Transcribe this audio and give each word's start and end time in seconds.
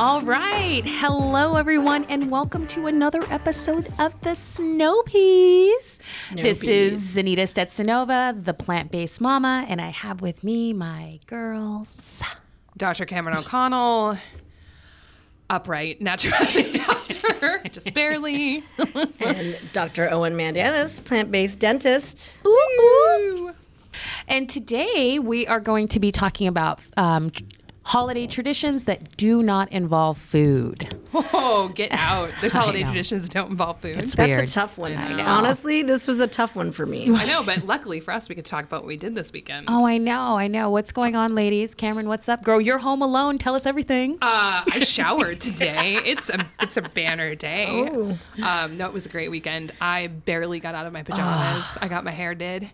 All 0.00 0.22
right. 0.22 0.80
Hello, 0.86 1.56
everyone, 1.56 2.04
and 2.04 2.30
welcome 2.30 2.66
to 2.68 2.86
another 2.86 3.22
episode 3.30 3.92
of 3.98 4.18
the 4.22 4.34
Snow 4.34 5.02
Peas. 5.02 5.98
This 6.34 6.64
is 6.64 7.02
Zanita 7.16 7.42
Stetsonova, 7.42 8.42
the 8.42 8.54
plant 8.54 8.90
based 8.90 9.20
mama, 9.20 9.66
and 9.68 9.78
I 9.78 9.90
have 9.90 10.22
with 10.22 10.42
me 10.42 10.72
my 10.72 11.20
girls. 11.26 12.22
Dr. 12.78 13.04
Cameron 13.04 13.36
O'Connell, 13.36 14.16
upright 15.50 16.00
naturopathic 16.00 16.82
doctor, 16.86 17.60
just 17.70 17.92
barely. 17.92 18.64
and 19.20 19.54
Dr. 19.74 20.10
Owen 20.10 20.34
Mandanis, 20.34 21.04
plant-based 21.04 21.58
dentist. 21.58 22.32
Ooh, 22.46 23.52
And 24.28 24.48
today 24.48 25.18
we 25.18 25.46
are 25.46 25.60
going 25.60 25.88
to 25.88 26.00
be 26.00 26.10
talking 26.10 26.46
about 26.48 26.80
um, 26.96 27.30
tr- 27.30 27.42
holiday 27.90 28.24
traditions 28.24 28.84
that 28.84 29.16
do 29.16 29.42
not 29.42 29.70
involve 29.72 30.16
food. 30.16 30.94
Oh, 31.12 31.72
get 31.74 31.90
out. 31.90 32.30
There's 32.40 32.52
holiday 32.52 32.84
traditions 32.84 33.22
that 33.22 33.32
don't 33.32 33.50
involve 33.50 33.80
food. 33.80 33.96
It's 33.96 34.14
That's 34.14 34.28
weird. 34.28 34.44
a 34.44 34.46
tough 34.46 34.78
one. 34.78 34.96
I 34.96 35.12
know. 35.14 35.24
Honestly, 35.24 35.82
this 35.82 36.06
was 36.06 36.20
a 36.20 36.28
tough 36.28 36.54
one 36.54 36.70
for 36.70 36.86
me. 36.86 37.10
I 37.12 37.26
know, 37.26 37.42
but 37.42 37.66
luckily 37.66 37.98
for 37.98 38.14
us, 38.14 38.28
we 38.28 38.36
could 38.36 38.44
talk 38.44 38.64
about 38.64 38.82
what 38.82 38.86
we 38.86 38.96
did 38.96 39.16
this 39.16 39.32
weekend. 39.32 39.64
Oh, 39.66 39.84
I 39.84 39.98
know, 39.98 40.38
I 40.38 40.46
know. 40.46 40.70
What's 40.70 40.92
going 40.92 41.16
on, 41.16 41.34
ladies? 41.34 41.74
Cameron, 41.74 42.06
what's 42.06 42.28
up? 42.28 42.44
Girl, 42.44 42.60
you're 42.60 42.78
home 42.78 43.02
alone. 43.02 43.38
Tell 43.38 43.56
us 43.56 43.66
everything. 43.66 44.18
Uh, 44.22 44.62
I 44.70 44.80
showered 44.84 45.40
today. 45.40 45.98
It's 46.10 46.28
a 46.28 46.46
it's 46.60 46.76
a 46.76 46.82
banner 46.82 47.34
day. 47.34 47.66
Oh. 47.68 48.18
Um, 48.42 48.76
no, 48.76 48.86
it 48.86 48.92
was 48.92 49.06
a 49.06 49.08
great 49.08 49.30
weekend. 49.30 49.72
I 49.80 50.06
barely 50.08 50.58
got 50.60 50.74
out 50.74 50.86
of 50.86 50.92
my 50.92 51.02
pajamas. 51.02 51.64
I 51.80 51.88
got 51.88 52.04
my 52.04 52.10
hair 52.10 52.34
did. 52.34 52.70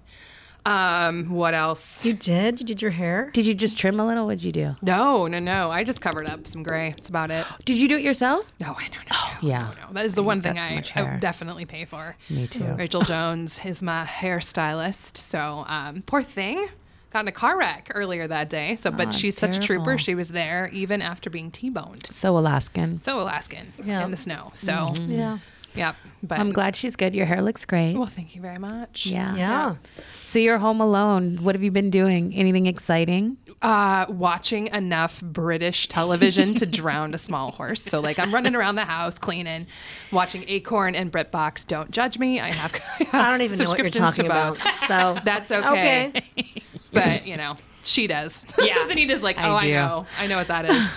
Um, 0.67 1.31
what 1.31 1.55
else? 1.55 2.05
You 2.05 2.13
did? 2.13 2.59
You 2.59 2.67
did 2.67 2.83
your 2.83 2.91
hair? 2.91 3.31
Did 3.33 3.47
you 3.47 3.55
just 3.55 3.79
trim 3.79 4.01
a 4.01 4.07
little? 4.07 4.27
What'd 4.27 4.43
you 4.43 4.51
do? 4.51 4.75
No, 4.83 5.29
no, 5.29 5.39
no. 5.39 5.71
I 5.71 5.85
just 5.85 6.01
covered 6.01 6.29
up 6.29 6.45
some 6.49 6.65
gray. 6.65 6.91
That's 6.91 7.09
about 7.09 7.31
it. 7.31 7.47
Did 7.65 7.77
you 7.77 7.89
do 7.89 7.97
it 7.97 8.03
yourself? 8.03 8.53
No, 8.59 8.75
I 8.77 8.89
don't 8.89 9.09
know. 9.09 9.43
No, 9.43 9.49
yeah. 9.49 9.73
no, 9.81 9.87
no. 9.87 9.93
That 9.93 10.05
is 10.07 10.15
the 10.15 10.25
one 10.25 10.43
thing 10.43 10.55
got 10.57 10.65
so 10.65 10.73
I, 10.97 11.01
I 11.01 11.03
would 11.13 11.21
definitely 11.21 11.67
pay 11.67 11.85
for. 11.85 12.17
Me 12.31 12.49
too. 12.49 12.65
Rachel 12.79 13.01
Jones 13.03 13.61
is 13.65 13.81
my 13.81 14.05
hairstylist. 14.05 15.17
So, 15.19 15.65
um, 15.69 16.03
poor 16.05 16.25
thing. 16.25 16.67
Got 17.11 17.21
in 17.21 17.29
a 17.29 17.33
car 17.33 17.57
wreck 17.57 17.93
earlier 17.95 18.27
that 18.27 18.51
day. 18.51 18.75
So, 18.75 18.91
but 18.91 19.05
that's 19.05 19.17
she's 19.17 19.39
such 19.39 19.57
a 19.57 19.61
trooper. 19.61 19.97
She 19.97 20.17
was 20.17 20.31
there 20.31 20.69
even 20.73 21.01
after 21.01 21.31
being 21.31 21.53
T-boned. 21.53 22.09
So 22.11 22.37
Alaskan. 22.37 22.99
So 23.01 23.21
Alaskan 23.21 23.73
Yeah. 23.85 24.05
in 24.05 24.11
the 24.11 24.17
snow. 24.17 24.51
So, 24.55 24.93
Yeah. 24.97 25.39
Yeah. 25.77 25.95
But 26.23 26.41
I'm 26.41 26.51
glad 26.51 26.75
she's 26.75 26.97
good. 26.97 27.15
Your 27.15 27.27
hair 27.27 27.41
looks 27.43 27.65
great. 27.65 27.97
well, 27.97 28.07
thank 28.07 28.35
you 28.35 28.43
very 28.43 28.59
much. 28.59 29.07
yeah. 29.07 29.37
Yeah. 29.37 29.77
So 30.25 30.39
you're 30.39 30.59
home 30.59 30.81
alone. 30.81 31.37
What 31.43 31.55
have 31.55 31.63
you 31.63 31.71
been 31.71 31.91
doing? 31.91 32.35
Anything 32.35 32.67
exciting? 32.67 33.37
Uh, 33.63 34.07
watching 34.09 34.67
enough 34.69 35.21
British 35.23 35.89
television 35.89 36.55
to 36.55 36.67
drown 36.81 37.15
a 37.15 37.19
small 37.19 37.53
horse. 37.53 37.83
So, 37.83 38.01
like, 38.01 38.19
I'm 38.19 38.33
running 38.35 38.55
around 38.55 38.75
the 38.75 38.85
house 38.85 39.19
cleaning, 39.19 39.67
watching 40.11 40.45
Acorn 40.49 40.95
and 40.95 41.13
BritBox. 41.13 41.67
Don't 41.67 41.91
judge 41.91 42.19
me. 42.19 42.41
I 42.41 42.51
have. 42.51 42.73
I, 43.01 43.05
have 43.05 43.15
I 43.15 43.31
don't 43.31 43.43
even 43.43 43.59
know 43.59 43.69
what 43.69 43.79
you're 43.79 43.91
talking 43.91 44.27
about. 44.27 44.59
So 44.89 45.19
That's 45.25 45.51
okay. 45.51 46.13
Okay. 46.17 46.63
but 46.93 47.27
you 47.27 47.37
know 47.37 47.55
she 47.83 48.07
does 48.07 48.45
yeah 48.59 48.77
Zanita's 48.89 49.23
like 49.23 49.37
oh 49.39 49.55
I, 49.55 49.67
do. 49.67 49.73
know 49.73 50.07
i 50.19 50.27
know 50.27 50.39
what 50.39 50.49
that 50.49 50.65
is 50.65 50.89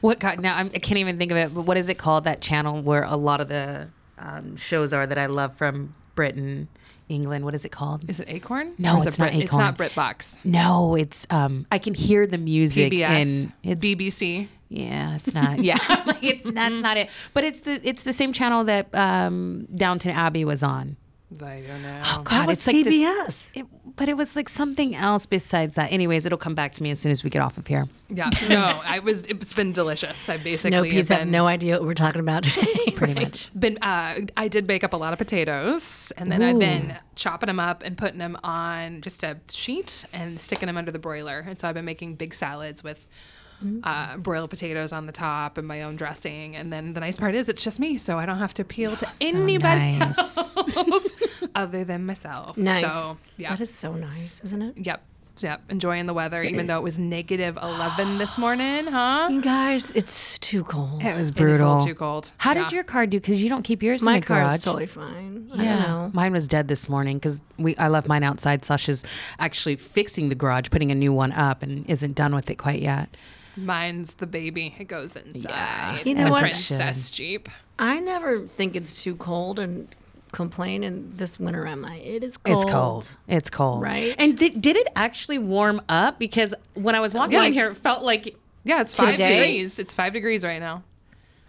What 0.00 0.18
God? 0.20 0.40
Now 0.40 0.56
I'm, 0.56 0.66
I 0.74 0.78
can't 0.78 0.98
even 0.98 1.18
think 1.18 1.30
of 1.30 1.38
it. 1.38 1.54
But 1.54 1.62
what 1.62 1.76
is 1.76 1.88
it 1.88 1.98
called? 1.98 2.24
That 2.24 2.40
channel 2.40 2.82
where 2.82 3.02
a 3.04 3.16
lot 3.16 3.40
of 3.40 3.48
the 3.48 3.88
um, 4.20 4.56
shows 4.56 4.92
are 4.92 5.06
that 5.06 5.18
I 5.18 5.26
love 5.26 5.56
from 5.56 5.94
Britain, 6.14 6.68
England. 7.08 7.44
What 7.44 7.54
is 7.54 7.64
it 7.64 7.70
called? 7.70 8.08
is 8.08 8.20
it 8.20 8.28
acorn 8.28 8.74
No, 8.78 8.96
it's 8.98 9.16
it 9.16 9.18
not 9.18 9.30
Brit- 9.32 9.42
it's 9.44 9.52
not 9.52 9.76
britbox 9.78 10.44
no, 10.44 10.94
it's 10.94 11.26
um. 11.30 11.66
I 11.72 11.78
can 11.78 11.94
hear 11.94 12.26
the 12.26 12.38
music 12.38 12.92
pbs 12.92 13.02
and 13.08 13.52
it's 13.62 13.84
bbc 13.84 14.48
yeah, 14.72 15.16
it's 15.16 15.34
not. 15.34 15.58
Yeah, 15.58 15.78
like 16.06 16.22
it's 16.22 16.48
that's 16.48 16.80
not 16.86 16.96
it. 16.96 17.10
But 17.34 17.42
it's 17.42 17.60
the 17.60 17.80
it's 17.82 18.04
the 18.04 18.12
same 18.12 18.32
channel 18.32 18.62
that 18.64 18.94
um 18.94 19.66
Downton 19.74 20.12
Abbey 20.12 20.44
was 20.44 20.62
on. 20.62 20.96
I 21.42 21.60
don't 21.60 21.82
know 21.82 22.02
Oh 22.04 22.22
God, 22.22 22.30
that 22.30 22.46
was 22.48 22.58
it's 22.58 22.66
like 22.66 22.84
this- 22.84 23.48
It, 23.54 23.66
but 23.96 24.08
it 24.08 24.16
was 24.16 24.34
like 24.34 24.48
something 24.48 24.94
else 24.94 25.26
besides 25.26 25.74
that. 25.76 25.92
Anyways, 25.92 26.24
it'll 26.26 26.38
come 26.38 26.54
back 26.54 26.72
to 26.74 26.82
me 26.82 26.90
as 26.90 26.98
soon 27.00 27.12
as 27.12 27.22
we 27.22 27.30
get 27.30 27.40
off 27.42 27.58
of 27.58 27.66
here. 27.66 27.86
yeah 28.08 28.30
no 28.48 28.80
i 28.84 28.98
was 28.98 29.22
it's 29.26 29.52
been 29.52 29.72
delicious 29.72 30.28
i 30.28 30.36
basically 30.36 30.70
Snow 30.70 30.82
have 30.82 31.08
been, 31.08 31.18
have 31.18 31.28
no 31.28 31.46
idea 31.46 31.74
what 31.78 31.86
we're 31.86 31.94
talking 31.94 32.20
about 32.20 32.42
today. 32.44 32.92
Pretty 32.96 33.14
much. 33.14 33.50
been 33.58 33.78
uh, 33.82 34.20
i 34.36 34.48
did 34.48 34.66
bake 34.66 34.82
up 34.84 34.92
a 34.92 34.96
lot 34.96 35.12
of 35.12 35.18
potatoes 35.18 36.12
and 36.16 36.30
then 36.32 36.42
i've 36.42 36.58
been 36.58 36.96
chopping 37.14 37.46
them 37.48 37.60
up 37.60 37.82
and 37.84 37.96
putting 37.98 38.18
them 38.18 38.36
on 38.42 39.00
just 39.02 39.22
a 39.22 39.38
sheet 39.50 40.04
and 40.12 40.40
sticking 40.40 40.66
them 40.66 40.76
under 40.76 40.90
the 40.90 40.98
broiler 40.98 41.44
and 41.46 41.60
so 41.60 41.68
i've 41.68 41.74
been 41.74 41.84
making 41.84 42.14
big 42.16 42.32
salads 42.34 42.82
with 42.82 43.06
uh, 43.84 44.16
broiled 44.16 44.50
potatoes 44.50 44.92
on 44.92 45.06
the 45.06 45.12
top 45.12 45.58
and 45.58 45.66
my 45.66 45.82
own 45.82 45.96
dressing. 45.96 46.56
And 46.56 46.72
then 46.72 46.94
the 46.94 47.00
nice 47.00 47.16
part 47.16 47.34
is 47.34 47.48
it's 47.48 47.62
just 47.62 47.78
me, 47.80 47.96
so 47.96 48.18
I 48.18 48.26
don't 48.26 48.38
have 48.38 48.54
to 48.54 48.62
appeal 48.62 48.96
to 48.96 49.08
anybody 49.20 49.98
nice. 49.98 50.56
else 50.56 51.14
other 51.54 51.84
than 51.84 52.06
myself. 52.06 52.56
nice. 52.56 52.90
So, 52.92 53.18
yeah. 53.36 53.50
That 53.50 53.60
is 53.60 53.72
so 53.72 53.92
nice, 53.94 54.40
isn't 54.44 54.62
it? 54.62 54.78
Yep. 54.78 55.02
Yep. 55.38 55.62
Enjoying 55.70 56.04
the 56.04 56.12
weather, 56.12 56.42
even 56.42 56.66
though 56.68 56.76
it 56.76 56.82
was 56.82 56.98
negative 56.98 57.56
11 57.62 58.18
this 58.18 58.36
morning, 58.36 58.86
huh? 58.88 59.28
You 59.30 59.40
guys, 59.40 59.90
it's 59.92 60.38
too 60.38 60.64
cold. 60.64 61.00
It 61.02 61.06
was 61.06 61.16
It 61.16 61.20
is 61.20 61.28
a 61.30 61.32
brutal. 61.32 61.68
little 61.74 61.86
too 61.86 61.94
cold. 61.94 62.32
How 62.36 62.52
Yeah. 62.52 62.64
did 62.64 62.72
your 62.72 62.84
car 62.84 63.06
do? 63.06 63.18
Because 63.20 63.42
you 63.42 63.48
don't 63.48 63.62
keep 63.62 63.82
yours 63.82 64.02
in 64.02 64.06
My 64.06 64.20
the 64.20 64.26
car 64.26 64.40
garage. 64.40 64.58
is 64.58 64.64
totally 64.64 64.86
fine. 64.86 65.48
I 65.52 65.56
don't 65.56 65.64
Yeah, 65.64 65.78
know. 65.86 66.10
mine 66.12 66.32
was 66.32 66.46
dead 66.46 66.68
this 66.68 66.90
morning 66.90 67.16
because 67.16 67.42
we 67.56 67.74
I 67.76 67.88
left 67.88 68.06
mine 68.06 68.22
outside. 68.22 68.66
Sasha's 68.66 69.02
actually 69.38 69.76
fixing 69.76 70.28
the 70.28 70.34
garage, 70.34 70.68
putting 70.70 70.90
a 70.90 70.94
new 70.94 71.12
one 71.12 71.32
up, 71.32 71.62
and 71.62 71.88
isn't 71.88 72.14
done 72.16 72.34
with 72.34 72.50
it 72.50 72.56
quite 72.56 72.82
yet. 72.82 73.08
Mine's 73.64 74.14
the 74.14 74.26
baby. 74.26 74.74
It 74.78 74.84
goes 74.88 75.16
inside. 75.16 75.50
Yeah. 75.50 76.00
You 76.04 76.14
know 76.14 76.22
It's 76.22 76.30
what? 76.30 76.40
Princess 76.40 77.10
Jeep. 77.10 77.48
I 77.78 78.00
never 78.00 78.46
think 78.46 78.76
it's 78.76 79.02
too 79.02 79.16
cold 79.16 79.58
and 79.58 79.88
complain. 80.32 80.84
And 80.84 81.12
this 81.18 81.38
winter, 81.40 81.66
I'm 81.66 81.84
I? 81.84 81.96
it 81.96 82.22
is 82.24 82.36
cold. 82.36 82.56
It's 82.62 82.70
cold. 82.72 83.10
It's 83.28 83.50
cold. 83.50 83.82
Right? 83.82 84.14
And 84.18 84.36
did, 84.36 84.60
did 84.60 84.76
it 84.76 84.88
actually 84.96 85.38
warm 85.38 85.82
up? 85.88 86.18
Because 86.18 86.54
when 86.74 86.94
I 86.94 87.00
was 87.00 87.14
walking 87.14 87.32
Yeah. 87.34 87.44
in 87.44 87.52
here, 87.52 87.70
it 87.70 87.76
felt 87.76 88.02
like 88.04 88.36
Yeah, 88.64 88.80
it's 88.82 88.96
five 88.96 89.14
Today? 89.16 89.38
degrees. 89.40 89.78
It's 89.78 89.94
five 89.94 90.12
degrees 90.12 90.44
right 90.44 90.60
now, 90.60 90.82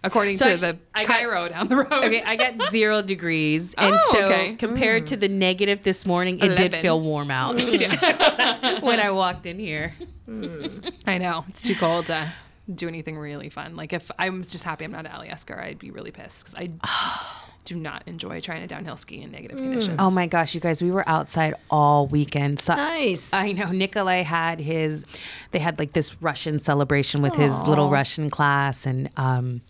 according 0.02 0.36
So 0.36 0.46
to 0.46 0.52
actually, 0.52 0.72
the 0.72 0.78
I 0.94 1.04
got- 1.04 1.18
Cairo 1.20 1.48
down 1.50 1.68
the 1.68 1.76
road. 1.76 1.92
okay, 2.04 2.22
I 2.22 2.36
got 2.36 2.70
zero 2.70 3.02
degrees, 3.14 3.74
and 3.74 3.94
Oh, 3.94 4.12
so 4.12 4.24
okay. 4.26 4.54
compared 4.56 5.06
to 5.08 5.16
the 5.16 5.28
negative 5.28 5.82
this 5.82 6.06
morning, 6.06 6.40
it 6.40 6.56
did 6.56 6.74
feel 6.76 6.98
warm 7.00 7.30
out 7.30 7.56
when 8.82 8.98
I 9.00 9.10
walked 9.10 9.44
in 9.46 9.58
here. 9.58 9.92
I 11.06 11.18
know 11.18 11.44
it's 11.48 11.60
too 11.60 11.74
cold 11.74 12.06
to 12.06 12.32
do 12.72 12.88
anything 12.88 13.18
really 13.18 13.48
fun. 13.48 13.76
Like 13.76 13.92
if 13.92 14.10
I 14.18 14.30
was 14.30 14.48
just 14.48 14.64
happy 14.64 14.84
I'm 14.84 14.92
not 14.92 15.06
at 15.06 15.12
Alyeska, 15.12 15.58
I'd 15.62 15.78
be 15.78 15.90
really 15.90 16.10
pissed 16.10 16.44
because 16.44 16.54
I 16.54 16.70
do 17.64 17.76
not 17.76 18.02
enjoy 18.06 18.40
trying 18.40 18.60
to 18.62 18.66
downhill 18.66 18.96
ski 18.96 19.22
in 19.22 19.30
negative 19.30 19.58
conditions. 19.58 19.96
Oh 19.98 20.10
my 20.10 20.26
gosh, 20.26 20.54
you 20.54 20.60
guys, 20.60 20.82
we 20.82 20.90
were 20.90 21.08
outside 21.08 21.54
all 21.70 22.06
weekend. 22.06 22.58
So 22.60 22.74
Nice. 22.74 23.32
I 23.32 23.52
know 23.52 23.70
Nikolai 23.70 24.22
had 24.22 24.58
his, 24.60 25.04
they 25.52 25.58
had 25.60 25.78
like 25.78 25.92
this 25.92 26.20
Russian 26.22 26.58
celebration 26.58 27.22
with 27.22 27.34
his 27.36 27.62
little 27.62 27.88
Russian 27.90 28.30
class, 28.30 28.84
and 28.86 29.10
um, 29.16 29.60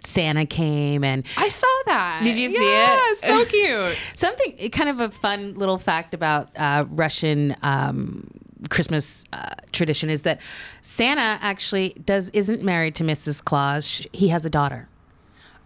Santa 0.00 0.46
came 0.46 1.04
and 1.04 1.24
I 1.36 1.48
saw 1.48 1.66
that. 1.86 2.22
Did 2.24 2.36
you 2.36 2.48
see 2.48 2.56
it? 2.56 2.62
yeah, 2.62 2.98
it? 3.10 3.18
So 3.26 3.44
cute. 3.44 3.98
something 4.14 4.70
kind 4.70 4.88
of 4.88 5.00
a 5.00 5.10
fun 5.10 5.54
little 5.54 5.78
fact 5.78 6.14
about 6.14 6.50
uh, 6.56 6.84
Russian 6.88 7.54
um, 7.62 8.28
Christmas 8.68 9.24
uh, 9.32 9.50
tradition 9.72 10.10
is 10.10 10.22
that 10.22 10.40
Santa 10.80 11.38
actually 11.42 11.90
does 12.04 12.30
isn't 12.30 12.62
married 12.62 12.94
to 12.96 13.04
Mrs. 13.04 13.44
Claus. 13.44 13.86
Sh- 13.86 14.06
He 14.12 14.28
has 14.28 14.44
a 14.44 14.50
daughter. 14.50 14.88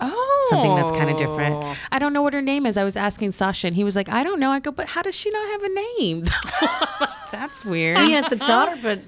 Oh, 0.02 0.46
Something 0.48 0.74
that's 0.76 0.92
kind 0.92 1.10
of 1.10 1.18
different. 1.18 1.62
I 1.92 1.98
don't 1.98 2.14
know 2.14 2.22
what 2.22 2.32
her 2.32 2.40
name 2.40 2.64
is. 2.64 2.78
I 2.78 2.84
was 2.84 2.96
asking 2.96 3.32
Sasha, 3.32 3.66
and 3.66 3.76
he 3.76 3.84
was 3.84 3.96
like, 3.96 4.08
"I 4.08 4.22
don't 4.22 4.40
know." 4.40 4.50
I 4.50 4.58
go, 4.58 4.70
"But 4.70 4.86
how 4.86 5.02
does 5.02 5.14
she 5.14 5.28
not 5.30 5.46
have 5.52 5.62
a 5.62 5.74
name?" 5.74 6.24
that's 7.30 7.64
weird. 7.66 7.98
he 7.98 8.12
has 8.12 8.30
a 8.32 8.36
daughter, 8.36 8.78
but 8.82 9.00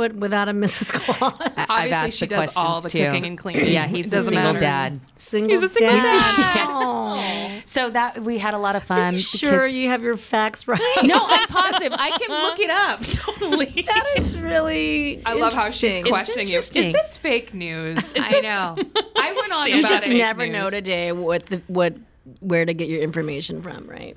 but 0.00 0.14
without 0.14 0.48
a 0.48 0.52
Mrs. 0.52 0.92
Claus. 0.94 1.34
I've 1.40 1.70
Obviously, 1.70 1.92
asked 1.92 2.16
she 2.18 2.26
the 2.26 2.36
does 2.36 2.56
all 2.56 2.80
questions, 2.80 2.92
the 2.92 2.98
too. 2.98 3.04
cooking 3.06 3.26
and 3.26 3.36
cleaning. 3.38 3.66
Yeah, 3.70 3.86
he's 3.86 4.06
a 4.06 4.10
doesn't 4.12 4.30
single 4.32 4.52
matter. 4.54 4.60
dad. 4.60 5.00
Single, 5.18 5.50
He's 5.50 5.62
a 5.62 5.68
single 5.68 5.96
dad. 5.96 6.54
dad. 6.54 7.62
So 7.66 7.90
that 7.90 8.20
we 8.22 8.38
had 8.38 8.54
a 8.54 8.58
lot 8.58 8.74
of 8.74 8.82
fun. 8.84 9.12
You 9.14 9.18
The 9.18 9.22
sure 9.22 9.62
kids- 9.64 9.74
you 9.74 9.88
have 9.90 10.02
your 10.02 10.16
facts 10.16 10.66
right? 10.66 10.80
No, 11.04 11.20
I'm 11.24 11.46
positive. 11.46 11.92
I 11.92 12.16
can 12.18 12.30
look 12.42 12.58
it 12.58 12.70
up. 12.70 13.00
Totally. 13.02 13.84
that 13.86 14.06
is 14.16 14.36
really. 14.38 15.22
I 15.26 15.34
love 15.34 15.52
how 15.54 15.64
she's 15.64 15.82
interesting. 15.98 16.04
questioning 16.06 16.48
you. 16.48 16.58
Is 16.58 16.68
interesting. 16.68 16.92
this 16.92 17.16
fake 17.18 17.52
news? 17.54 17.98
Is 17.98 18.12
I 18.16 18.30
this- 18.30 18.42
know. 18.42 18.76
I 19.16 19.32
went 19.34 19.52
on 19.52 19.68
You 19.68 19.80
about 19.80 19.88
just 19.90 20.08
it. 20.08 20.14
never 20.16 20.46
news. 20.46 20.52
know 20.54 20.70
today 20.70 21.12
what 21.12 21.46
the 21.46 21.60
what 21.68 21.94
where 22.40 22.64
to 22.64 22.72
get 22.74 22.88
your 22.88 23.02
information 23.02 23.60
from, 23.62 23.86
right? 23.86 24.16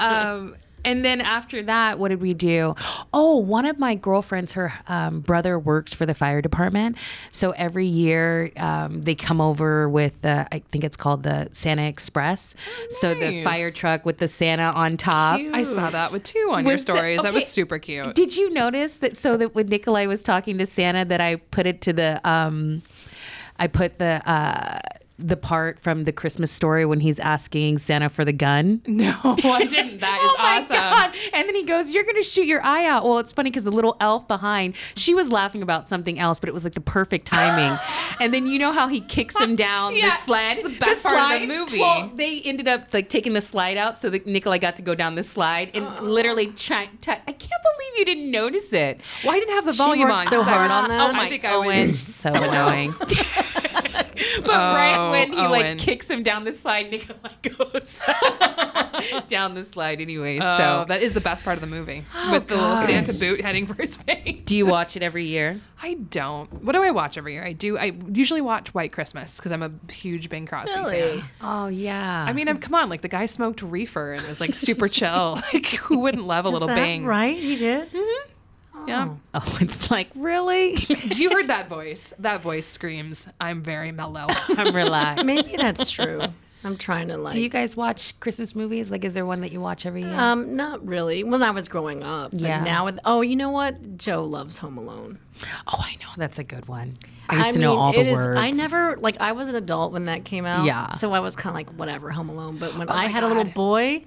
um, 0.00 0.56
and 0.84 1.04
then 1.04 1.20
after 1.20 1.62
that, 1.64 1.98
what 1.98 2.08
did 2.08 2.20
we 2.20 2.34
do? 2.34 2.74
Oh, 3.12 3.36
one 3.36 3.66
of 3.66 3.78
my 3.78 3.94
girlfriends, 3.94 4.52
her 4.52 4.72
um, 4.88 5.20
brother 5.20 5.58
works 5.58 5.92
for 5.94 6.06
the 6.06 6.14
fire 6.14 6.40
department. 6.42 6.96
So 7.30 7.50
every 7.52 7.86
year 7.86 8.50
um, 8.56 9.02
they 9.02 9.14
come 9.14 9.40
over 9.40 9.88
with 9.88 10.20
the, 10.22 10.46
I 10.52 10.60
think 10.70 10.84
it's 10.84 10.96
called 10.96 11.22
the 11.22 11.48
Santa 11.52 11.82
Express. 11.82 12.54
So 12.90 13.14
the 13.14 13.44
fire 13.44 13.70
truck 13.70 14.04
with 14.06 14.18
the 14.18 14.28
Santa 14.28 14.64
on 14.64 14.96
top. 14.96 15.40
I 15.52 15.62
saw 15.62 15.90
that 15.90 16.12
with 16.12 16.22
two 16.24 16.50
on 16.52 16.64
your 16.64 16.72
Was 16.74 16.84
the- 16.84 16.92
stories. 16.92 17.20
That 17.22 17.34
was 17.34 17.46
super 17.46 17.78
cute. 17.78 18.14
Did 18.14 18.36
you 18.36 18.50
notice 18.50 18.98
that? 18.98 19.16
So 19.16 19.36
that 19.36 19.54
when 19.54 19.66
Nikolai 19.66 20.06
was 20.06 20.22
talking 20.22 20.58
to 20.58 20.66
Santa, 20.66 21.04
that 21.04 21.20
I 21.20 21.36
put 21.36 21.66
it 21.66 21.80
to 21.82 21.92
the 21.92 22.20
um, 22.28 22.82
I 23.58 23.66
put 23.66 23.98
the 23.98 24.22
uh, 24.28 24.78
the 25.26 25.36
part 25.36 25.78
from 25.80 26.04
the 26.04 26.12
Christmas 26.12 26.50
story 26.50 26.84
when 26.86 27.00
he's 27.00 27.18
asking 27.20 27.78
Santa 27.78 28.08
for 28.08 28.24
the 28.24 28.32
gun. 28.32 28.80
No, 28.86 29.16
I 29.24 29.64
didn't. 29.64 29.98
That 30.00 30.18
is 30.22 30.30
oh 30.30 30.36
my 30.38 30.60
awesome. 30.62 30.76
god! 30.76 31.14
And 31.34 31.48
then 31.48 31.54
he 31.54 31.64
goes, 31.64 31.90
"You're 31.90 32.04
gonna 32.04 32.22
shoot 32.22 32.46
your 32.46 32.62
eye 32.64 32.86
out." 32.86 33.04
Well, 33.04 33.18
it's 33.18 33.32
funny 33.32 33.50
because 33.50 33.64
the 33.64 33.70
little 33.72 33.96
elf 34.00 34.26
behind, 34.28 34.74
she 34.96 35.14
was 35.14 35.30
laughing 35.30 35.62
about 35.62 35.88
something 35.88 36.18
else, 36.18 36.40
but 36.40 36.48
it 36.48 36.52
was 36.52 36.64
like 36.64 36.74
the 36.74 36.80
perfect 36.80 37.26
timing. 37.26 37.78
and 38.20 38.32
then 38.34 38.46
you 38.46 38.58
know 38.58 38.72
how 38.72 38.88
he 38.88 39.00
kicks 39.00 39.38
him 39.38 39.56
down 39.56 39.94
Yeah, 39.96 40.10
the 40.10 40.16
sled. 40.16 40.58
the 40.64 40.78
best 40.78 41.02
part 41.04 41.34
of 41.34 41.40
the 41.40 41.46
movie. 41.46 41.80
Well, 41.80 42.10
they 42.14 42.40
ended 42.42 42.68
up 42.68 42.92
like 42.94 43.08
taking 43.08 43.32
the 43.34 43.40
slide 43.40 43.76
out, 43.76 43.98
so 43.98 44.10
that 44.10 44.26
Nikolai 44.26 44.58
got 44.58 44.76
to 44.76 44.82
go 44.82 44.94
down 44.94 45.14
the 45.14 45.22
slide 45.22 45.70
and 45.74 45.86
literally 46.00 46.46
try. 46.48 46.86
T- 47.00 47.10
I 47.12 47.16
can't 47.32 47.62
believe 47.62 47.98
you 47.98 48.04
didn't 48.04 48.30
notice 48.30 48.72
it. 48.72 49.00
Well, 49.24 49.34
I 49.34 49.38
didn't 49.38 49.54
have 49.54 49.64
the 49.66 49.72
volume 49.72 50.08
worked 50.08 50.22
on. 50.24 50.28
so 50.28 50.40
I 50.40 50.44
hard 50.44 50.70
was- 50.70 50.82
on 50.84 50.88
that. 50.88 51.10
Oh 51.10 51.12
my 51.12 51.24
I 51.24 51.28
think 51.28 51.44
I 51.44 51.52
Owen, 51.54 51.90
oh 51.90 51.92
so 51.94 52.30
annoying. 52.32 52.92
but 54.42 54.48
right 54.48 54.94
Oh, 54.96 55.10
when 55.10 55.32
he 55.32 55.38
Owen. 55.38 55.50
like 55.50 55.78
kicks 55.78 56.08
him 56.10 56.22
down 56.22 56.44
the 56.44 56.52
slide, 56.52 56.90
Nikolai 56.90 57.30
goes 57.42 58.00
down 59.28 59.54
the 59.54 59.64
slide 59.64 60.00
anyway. 60.00 60.38
Oh, 60.42 60.56
so 60.56 60.84
that 60.88 61.02
is 61.02 61.14
the 61.14 61.20
best 61.20 61.44
part 61.44 61.56
of 61.56 61.60
the 61.60 61.66
movie 61.66 62.04
oh, 62.14 62.32
with 62.32 62.46
the 62.48 62.56
little. 62.56 62.76
Santa 62.86 63.12
boot 63.14 63.40
heading 63.40 63.66
for 63.66 63.74
his 63.74 63.96
face. 63.96 64.42
do 64.44 64.56
you 64.56 64.66
watch 64.66 64.96
it 64.96 65.02
every 65.02 65.24
year? 65.26 65.60
I 65.82 65.94
don't. 65.94 66.62
What 66.62 66.72
do 66.72 66.82
I 66.82 66.90
watch 66.90 67.16
every 67.16 67.32
year? 67.32 67.44
I 67.44 67.52
do. 67.54 67.78
I 67.78 67.92
usually 68.12 68.42
watch 68.42 68.74
White 68.74 68.92
Christmas 68.92 69.36
because 69.36 69.50
I'm 69.52 69.62
a 69.62 69.70
huge 69.90 70.28
Bing 70.28 70.44
Crosby 70.46 70.72
Really? 70.74 71.20
fan. 71.20 71.24
Oh 71.40 71.68
yeah. 71.68 72.24
I 72.28 72.32
mean, 72.34 72.48
I'm, 72.48 72.58
come 72.58 72.74
on, 72.74 72.88
like 72.90 73.00
the 73.00 73.08
guy 73.08 73.24
smoked 73.26 73.62
reefer 73.62 74.12
and 74.12 74.26
was 74.28 74.40
like 74.40 74.54
super 74.54 74.88
chill. 74.88 75.40
Like, 75.52 75.66
who 75.66 75.98
wouldn't 76.00 76.26
love 76.26 76.44
a 76.44 76.48
little 76.50 76.68
Is 76.68 76.74
that 76.74 76.82
Bing? 76.82 77.04
right? 77.06 77.42
He 77.42 77.56
did. 77.56 77.90
Mm-hmm. 77.90 78.29
Yeah. 78.86 79.14
oh, 79.34 79.58
it's 79.60 79.90
like 79.90 80.08
really. 80.14 80.74
You 81.16 81.30
heard 81.30 81.48
that 81.48 81.68
voice. 81.68 82.12
That 82.18 82.42
voice 82.42 82.66
screams, 82.66 83.28
"I'm 83.40 83.62
very 83.62 83.92
mellow." 83.92 84.26
I'm 84.48 84.74
relaxed. 84.74 85.24
Maybe 85.24 85.56
that's 85.56 85.90
true. 85.90 86.22
I'm 86.62 86.76
trying 86.76 87.08
to 87.08 87.16
like. 87.16 87.32
Do 87.32 87.40
you 87.40 87.48
guys 87.48 87.74
watch 87.74 88.18
Christmas 88.20 88.54
movies? 88.54 88.90
Like, 88.90 89.04
is 89.04 89.14
there 89.14 89.24
one 89.24 89.40
that 89.40 89.50
you 89.52 89.60
watch 89.62 89.86
every 89.86 90.02
year? 90.02 90.12
Um, 90.14 90.56
not 90.56 90.86
really. 90.86 91.24
When 91.24 91.42
I 91.42 91.52
was 91.52 91.68
growing 91.68 92.02
up, 92.02 92.32
Yeah. 92.34 92.62
now 92.62 92.84
with 92.84 92.98
oh, 93.04 93.22
you 93.22 93.34
know 93.36 93.50
what? 93.50 93.96
Joe 93.96 94.24
loves 94.24 94.58
Home 94.58 94.76
Alone. 94.76 95.18
oh, 95.68 95.78
I 95.78 95.92
know 96.02 96.08
that's 96.18 96.38
a 96.38 96.44
good 96.44 96.68
one. 96.68 96.92
I 97.30 97.36
used 97.38 97.54
to 97.54 97.60
know 97.60 97.78
all 97.78 97.92
the 97.92 98.00
it 98.00 98.08
is- 98.08 98.16
words. 98.16 98.38
I 98.38 98.50
never 98.50 98.96
like 98.98 99.16
I 99.20 99.32
was 99.32 99.48
an 99.48 99.54
adult 99.54 99.92
when 99.92 100.04
that 100.06 100.24
came 100.24 100.44
out. 100.44 100.66
Yeah. 100.66 100.90
So 100.90 101.12
I 101.12 101.20
was 101.20 101.34
kind 101.36 101.50
of 101.50 101.54
like 101.54 101.70
whatever, 101.78 102.10
Home 102.10 102.28
Alone. 102.28 102.58
But 102.58 102.76
when 102.76 102.88
I 102.90 102.94
my 102.94 103.06
had 103.06 103.22
a 103.22 103.28
little 103.28 103.44
boy, 103.44 104.04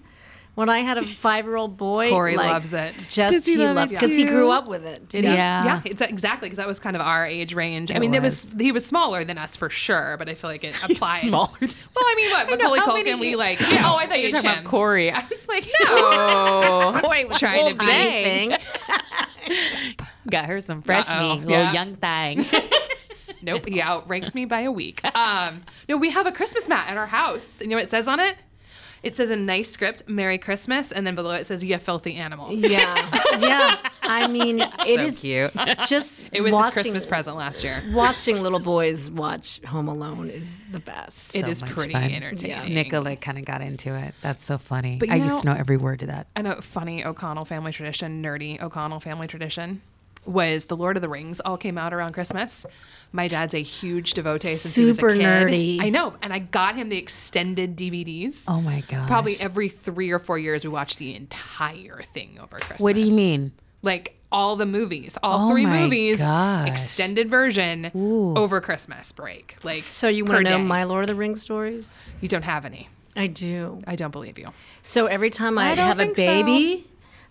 when 0.55 0.69
I 0.69 0.79
had 0.79 0.97
a 0.97 1.03
five 1.03 1.45
year 1.45 1.55
old 1.55 1.77
boy, 1.77 2.09
Corey 2.09 2.35
like, 2.35 2.49
loves 2.51 2.73
it. 2.73 3.07
Just 3.09 3.45
he 3.47 3.55
he, 3.55 3.63
it 3.63 3.73
loved 3.73 3.91
because 3.91 4.15
he 4.15 4.23
grew 4.23 4.51
up 4.51 4.67
with 4.67 4.85
it. 4.85 5.09
Did 5.09 5.23
he? 5.23 5.31
Yeah. 5.31 5.63
yeah, 5.65 5.81
it's 5.85 6.01
exactly 6.01 6.47
because 6.47 6.57
that 6.57 6.67
was 6.67 6.79
kind 6.79 6.95
of 6.95 7.01
our 7.01 7.25
age 7.25 7.53
range. 7.53 7.91
I 7.91 7.95
It 7.95 7.99
mean, 7.99 8.13
it 8.13 8.21
was. 8.21 8.51
was 8.51 8.61
he 8.61 8.71
was 8.71 8.85
smaller 8.85 9.23
than 9.23 9.37
us 9.37 9.55
for 9.55 9.69
sure, 9.69 10.15
but 10.17 10.29
I 10.29 10.35
feel 10.35 10.49
like 10.49 10.63
it 10.63 10.75
applied. 10.89 11.21
Smaller 11.21 11.49
than- 11.59 11.69
Well, 11.95 12.05
I 12.05 12.13
mean, 12.15 12.29
what? 12.31 12.47
I 12.47 12.49
know, 12.49 12.55
Macaulay 12.75 12.79
how 12.79 12.87
Culkin, 12.97 13.19
we 13.19 13.35
like. 13.35 13.59
Yeah, 13.61 13.83
oh, 13.91 13.95
I 13.95 14.05
thought 14.07 14.19
you 14.19 14.27
were 14.27 14.31
talking 14.31 14.49
about 14.51 14.63
Corey. 14.63 15.09
Corey. 15.09 15.11
I 15.11 15.25
was 15.27 15.47
like, 15.47 15.67
Oh, 15.81 16.99
Boy, 17.03 17.25
was 17.27 17.39
trying 17.39 17.65
to 17.67 17.71
so 17.71 17.77
be. 17.79 17.85
dang. 17.85 18.57
got 20.29 20.45
her 20.45 20.61
some 20.61 20.81
fresh 20.81 21.09
Uh-oh. 21.09 21.19
meat, 21.35 21.41
little 21.47 21.51
Yeah. 21.63 21.73
young 21.73 21.95
thing. 21.95 22.45
Nope, 23.41 23.67
he 23.67 23.81
outranks 23.81 24.33
me 24.33 24.45
by 24.45 24.61
a 24.61 24.71
week. 24.71 25.01
Um, 25.17 25.63
no, 25.89 25.97
we 25.97 26.11
have 26.11 26.25
a 26.25 26.31
Christmas 26.31 26.67
mat 26.69 26.87
at 26.89 26.95
our 26.97 27.07
house. 27.07 27.59
You 27.59 27.67
know 27.67 27.75
what 27.75 27.83
it 27.85 27.89
says 27.89 28.07
on 28.07 28.19
it? 28.21 28.35
It 29.03 29.17
says 29.17 29.29
a 29.31 29.35
nice 29.35 29.69
script, 29.69 30.03
"Merry 30.07 30.37
Christmas," 30.37 30.91
and 30.93 31.05
then 31.05 31.13
below 31.13 31.31
it 31.35 31.45
says, 31.45 31.63
"You 31.63 31.77
filthy 31.77 32.15
animal." 32.15 32.51
Yeah, 32.53 33.37
yeah. 33.39 33.77
I 34.01 34.27
mean, 34.27 34.61
it 34.87 35.01
is 35.01 35.19
cute. 35.19 35.51
just 35.87 36.17
It 36.31 36.41
was 36.41 36.53
watching, 36.53 36.73
his 36.73 36.83
Christmas 36.83 37.05
present 37.05 37.35
last 37.37 37.63
year. 37.63 37.83
Watching 37.91 38.41
little 38.41 38.59
boys 38.59 39.09
watch 39.11 39.59
Home 39.65 39.87
Alone 39.89 40.29
is 40.29 40.61
the 40.71 40.79
best. 40.79 41.35
It 41.35 41.41
So 41.45 41.47
is 41.51 41.61
pretty 41.61 41.93
fun. 41.93 42.03
entertaining. 42.11 42.73
Nicola 42.73 43.15
kind 43.17 43.37
of 43.37 43.45
got 43.45 43.61
into 43.61 43.93
it. 43.93 44.15
That's 44.21 44.43
so 44.43 44.57
funny. 44.57 44.97
But 44.97 45.09
you 45.09 45.15
I 45.15 45.17
used 45.17 45.41
to 45.41 45.45
know- 45.47 45.53
know 45.53 45.59
every 45.59 45.77
word 45.77 45.99
to 45.99 46.05
that. 46.07 46.27
I 46.35 46.41
know 46.41 46.55
funny 46.61 47.03
O'Connell 47.05 47.45
family 47.45 47.71
tradition, 47.73 48.23
nerdy 48.23 48.61
O'Connell 48.61 48.99
family 49.01 49.27
tradition 49.27 49.81
was 50.25 50.65
the 50.65 50.75
Lord 50.77 50.95
of 50.97 51.01
the 51.03 51.09
Rings 51.09 51.39
all 51.41 51.57
came 51.57 51.77
out 51.77 51.93
around 51.93 52.13
Christmas. 52.13 52.65
My 53.11 53.27
dad's 53.27 53.53
a 53.53 53.61
huge 53.61 54.13
devotee 54.13 54.55
since 54.55 54.73
he 54.75 54.85
was 54.85 54.97
a 54.97 55.01
Super 55.01 55.13
kid. 55.13 55.21
nerdy. 55.21 55.81
I 55.81 55.89
know, 55.89 56.15
and 56.21 56.33
I 56.33 56.39
got 56.39 56.75
him 56.75 56.89
the 56.89 56.97
extended 56.97 57.75
DVDs. 57.75 58.43
Oh 58.47 58.61
my 58.61 58.81
god. 58.87 59.07
Probably 59.07 59.39
every 59.39 59.69
three 59.69 60.09
or 60.11 60.19
four 60.19 60.39
years, 60.39 60.63
we 60.63 60.69
watched 60.69 60.97
the 60.97 61.15
entire 61.15 62.01
thing 62.01 62.37
over 62.41 62.57
Christmas. 62.57 62.79
What 62.81 62.95
do 62.95 63.01
you 63.01 63.13
mean? 63.13 63.51
Like 63.83 64.15
all 64.31 64.55
the 64.55 64.65
movies, 64.65 65.15
all 65.21 65.47
Oh 65.47 65.51
three 65.51 65.65
my 65.67 65.81
movies, 65.83 66.17
gosh. 66.17 66.67
extended 66.67 67.29
version 67.29 67.91
over 67.93 68.59
Christmas 68.61 69.11
break. 69.11 69.57
Like 69.63 69.75
So 69.75 70.07
you 70.07 70.25
want 70.25 70.37
to 70.39 70.49
know 70.51 70.57
day. 70.57 70.63
my 70.63 70.85
Lord 70.85 71.03
of 71.03 71.07
the 71.07 71.15
Rings 71.15 71.41
stories? 71.41 71.99
You 72.19 72.27
don't 72.29 72.41
have 72.43 72.65
any. 72.65 72.89
I 73.15 73.27
do. 73.27 73.79
I 73.85 73.95
don't 73.95 74.09
believe 74.09 74.39
you. 74.39 74.47
So 74.81 75.05
every 75.05 75.29
time 75.29 75.59
I 75.59 75.71
I'd 75.73 75.77
have 75.77 75.99
a 75.99 76.05
think 76.05 76.17
so. 76.17 76.23
baby, 76.25 76.87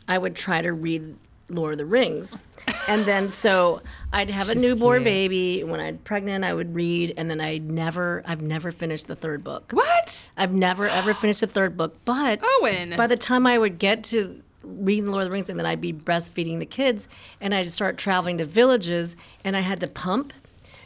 I 0.07 0.17
would 0.17 0.37
try 0.37 0.63
to 0.63 0.73
read 0.73 1.17
Lord 1.55 1.73
of 1.73 1.79
the 1.79 1.87
Rings. 1.87 2.43
And 2.89 3.05
then 3.05 3.31
so 3.31 3.83
I'd 4.13 4.31
have 4.31 4.49
a 4.49 4.55
newborn 4.55 5.01
cute. 5.01 5.05
baby. 5.05 5.65
When 5.65 5.81
I'd 5.81 6.05
pregnant, 6.05 6.45
I 6.45 6.55
would 6.55 6.75
read, 6.75 7.15
and 7.17 7.31
then 7.31 7.41
I'd 7.41 7.71
never, 7.71 8.23
I've 8.27 8.43
never 8.43 8.71
finished 8.73 9.09
the 9.09 9.17
third 9.17 9.43
book. 9.43 9.73
What? 9.73 10.31
I've 10.37 10.53
never 10.53 10.89
ever 10.89 11.15
finished 11.15 11.41
the 11.41 11.47
third 11.47 11.77
book. 11.77 11.97
But 12.05 12.41
Owen. 12.43 12.95
by 12.97 13.07
the 13.07 13.17
time 13.17 13.47
I 13.47 13.59
would 13.59 13.79
get 13.79 14.05
to 14.05 14.43
reading 14.63 15.11
Lord 15.11 15.23
of 15.23 15.29
the 15.29 15.33
Rings, 15.33 15.51
and 15.51 15.59
then 15.59 15.67
I'd 15.67 15.81
be 15.81 15.93
breastfeeding 15.93 16.59
the 16.59 16.67
kids, 16.67 17.09
and 17.41 17.55
I'd 17.55 17.69
start 17.69 17.99
traveling 17.99 18.39
to 18.39 18.45
villages, 18.45 19.17
and 19.45 19.57
I 19.57 19.61
had 19.61 19.81
to 19.81 19.89
pump. 19.89 20.33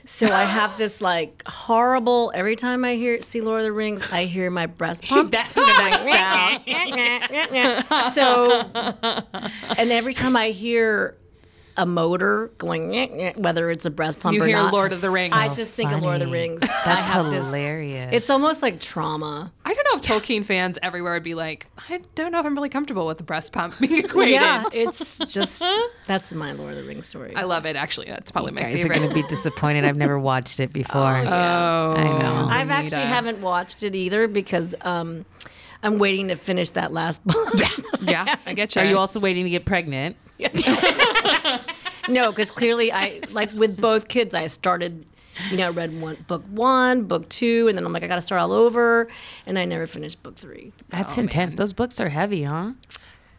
So 0.07 0.27
I 0.29 0.45
have 0.45 0.79
this 0.79 1.01
like 1.01 1.43
horrible. 1.47 2.33
Every 2.35 2.57
time 2.57 2.85
I 2.85 2.95
hear 2.95 3.21
see 3.21 3.41
Lord 3.41 3.61
of 3.61 3.65
the 3.65 3.73
Rings, 3.73 4.11
I 4.13 4.25
hear 4.25 4.51
my 4.51 4.67
breast 4.67 5.05
pump. 5.05 5.33
That 5.33 5.51
sound. 5.53 6.63
so, 8.15 8.51
and 9.77 9.93
every 9.93 10.15
time 10.15 10.37
I 10.37 10.51
hear 10.51 11.17
a 11.77 11.85
motor 11.87 12.51
going, 12.59 12.91
"Nyeh, 12.91 13.11
nyeh," 13.15 13.37
whether 13.39 13.71
it's 13.71 13.85
a 13.87 13.91
breast 13.91 14.21
pump 14.21 14.35
You 14.35 14.43
or 14.43 14.47
hear 14.47 14.57
not, 14.57 14.73
Lord 14.73 14.93
of 14.93 15.01
the 15.01 15.11
Rings. 15.11 15.33
I 15.35 15.53
just 15.55 15.75
think 15.75 15.93
of 15.93 16.01
Lord 16.03 16.21
of 16.23 16.29
the. 16.29 16.33
Rings. 16.33 16.61
That's 16.61 17.09
I 17.11 17.13
have 17.13 17.31
this- 17.31 17.45
hilarious. 17.47 18.11
it's 18.13 18.31
almost 18.31 18.63
like 18.63 18.81
trauma. 18.81 19.53
I 19.65 19.75
don't 19.75 19.85
know 19.93 19.99
if 19.99 20.03
Tolkien 20.03 20.45
fans 20.45 20.79
everywhere 20.83 21.15
would 21.15 21.23
be 21.23 21.35
like, 21.35 21.67
I 21.89 22.01
don't 22.15 22.33
know 22.33 22.39
if 22.41 22.47
I'm 22.47 22.55
really 22.55 22.69
comfortable 22.69 23.07
with 23.07 23.19
the 23.19 23.25
breast 23.25 23.53
pump 23.53 23.79
being 23.81 23.99
equated. 24.05 24.35
Yeah, 24.35 24.65
it's 24.73 25.19
just 25.19 25.65
that's 26.07 26.33
my 26.33 26.53
Lord 26.53 26.73
of 26.75 26.79
the 26.83 26.85
Rings 26.89 27.07
story. 27.07 27.35
I 27.37 27.43
love 27.43 27.67
it. 27.67 27.77
Actually, 27.77 28.07
that's 28.07 28.31
probably 28.31 28.53
my 28.53 28.61
favorite. 28.63 28.79
You 28.79 28.89
guys 28.89 28.97
are 28.97 29.01
going 29.01 29.09
to 29.09 29.15
be 29.23 29.29
disappointed. 29.29 29.85
I've 29.85 29.97
never 29.97 30.19
watched 30.27 30.61
it 30.61 30.73
before. 30.73 31.01
oh, 31.03 31.95
I 31.97 32.05
know. 32.19 32.47
I've 32.49 32.71
actually 32.71 33.03
haven't 33.03 33.41
watched 33.41 33.83
it 33.83 33.95
either 33.95 34.29
because 34.29 34.75
um, 34.83 35.25
I'm 35.83 35.99
waiting 35.99 36.29
to 36.29 36.37
finish 36.37 36.71
that 36.71 36.93
last 36.93 37.25
book. 37.25 37.55
Yeah, 38.03 38.37
I 38.47 38.53
get 38.55 38.77
you. 38.77 38.83
Are 38.83 38.85
you 38.85 38.99
also 38.99 39.19
waiting 39.21 39.45
to 39.45 39.51
get 39.51 39.65
pregnant? 39.65 40.17
no, 42.09 42.31
because 42.31 42.51
clearly 42.51 42.93
I 42.93 43.21
like 43.31 43.53
with 43.53 43.81
both 43.81 44.09
kids 44.09 44.35
I 44.35 44.47
started. 44.47 45.07
You 45.51 45.57
know, 45.59 45.71
read 45.71 46.01
one 46.01 46.25
book 46.29 46.43
one, 46.51 47.05
book 47.05 47.29
two, 47.29 47.69
and 47.69 47.77
then 47.77 47.85
I'm 47.85 47.93
like, 47.93 48.03
I 48.03 48.07
got 48.07 48.15
to 48.15 48.21
start 48.23 48.41
all 48.41 48.53
over, 48.53 49.09
and 49.45 49.59
I 49.59 49.65
never 49.67 49.87
finished 49.87 50.23
book 50.23 50.37
three. 50.37 50.73
That's 50.89 51.19
Oh, 51.19 51.23
intense. 51.23 51.53
man. 51.55 51.57
Those 51.59 51.73
books 51.75 52.01
are 52.01 52.09
heavy, 52.09 52.45
huh? 52.45 52.73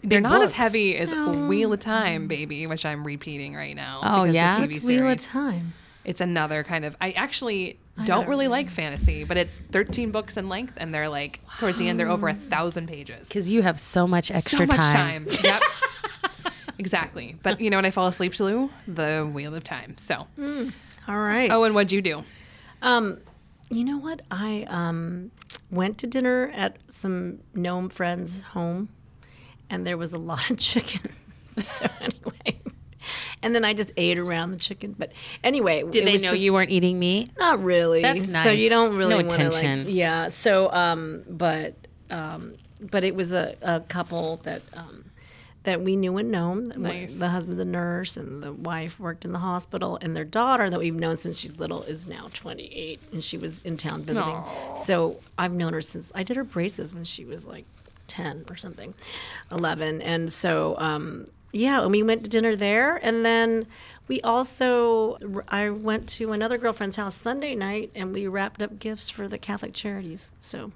They're 0.03 0.21
not 0.21 0.41
as 0.43 0.53
heavy 0.53 0.95
as 0.95 1.13
Wheel 1.15 1.73
of 1.73 1.79
Time, 1.79 2.27
baby, 2.27 2.67
which 2.67 2.85
I'm 2.85 3.03
repeating 3.05 3.55
right 3.55 3.75
now. 3.75 4.01
Oh, 4.03 4.21
because 4.23 4.27
the 4.27 4.33
yeah? 4.33 4.55
TV 4.57 4.71
What's 4.73 4.85
Wheel 4.85 5.07
of. 5.09 5.19
Time? 5.23 5.73
It's 6.07 6.21
another 6.21 6.63
kind 6.63 6.85
of. 6.85 6.95
I 6.99 7.11
actually 7.11 7.79
don't 8.05 8.27
really 8.27 8.47
like 8.47 8.69
fantasy, 8.69 9.25
but 9.25 9.37
it's 9.37 9.61
13 9.71 10.11
books 10.11 10.37
in 10.37 10.47
length, 10.47 10.73
and 10.77 10.93
they're 10.93 11.09
like 11.09 11.41
towards 11.59 11.77
the 11.77 11.89
end 11.89 11.99
they're 11.99 12.09
over 12.09 12.27
a 12.29 12.33
thousand 12.33 12.87
pages. 12.87 13.27
Because 13.27 13.51
you 13.51 13.61
have 13.61 13.79
so 13.79 14.07
much 14.07 14.31
extra 14.31 14.59
so 14.59 14.65
much 14.65 14.77
time. 14.77 15.25
time. 15.25 15.37
Yep. 15.43 15.61
exactly. 16.79 17.35
But 17.43 17.59
you 17.59 17.69
know 17.69 17.77
when 17.77 17.85
I 17.85 17.91
fall 17.91 18.07
asleep, 18.07 18.39
Lou, 18.39 18.71
the 18.87 19.29
Wheel 19.31 19.53
of 19.53 19.63
Time. 19.63 19.97
So. 19.97 20.27
All 21.07 21.19
right. 21.19 21.51
Oh, 21.51 21.63
and 21.63 21.75
what'd 21.75 21.91
you 21.91 22.01
do? 22.01 22.23
Um, 22.81 23.19
you 23.69 23.83
know 23.83 23.97
what? 23.97 24.21
I 24.31 24.65
um, 24.69 25.31
went 25.69 25.97
to 25.99 26.07
dinner 26.07 26.51
at 26.55 26.77
some 26.87 27.39
gnome 27.53 27.89
friends' 27.89 28.41
home, 28.41 28.89
and 29.69 29.85
there 29.85 29.97
was 29.97 30.13
a 30.13 30.17
lot 30.17 30.49
of 30.49 30.57
chicken. 30.57 31.11
so 31.63 31.85
anyway, 31.99 32.61
and 33.41 33.53
then 33.55 33.63
I 33.65 33.73
just 33.73 33.91
ate 33.97 34.17
around 34.17 34.51
the 34.51 34.57
chicken. 34.57 34.95
But 34.97 35.11
anyway, 35.43 35.83
Did 35.89 36.05
they 36.05 36.13
know 36.15 36.29
just- 36.29 36.39
you 36.39 36.53
weren't 36.53 36.71
eating 36.71 36.99
meat? 36.99 37.29
Not 37.37 37.63
really. 37.63 38.01
That's 38.01 38.31
So 38.31 38.51
you 38.51 38.69
don't 38.69 38.95
really 38.97 39.09
No 39.09 39.15
want 39.17 39.29
to 39.31 39.37
like. 39.37 39.53
attention. 39.55 39.93
Yeah. 39.93 40.27
So, 40.29 40.71
um, 40.71 41.23
but 41.29 41.75
um, 42.09 42.53
but 42.79 43.03
it 43.03 43.15
was 43.15 43.33
a, 43.33 43.55
a 43.61 43.79
couple 43.81 44.37
that 44.43 44.61
um, 44.73 45.05
that 45.63 45.81
we 45.81 45.95
knew 45.97 46.13
that 46.13 46.77
wa- 46.77 46.87
Nice. 46.87 47.13
The 47.13 47.27
husband's 47.27 47.59
a 47.59 47.65
nurse, 47.65 48.15
and 48.15 48.41
the 48.41 48.53
wife 48.53 48.99
worked 48.99 49.25
in 49.25 49.33
the 49.33 49.39
hospital, 49.39 49.97
and 50.01 50.15
their 50.15 50.23
daughter 50.23 50.69
that 50.69 50.79
we've 50.79 50.95
known 50.95 51.17
since 51.17 51.37
she's 51.37 51.57
little 51.57 51.83
is 51.83 52.07
now 52.07 52.27
28, 52.33 53.01
and 53.11 53.21
she 53.23 53.37
was 53.37 53.61
in 53.63 53.75
town 53.75 54.03
visiting. 54.03 54.29
Aw. 54.29 54.75
So 54.83 55.17
I've 55.37 55.51
known 55.51 55.73
her 55.73 55.81
since 55.81 56.11
I 56.15 56.23
did 56.23 56.37
her 56.37 56.45
braces 56.45 56.93
when 56.93 57.03
she 57.03 57.25
was 57.25 57.45
like 57.45 57.65
10 58.07 58.45
or 58.49 58.55
something, 58.55 58.93
11, 59.51 60.01
and 60.01 60.31
so 60.31 60.75
um, 60.77 61.27
yeah, 61.51 61.81
and 61.81 61.91
we 61.91 62.03
went 62.03 62.23
to 62.23 62.29
dinner 62.29 62.55
there, 62.55 62.97
and 63.03 63.25
then 63.25 63.67
We 64.07 64.21
also, 64.21 65.17
I 65.49 65.69
went 65.69 66.07
to 66.09 66.31
another 66.31 66.57
girlfriend's 66.57 66.95
house 66.95 67.13
Sunday 67.15 67.55
night 67.55 67.91
and 67.93 68.13
we 68.13 68.25
wrapped 68.27 68.61
up 68.61 68.79
gifts 68.79 69.09
for 69.09 69.27
the 69.27 69.37
Catholic 69.37 69.73
Charities. 69.73 70.31
So 70.39 70.71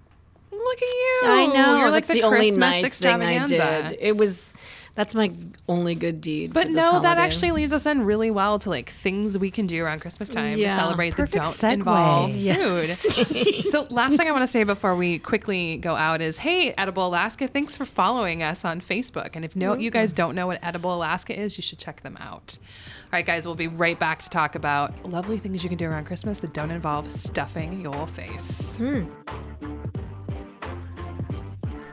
Look 0.52 0.78
at 0.78 0.82
you. 0.82 1.22
I 1.24 1.46
know. 1.48 1.78
You're 1.80 1.90
like 1.90 2.08
that's 2.08 2.18
the, 2.18 2.22
the, 2.22 2.28
only 2.28 2.50
Christmas 2.50 2.82
nice 2.84 3.00
thing 3.00 3.22
I 3.22 3.46
did. 3.46 3.98
It 4.00 4.18
was, 4.18 4.54
that's 4.96 5.16
my 5.16 5.32
only 5.70 5.96
good 5.96 6.20
deed. 6.22 6.52
But 6.54 6.70
no, 6.70 7.00
that 7.00 7.18
actually 7.18 7.52
leads 7.52 7.72
us 7.74 7.86
in 7.86 8.04
really 8.04 8.30
well 8.30 8.60
to 8.60 8.70
like 8.70 8.90
things 8.90 9.38
we 9.38 9.50
can 9.50 9.66
do 9.68 9.84
around 9.84 10.02
Christmas 10.02 10.30
time 10.30 10.58
Yeah. 10.58 10.74
to 10.76 10.80
celebrate 10.80 11.12
Perfect 11.12 11.34
that 11.34 11.44
don't 11.44 11.54
segue. 11.54 11.74
involve 11.74 12.32
Yes. 12.36 13.02
food. 13.02 13.64
so 13.72 13.88
last 13.90 14.18
thing 14.18 14.28
I 14.28 14.32
want 14.32 14.44
to 14.44 14.48
say 14.52 14.64
before 14.64 14.96
we 14.96 15.18
quickly 15.20 15.78
go 15.78 15.96
out 15.96 16.22
is, 16.22 16.40
hey, 16.40 16.74
Edible 16.78 17.08
Alaska, 17.08 17.48
thanks 17.48 17.78
for 17.78 17.86
following 17.86 18.44
us 18.44 18.66
on 18.66 18.82
Facebook. 18.82 19.32
And 19.34 19.46
if 19.46 19.56
no, 19.56 19.76
you 19.76 19.92
guys 19.92 20.12
don't 20.14 20.36
know 20.36 20.48
what 20.48 20.60
Edible 20.62 20.94
Alaska 20.94 21.40
is, 21.40 21.58
you 21.58 21.62
should 21.62 21.80
check 21.80 22.02
them 22.02 22.18
out. 22.20 22.58
All 23.06 23.18
right, 23.18 23.26
guys, 23.26 23.46
we'll 23.46 23.56
be 23.56 23.68
right 23.68 24.00
back 24.00 24.22
to 24.24 24.30
talk 24.30 24.56
about 24.56 25.06
lovely 25.06 25.38
things 25.38 25.64
you 25.64 25.70
can 25.70 25.78
do 25.78 25.86
around 25.86 26.06
Christmas 26.06 26.40
that 26.40 26.54
don't 26.54 26.72
involve 26.72 27.10
stuffing 27.10 27.82
your 27.82 28.08
face. 28.08 28.78
Hmm. 28.78 29.06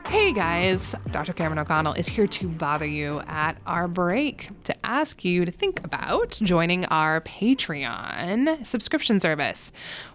Hey 0.09 0.31
guys, 0.31 0.95
Dr. 1.11 1.33
Cameron 1.33 1.59
O'Connell 1.59 1.93
is 1.93 2.07
here 2.07 2.25
to 2.25 2.47
bother 2.47 2.87
you 2.87 3.21
at 3.27 3.57
our 3.67 3.87
break 3.87 4.49
to 4.63 4.75
ask 4.83 5.23
you 5.23 5.45
to 5.45 5.51
think 5.51 5.85
about 5.85 6.31
joining 6.41 6.85
our 6.85 7.21
Patreon 7.21 8.65
subscription 8.65 9.19
service. 9.19 9.71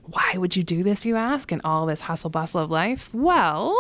Why 0.07 0.33
would 0.35 0.57
you 0.57 0.65
do 0.65 0.83
this, 0.83 1.05
you 1.05 1.15
ask, 1.15 1.53
in 1.53 1.61
all 1.63 1.87
this 1.87 2.01
hustle 2.01 2.29
bustle 2.29 2.61
of 2.61 2.73
life? 2.73 3.09
Well, 3.15 3.73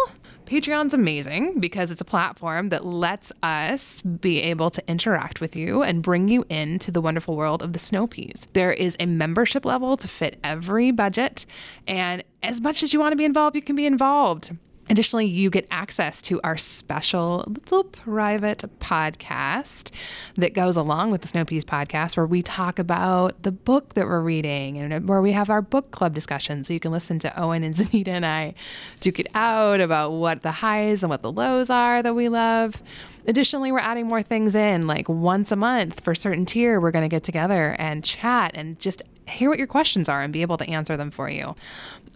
Patreon's 0.47 0.94
amazing 0.94 1.59
because 1.59 1.90
it's 1.90 2.00
a 2.00 2.04
platform 2.04 2.68
that 2.68 2.87
lets 2.87 3.33
us 3.42 4.00
be 4.00 4.40
able 4.40 4.71
to 4.71 4.88
interact 4.88 5.40
with 5.40 5.56
you 5.56 5.83
and 5.83 6.00
bring 6.00 6.28
you 6.28 6.44
into 6.49 6.92
the 6.92 7.00
wonderful 7.00 7.35
world 7.35 7.61
of 7.61 7.73
the 7.73 7.80
snow 7.80 8.06
peas. 8.06 8.47
There 8.52 8.73
is 8.73 8.97
a 9.00 9.06
membership 9.06 9.64
level 9.64 9.97
to 9.97 10.06
fit 10.06 10.38
every 10.44 10.92
budget, 10.92 11.44
and 11.88 12.23
as 12.40 12.61
much 12.61 12.85
as 12.85 12.92
you 12.92 13.00
want 13.00 13.11
to 13.11 13.16
be 13.16 13.25
involved, 13.25 13.56
you 13.56 13.62
can 13.62 13.75
be 13.75 13.85
involved. 13.85 14.52
Additionally, 14.90 15.24
you 15.24 15.48
get 15.48 15.66
access 15.70 16.20
to 16.22 16.40
our 16.44 16.58
special 16.58 17.44
little 17.46 17.84
private 17.84 18.58
podcast 18.80 19.90
that 20.36 20.52
goes 20.52 20.76
along 20.76 21.10
with 21.10 21.22
the 21.22 21.28
Snow 21.28 21.44
Peas 21.44 21.64
podcast, 21.64 22.18
where 22.18 22.26
we 22.26 22.42
talk 22.42 22.78
about 22.78 23.42
the 23.42 23.52
book 23.52 23.94
that 23.94 24.06
we're 24.06 24.20
reading 24.20 24.76
and 24.76 25.08
where 25.08 25.22
we 25.22 25.32
have 25.32 25.48
our 25.48 25.62
book 25.62 25.90
club 25.90 26.12
discussion. 26.12 26.64
So 26.64 26.74
you 26.74 26.80
can 26.80 26.92
listen 26.92 27.18
to 27.20 27.40
Owen 27.40 27.64
and 27.64 27.74
Zanita 27.74 28.08
and 28.08 28.26
I 28.26 28.54
duke 29.00 29.18
it 29.20 29.28
out 29.34 29.80
about 29.80 30.10
what 30.12 30.42
the 30.42 30.52
highs 30.52 31.02
and 31.02 31.08
what 31.08 31.22
the 31.22 31.32
lows 31.32 31.70
are 31.70 32.02
that 32.02 32.14
we 32.14 32.28
love. 32.28 32.82
Additionally, 33.26 33.72
we're 33.72 33.78
adding 33.78 34.06
more 34.06 34.22
things 34.22 34.54
in, 34.54 34.86
like 34.86 35.08
once 35.08 35.50
a 35.50 35.56
month 35.56 36.00
for 36.00 36.14
certain 36.14 36.44
tier, 36.44 36.78
we're 36.78 36.90
going 36.90 37.08
to 37.08 37.14
get 37.14 37.24
together 37.24 37.74
and 37.78 38.04
chat 38.04 38.50
and 38.54 38.78
just 38.78 39.02
hear 39.26 39.48
what 39.48 39.58
your 39.58 39.66
questions 39.66 40.08
are 40.08 40.22
and 40.22 40.32
be 40.32 40.42
able 40.42 40.58
to 40.58 40.68
answer 40.68 40.96
them 40.96 41.10
for 41.10 41.28
you. 41.30 41.54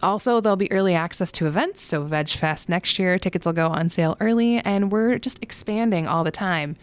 Also, 0.01 0.39
there'll 0.39 0.55
be 0.55 0.71
early 0.71 0.95
access 0.95 1.31
to 1.33 1.47
events. 1.47 1.81
So, 1.81 2.03
Veg 2.03 2.29
Fest 2.29 2.69
next 2.69 2.97
year, 2.99 3.17
tickets 3.17 3.45
will 3.45 3.53
go 3.53 3.67
on 3.67 3.89
sale 3.89 4.15
early, 4.19 4.59
and 4.59 4.91
we're 4.91 5.19
just 5.19 5.39
expanding 5.41 6.07
all 6.07 6.23
the 6.23 6.31
time. 6.31 6.75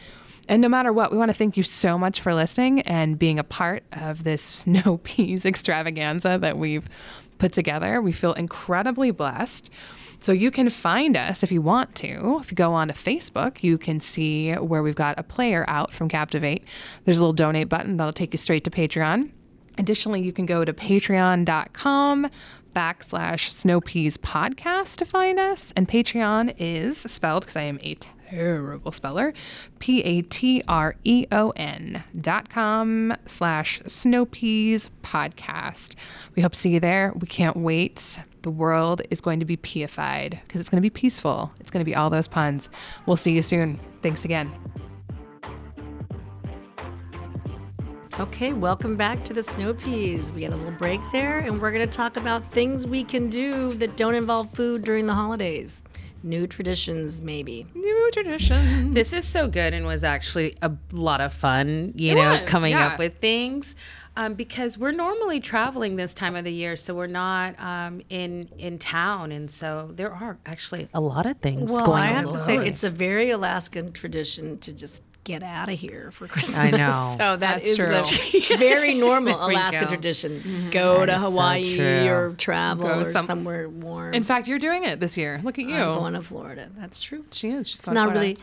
And 0.49 0.63
no 0.63 0.69
matter 0.69 0.93
what, 0.93 1.11
we 1.11 1.19
want 1.19 1.31
to 1.31 1.35
thank 1.35 1.57
you 1.57 1.63
so 1.63 1.99
much 1.99 2.21
for 2.21 2.35
listening 2.35 2.81
and 2.83 3.19
being 3.19 3.39
a 3.39 3.45
part 3.45 3.83
of 3.93 4.25
this 4.25 4.43
snow 4.43 4.99
peas 5.03 5.45
extravaganza 5.45 6.39
that 6.41 6.59
we've 6.59 6.89
put 7.39 7.53
together. 7.53 8.01
We 8.01 8.13
feel 8.13 8.33
incredibly 8.33 9.11
blessed. 9.11 9.71
So 10.21 10.33
you 10.33 10.51
can 10.51 10.71
find 10.71 11.17
us 11.17 11.43
if 11.43 11.53
you 11.53 11.61
want 11.61 11.95
to. 11.97 12.39
If 12.41 12.51
you 12.51 12.55
go 12.55 12.73
on 12.73 12.89
to 12.89 12.95
Facebook, 12.95 13.63
you 13.63 13.77
can 13.77 14.01
see 14.01 14.55
where 14.55 14.83
we've 14.83 14.95
got 14.95 15.19
a 15.19 15.23
player 15.23 15.65
out 15.69 15.93
from 15.93 16.09
Captivate. 16.09 16.65
There's 17.05 17.19
a 17.19 17.21
little 17.21 17.35
donate 17.35 17.69
button 17.69 17.97
that'll 17.97 18.13
take 18.13 18.33
you 18.33 18.39
straight 18.39 18.65
to 18.65 18.71
Patreon. 18.71 19.31
Additionally, 19.79 20.23
you 20.23 20.33
can 20.33 20.47
go 20.47 20.65
to 20.65 20.73
patreon.com 20.73 22.29
backslash 22.76 23.50
snow 23.50 23.80
peas 23.80 24.18
podcast 24.18 24.97
to 24.97 25.06
find 25.06 25.38
us. 25.38 25.73
And 25.75 25.88
Patreon 25.88 26.54
is 26.59 26.99
spelled, 26.99 27.45
because 27.45 27.56
I 27.56 27.62
am 27.62 27.78
a 27.83 27.95
terrible 28.28 28.92
speller, 28.92 29.33
P 29.78 30.02
A 30.02 30.21
T 30.21 30.62
R 30.68 30.95
E 31.04 31.26
O 31.33 31.50
N 31.56 32.04
dot 32.18 32.50
com 32.50 33.14
slash 33.25 33.80
snow 33.87 34.26
peas 34.26 34.90
podcast. 35.02 35.95
We 36.35 36.42
hope 36.42 36.52
to 36.52 36.59
see 36.59 36.71
you 36.71 36.80
there. 36.80 37.14
We 37.16 37.26
can't 37.26 37.56
wait. 37.56 38.18
The 38.42 38.50
world 38.50 39.00
is 39.11 39.21
going 39.21 39.40
to 39.40 39.47
be 39.47 39.56
peified 39.56 40.40
because 40.42 40.61
it's 40.61 40.68
going 40.68 40.83
to 40.83 40.87
be 40.87 40.90
peaceful. 40.90 41.50
It's 41.59 41.71
going 41.71 41.80
to 41.80 41.88
be 41.90 41.97
all 41.97 42.11
those 42.11 42.28
puns. 42.28 42.68
We'll 43.06 43.16
see 43.16 43.33
you 43.33 43.42
soon. 43.42 43.80
Thanks 44.02 44.25
again. 44.25 44.52
Okay, 48.19 48.55
welcome 48.55 48.97
back 48.97 49.25
to 49.25 49.35
the 49.35 49.43
Snow 49.43 49.75
Peas. 49.75 50.33
We 50.33 50.43
had 50.43 50.55
a 50.55 50.57
little 50.57 50.73
break 50.73 51.03
there, 51.13 51.41
and 51.41 51.61
we're 51.61 51.71
going 51.71 51.87
to 51.87 51.97
talk 51.97 52.17
about 52.17 52.43
things 52.47 52.87
we 52.87 53.05
can 53.05 53.29
do 53.29 53.75
that 53.75 53.99
don't 53.99 54.15
involve 54.15 54.51
food 54.53 54.85
during 54.85 55.05
the 55.05 55.13
holidays. 55.13 55.83
New 56.23 56.47
traditions, 56.47 57.21
maybe. 57.21 57.67
New 57.75 58.11
tradition. 58.15 58.95
This 58.95 59.13
is 59.13 59.27
so 59.27 59.49
good 59.49 59.75
and 59.75 59.85
was 59.87 60.03
actually 60.03 60.57
a 60.63 60.73
lot 60.93 61.21
of 61.21 61.35
fun, 61.35 61.93
you 61.95 62.13
It 62.13 62.15
know, 62.15 62.31
was, 62.41 62.49
coming 62.49 62.73
yeah. 62.73 62.87
up 62.87 62.99
with 62.99 63.19
things. 63.19 63.77
Um, 64.19 64.33
because 64.33 64.79
we're 64.79 64.93
normally 64.93 65.41
traveling 65.41 65.97
this 65.97 66.15
time 66.15 66.37
of 66.37 66.45
the 66.45 66.53
year, 66.53 66.75
so 66.75 66.95
we're 66.95 67.07
not 67.07 67.55
um, 67.61 68.01
in 68.09 68.49
in 68.57 68.79
town, 68.79 69.31
and 69.31 69.51
so 69.51 69.91
there 69.93 70.11
are 70.11 70.39
actually 70.47 70.89
a 70.95 71.03
lot 71.03 71.27
of 71.27 71.37
things 71.41 71.71
Well, 71.71 71.85
going 71.85 72.03
I 72.03 72.07
have 72.07 72.31
to 72.31 72.39
say, 72.39 72.57
it's 72.57 72.83
a 72.83 72.89
very 72.89 73.29
Alaskan 73.29 73.93
tradition 73.93 74.57
to 74.61 74.73
just 74.73 75.03
get 75.26 75.42
out 75.42 75.68
of 75.68 75.78
here 75.78 76.11
for 76.12 76.26
Christmas. 76.28 76.59
I 76.59 76.71
know. 76.71 76.87
So 77.18 77.37
that 77.37 77.38
That's 77.40 77.66
is 77.68 77.76
true. 77.76 78.54
a 78.54 78.56
very 78.59 78.95
normal 78.95 79.35
Alaska 79.35 79.49
we 79.49 79.54
Alaskan 79.54 79.80
mm-hmm. 79.83 79.85
go. 79.85 79.88
tradition. 79.88 80.71
Go 80.71 81.00
to 81.00 81.06
That 81.06 81.16
is 81.16 81.23
so 81.23 81.30
Hawaii 81.30 82.09
or 82.09 82.33
travel 82.37 82.87
Go 82.88 83.00
or 83.00 83.04
some- 83.04 83.26
somewhere 83.26 83.68
warm. 83.68 84.14
In 84.14 84.23
fact, 84.25 84.49
you're 84.49 84.59
doing 84.59 84.85
it 84.85 85.00
this 85.00 85.16
year. 85.16 85.40
Look 85.42 85.59
at 85.59 85.66
you. 85.66 85.75
I'm 85.76 85.99
going 85.99 86.14
to 86.14 86.23
Florida. 86.23 86.68
That's 86.78 87.00
true. 87.00 87.25
she 87.33 87.50
is. 87.50 87.68
She's 87.68 87.80
It's 87.80 87.88
not 87.88 88.12
Florida. 88.12 88.21
really, 88.21 88.38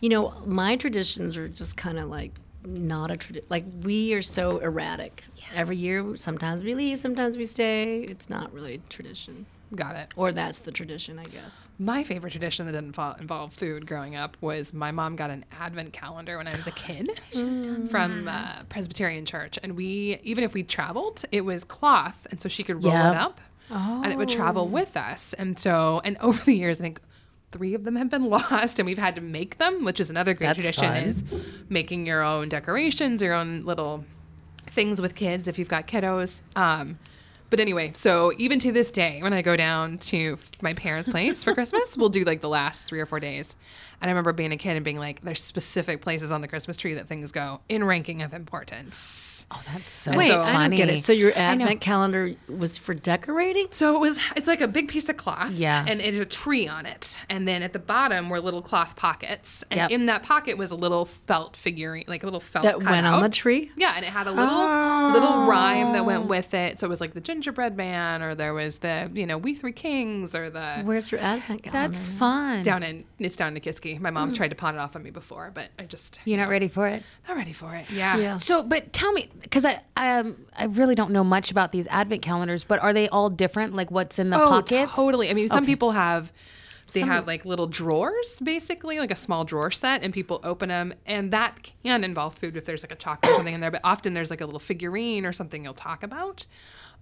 you 0.00 0.08
know, 0.08 0.32
my 0.46 0.76
traditions 0.76 1.36
are 1.36 1.48
just 1.48 1.76
kind 1.76 1.98
of 1.98 2.08
like 2.08 2.32
not 2.64 3.10
a 3.10 3.16
tradition. 3.16 3.46
Like 3.50 3.64
we 3.82 4.14
are 4.14 4.22
so 4.22 4.58
erratic. 4.58 5.24
Every 5.54 5.76
year, 5.76 6.16
sometimes 6.16 6.62
we 6.62 6.74
leave, 6.74 7.00
sometimes 7.00 7.36
we 7.36 7.44
stay. 7.44 8.00
It's 8.02 8.28
not 8.30 8.52
really 8.52 8.74
a 8.74 8.78
tradition. 8.78 9.46
Got 9.74 9.96
it. 9.96 10.08
Or 10.16 10.32
that's 10.32 10.60
the 10.60 10.72
tradition, 10.72 11.18
I 11.18 11.24
guess. 11.24 11.68
My 11.78 12.02
favorite 12.02 12.30
tradition 12.30 12.64
that 12.66 12.72
didn't 12.72 12.94
fo- 12.94 13.16
involve 13.20 13.52
food 13.52 13.86
growing 13.86 14.16
up 14.16 14.36
was 14.40 14.72
my 14.72 14.90
mom 14.92 15.14
got 15.14 15.28
an 15.30 15.44
advent 15.60 15.92
calendar 15.92 16.38
when 16.38 16.48
I 16.48 16.56
was 16.56 16.66
a 16.66 16.70
kid 16.86 17.08
from 17.90 18.28
uh, 18.28 18.62
Presbyterian 18.68 19.26
Church, 19.26 19.58
and 19.62 19.76
we 19.76 20.18
even 20.22 20.42
if 20.44 20.54
we 20.54 20.62
traveled, 20.62 21.24
it 21.32 21.42
was 21.42 21.64
cloth, 21.64 22.26
and 22.30 22.40
so 22.40 22.48
she 22.48 22.62
could 22.64 22.82
roll 22.82 22.92
Yep. 22.94 23.12
it 23.12 23.18
up, 23.18 23.40
and 23.70 24.06
it 24.12 24.16
would 24.16 24.28
travel 24.30 24.68
with 24.68 24.96
us. 24.96 25.34
And 25.34 25.58
so, 25.58 26.00
and 26.04 26.16
over 26.22 26.42
the 26.44 26.54
years, 26.54 26.78
I 26.80 26.82
think 26.82 27.00
three 27.52 27.74
of 27.74 27.84
them 27.84 27.96
have 27.96 28.08
been 28.10 28.24
lost, 28.30 28.78
and 28.78 28.86
we've 28.86 28.98
had 28.98 29.14
to 29.16 29.20
make 29.20 29.58
them, 29.58 29.84
which 29.84 30.00
is 30.00 30.08
another 30.10 30.32
great 30.34 30.46
That's 30.48 30.60
tradition. 30.76 30.84
fun. 30.84 30.96
Is 30.96 31.24
making 31.68 32.06
your 32.06 32.22
own 32.22 32.48
decorations, 32.48 33.20
your 33.20 33.34
own 33.34 33.60
little 33.60 34.04
things 34.66 35.00
with 35.00 35.14
kids 35.14 35.46
if 35.46 35.58
you've 35.58 35.68
got 35.68 35.86
kiddos. 35.86 36.40
Um, 36.56 36.98
but 37.50 37.60
anyway, 37.60 37.92
so 37.94 38.32
even 38.38 38.58
to 38.60 38.72
this 38.72 38.90
day, 38.90 39.20
when 39.22 39.32
I 39.32 39.42
go 39.42 39.56
down 39.56 39.98
to 39.98 40.38
my 40.60 40.74
parents' 40.74 41.08
place 41.08 41.42
for 41.44 41.54
Christmas, 41.54 41.96
we'll 41.96 42.08
do 42.08 42.24
like 42.24 42.40
the 42.40 42.48
last 42.48 42.86
three 42.86 43.00
or 43.00 43.06
four 43.06 43.20
days. 43.20 43.56
And 44.00 44.08
I 44.08 44.12
remember 44.12 44.32
being 44.32 44.52
a 44.52 44.56
kid 44.56 44.76
and 44.76 44.84
being 44.84 44.98
like, 44.98 45.22
there's 45.22 45.42
specific 45.42 46.02
places 46.02 46.30
on 46.30 46.40
the 46.40 46.48
Christmas 46.48 46.76
tree 46.76 46.94
that 46.94 47.08
things 47.08 47.32
go 47.32 47.60
in 47.68 47.84
ranking 47.84 48.22
of 48.22 48.34
importance. 48.34 49.27
Oh, 49.50 49.60
that's 49.72 49.92
so 49.92 50.16
Wait, 50.16 50.28
so- 50.28 50.40
I 50.40 50.52
funny. 50.52 50.76
don't 50.76 50.86
get 50.86 50.98
it. 50.98 51.04
So 51.04 51.12
your 51.12 51.36
advent 51.36 51.80
calendar 51.80 52.34
was 52.48 52.78
for 52.78 52.94
decorating? 52.94 53.68
So 53.70 53.94
it 53.94 54.00
was, 54.00 54.18
it's 54.36 54.46
like 54.46 54.60
a 54.60 54.68
big 54.68 54.88
piece 54.88 55.08
of 55.08 55.16
cloth. 55.16 55.52
Yeah. 55.52 55.84
And 55.86 56.00
it's 56.00 56.18
a 56.18 56.24
tree 56.24 56.68
on 56.68 56.86
it. 56.86 57.18
And 57.28 57.46
then 57.46 57.62
at 57.62 57.72
the 57.72 57.78
bottom 57.78 58.28
were 58.28 58.40
little 58.40 58.62
cloth 58.62 58.96
pockets. 58.96 59.64
And 59.70 59.78
Yep. 59.78 59.90
in 59.90 60.06
that 60.06 60.22
pocket 60.22 60.58
was 60.58 60.70
a 60.70 60.76
little 60.76 61.04
felt 61.04 61.56
figurine, 61.56 62.04
like 62.06 62.22
a 62.22 62.26
little 62.26 62.40
felt 62.40 62.64
That 62.64 62.82
went 62.82 63.06
on 63.06 63.22
the 63.22 63.28
tree? 63.28 63.70
Yeah, 63.76 63.94
and 63.96 64.04
it 64.04 64.08
had 64.08 64.26
a 64.26 64.30
little 64.30 64.48
oh. 64.50 65.10
little 65.12 65.46
rhyme 65.46 65.92
that 65.92 66.04
went 66.04 66.26
with 66.26 66.54
it. 66.54 66.80
So 66.80 66.86
it 66.86 66.90
was 66.90 67.00
like 67.00 67.14
the 67.14 67.20
gingerbread 67.20 67.76
man, 67.76 68.22
or 68.22 68.34
there 68.34 68.54
was 68.54 68.78
the 68.78 69.10
you 69.14 69.26
know 69.26 69.38
we 69.38 69.54
three 69.54 69.72
kings, 69.72 70.34
or 70.34 70.50
the 70.50 70.82
Where's 70.82 71.10
your 71.12 71.20
advent 71.20 71.62
calendar? 71.62 71.88
That's 71.88 72.08
fun. 72.08 72.62
down 72.62 72.82
in 72.82 73.04
it's 73.18 73.36
down 73.36 73.56
in 73.56 73.62
Nikiski. 73.62 74.00
My 74.00 74.10
mom's 74.10 74.34
mm. 74.34 74.38
tried 74.38 74.48
to 74.48 74.56
pawn 74.56 74.74
it 74.74 74.78
off 74.78 74.96
on 74.96 75.02
me 75.02 75.10
before, 75.10 75.50
but 75.54 75.70
I 75.78 75.84
just 75.84 76.20
You're 76.24 76.38
not 76.38 76.48
ready 76.48 76.68
for 76.68 76.86
it. 76.88 77.02
not 77.26 77.36
ready 77.36 77.52
for 77.52 77.74
it. 77.74 77.86
Yeah. 77.90 78.16
Yeah. 78.16 78.38
So, 78.38 78.62
but 78.62 78.92
tell 78.92 79.12
me, 79.12 79.28
because 79.40 79.64
I 79.64 79.80
um 79.96 80.46
I 80.56 80.64
really 80.64 80.94
don't 80.94 81.10
know 81.10 81.24
much 81.24 81.50
about 81.50 81.72
these 81.72 81.86
advent 81.88 82.22
calendars, 82.22 82.64
but 82.64 82.80
are 82.80 82.92
they 82.92 83.08
all 83.08 83.30
different? 83.30 83.74
Like 83.74 83.90
what's 83.90 84.18
in 84.18 84.30
the 84.30 84.38
Oh, 84.38 84.48
pockets? 84.48 84.92
totally. 84.94 85.30
I 85.30 85.34
mean, 85.34 85.48
some 85.48 85.58
Okay. 85.58 85.66
people 85.72 85.92
have 85.92 86.32
they 86.94 87.00
have 87.00 87.26
like 87.26 87.44
little 87.44 87.66
drawers, 87.66 88.40
basically 88.42 88.98
like 88.98 89.10
a 89.10 89.14
small 89.16 89.44
drawer 89.44 89.70
set, 89.70 90.02
and 90.02 90.12
people 90.14 90.40
open 90.42 90.70
them, 90.70 90.94
and 91.04 91.32
that 91.34 91.70
can 91.84 92.02
involve 92.02 92.34
food 92.34 92.56
if 92.56 92.64
there's 92.64 92.82
like 92.82 92.92
a 92.92 92.96
chocolate 92.96 93.30
or 93.30 93.34
something 93.34 93.54
in 93.54 93.60
there. 93.60 93.70
But 93.70 93.82
often 93.84 94.14
there's 94.14 94.30
like 94.30 94.40
a 94.40 94.46
little 94.46 94.58
figurine 94.58 95.26
or 95.26 95.32
something 95.32 95.62
you'll 95.64 95.74
talk 95.74 96.02
about. 96.02 96.46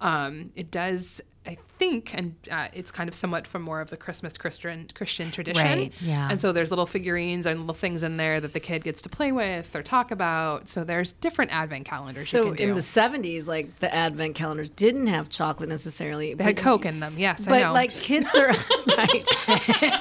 Um, 0.01 0.51
it 0.57 0.71
does 0.73 1.21
I 1.47 1.59
think, 1.79 2.15
and 2.15 2.35
uh, 2.51 2.69
it's 2.73 2.91
kind 2.91 3.09
of 3.09 3.15
somewhat 3.15 3.47
from 3.47 3.63
more 3.63 3.81
of 3.81 3.91
the 3.91 3.97
Christmas 3.97 4.37
Christian 4.39 4.89
Christian 4.95 5.31
tradition. 5.31 5.63
Right, 5.65 5.93
yeah. 6.01 6.29
And 6.31 6.41
so 6.41 6.53
there's 6.53 6.71
little 6.71 6.87
figurines 6.87 7.45
and 7.47 7.61
little 7.61 7.75
things 7.75 8.03
in 8.03 8.17
there 8.17 8.41
that 8.41 8.53
the 8.55 8.61
kid 8.61 8.83
gets 8.85 9.03
to 9.03 9.09
play 9.09 9.31
with 9.33 9.75
or 9.77 9.83
talk 9.83 10.11
about. 10.11 10.69
So 10.71 10.85
there's 10.85 11.13
different 11.13 11.53
advent 11.53 11.85
calendars 11.85 12.33
you 12.33 12.39
So 12.39 12.45
can 12.47 12.55
do. 12.55 12.69
in 12.71 12.75
the 12.75 12.81
70s, 12.81 13.47
like 13.47 13.79
the 13.81 13.95
advent 13.95 14.35
calendars 14.35 14.71
didn't 14.71 15.07
have 15.09 15.29
chocolate 15.29 15.69
necessarily. 15.69 16.35
they 16.35 16.45
had 16.45 16.57
Coke 16.57 16.87
in 16.87 17.01
them. 17.01 17.19
Yes, 17.19 17.47
I 17.47 17.51
but 17.51 17.61
know. 17.63 17.73
like 17.73 17.93
kids 17.93 18.35
are 18.37 18.49
right 18.97 19.25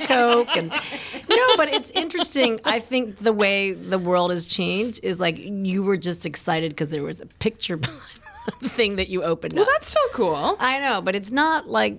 coke 0.07 0.55
and 0.55 0.69
no 1.29 1.57
but 1.57 1.67
it's 1.69 1.91
interesting 1.91 2.59
i 2.63 2.79
think 2.79 3.17
the 3.17 3.33
way 3.33 3.71
the 3.71 3.97
world 3.97 4.31
has 4.31 4.45
changed 4.45 4.99
is 5.03 5.19
like 5.19 5.37
you 5.39 5.83
were 5.83 5.97
just 5.97 6.25
excited 6.25 6.71
because 6.71 6.89
there 6.89 7.03
was 7.03 7.19
a 7.19 7.25
picture 7.25 7.77
behind 7.77 7.99
the 8.23 8.24
thing 8.63 8.95
that 8.97 9.09
you 9.09 9.23
opened 9.23 9.53
well, 9.53 9.63
up 9.63 9.69
that's 9.71 9.91
so 9.91 9.99
cool. 10.13 10.55
i 10.59 10.79
know 10.79 11.01
but 11.01 11.15
it's 11.15 11.31
not 11.31 11.67
like 11.67 11.97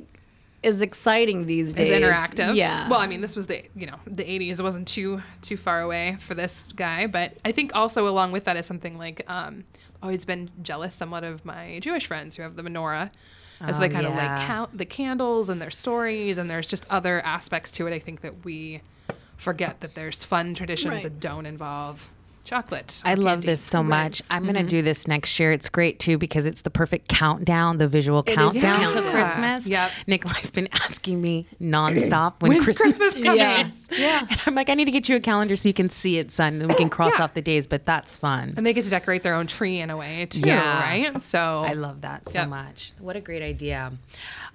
as 0.65 0.81
exciting 0.83 1.47
these 1.47 1.75
days 1.75 1.91
interactive. 1.91 2.57
yeah 2.57 2.89
Well, 2.89 2.99
I 2.99 3.07
mean, 3.07 3.21
this 3.21 3.37
was 3.37 3.47
the 3.47 3.63
you 3.77 3.87
know 3.87 3.99
the 4.07 4.25
'80s. 4.25 4.59
It 4.59 4.63
wasn't 4.63 4.89
too 4.89 5.23
too 5.41 5.57
far 5.57 5.81
away 5.81 6.17
for 6.19 6.35
this 6.35 6.67
guy, 6.75 7.07
but 7.07 7.35
I 7.45 7.53
think 7.53 7.71
also 7.75 8.09
along 8.09 8.33
with 8.33 8.45
that 8.45 8.57
is 8.57 8.67
something 8.67 8.99
like 8.99 9.23
um, 9.31 9.65
always 10.03 10.25
been 10.25 10.51
jealous 10.63 10.95
somewhat 10.97 11.23
of 11.23 11.45
my 11.45 11.79
Jewish 11.81 12.07
friends 12.07 12.35
who 12.37 12.43
have 12.43 12.57
the 12.57 12.63
menorah. 12.65 13.11
As 13.61 13.77
Oh, 13.77 13.81
they 13.81 13.89
kind 13.89 14.07
of 14.07 14.15
yeah. 14.15 14.39
like 14.39 14.47
count 14.47 14.77
the 14.77 14.87
candles 14.87 15.51
and 15.51 15.63
their 15.63 15.71
stories, 15.71 16.37
and 16.37 16.51
there's 16.51 16.67
just 16.67 16.85
other 16.91 17.21
aspects 17.21 17.71
to 17.73 17.87
it. 17.87 17.93
I 17.95 18.01
think 18.01 18.23
that 18.23 18.45
we 18.45 18.81
forget 19.37 19.81
that 19.83 19.95
there's 19.95 20.25
fun 20.25 20.55
traditions 20.55 20.91
Right. 20.95 21.03
that 21.05 21.21
don't 21.21 21.47
involve 21.47 22.11
chocolate. 22.47 23.03
I 23.05 23.15
love 23.15 23.39
candy. 23.39 23.47
this 23.49 23.61
so 23.61 23.83
much. 23.83 24.23
I'm 24.31 24.45
going 24.45 24.55
to 24.55 24.61
mm-hmm. 24.61 24.69
do 24.69 24.83
this 24.83 25.07
next 25.07 25.39
year. 25.39 25.53
It's 25.53 25.69
great 25.69 25.99
too 25.99 26.17
because 26.17 26.47
it's 26.47 26.63
the 26.63 26.71
perfect 26.71 27.09
countdown, 27.09 27.79
the 27.79 27.89
visual 27.89 28.21
is 28.21 28.25
the 28.27 28.35
countdown 28.35 28.63
to 28.81 28.95
countdown. 28.95 29.13
Christmas. 29.13 29.69
Yep. 29.69 29.91
Nikolai's 30.07 30.51
been 30.51 30.69
asking 30.73 31.21
me 31.21 31.47
nonstop 31.61 32.35
when 32.41 32.63
Christmas, 32.63 32.97
Christmas 32.97 33.15
coming? 33.15 33.37
Yeah. 33.39 33.71
Yeah. 33.91 34.27
And 34.31 34.41
I'm 34.47 34.55
like, 34.55 34.71
I 34.71 34.75
need 34.75 34.87
to 34.87 34.91
get 34.91 35.09
you 35.09 35.17
a 35.17 35.21
calendar 35.21 35.57
so 35.57 35.69
you 35.69 35.75
can 35.75 35.91
see 35.91 36.19
it, 36.19 36.33
son, 36.33 36.61
and 36.61 36.69
we 36.69 36.75
can 36.75 36.89
cross 36.97 37.15
Yeah. 37.19 37.25
off 37.25 37.35
the 37.35 37.43
days, 37.43 37.67
but 37.67 37.85
that's 37.85 38.17
fun. 38.17 38.55
And 38.57 38.65
they 38.65 38.73
get 38.73 38.85
to 38.85 38.91
decorate 38.91 39.23
their 39.23 39.35
own 39.35 39.47
tree 39.47 39.81
in 39.81 39.91
a 39.91 39.97
way 39.97 40.27
too, 40.27 40.41
Yeah. 40.41 40.81
right? 40.81 41.23
So 41.23 41.65
I 41.67 41.73
love 41.75 42.03
that 42.03 42.29
so 42.29 42.41
Yep. 42.41 42.49
much. 42.49 42.93
What 42.99 43.17
a 43.17 43.21
great 43.21 43.43
idea. 43.43 43.93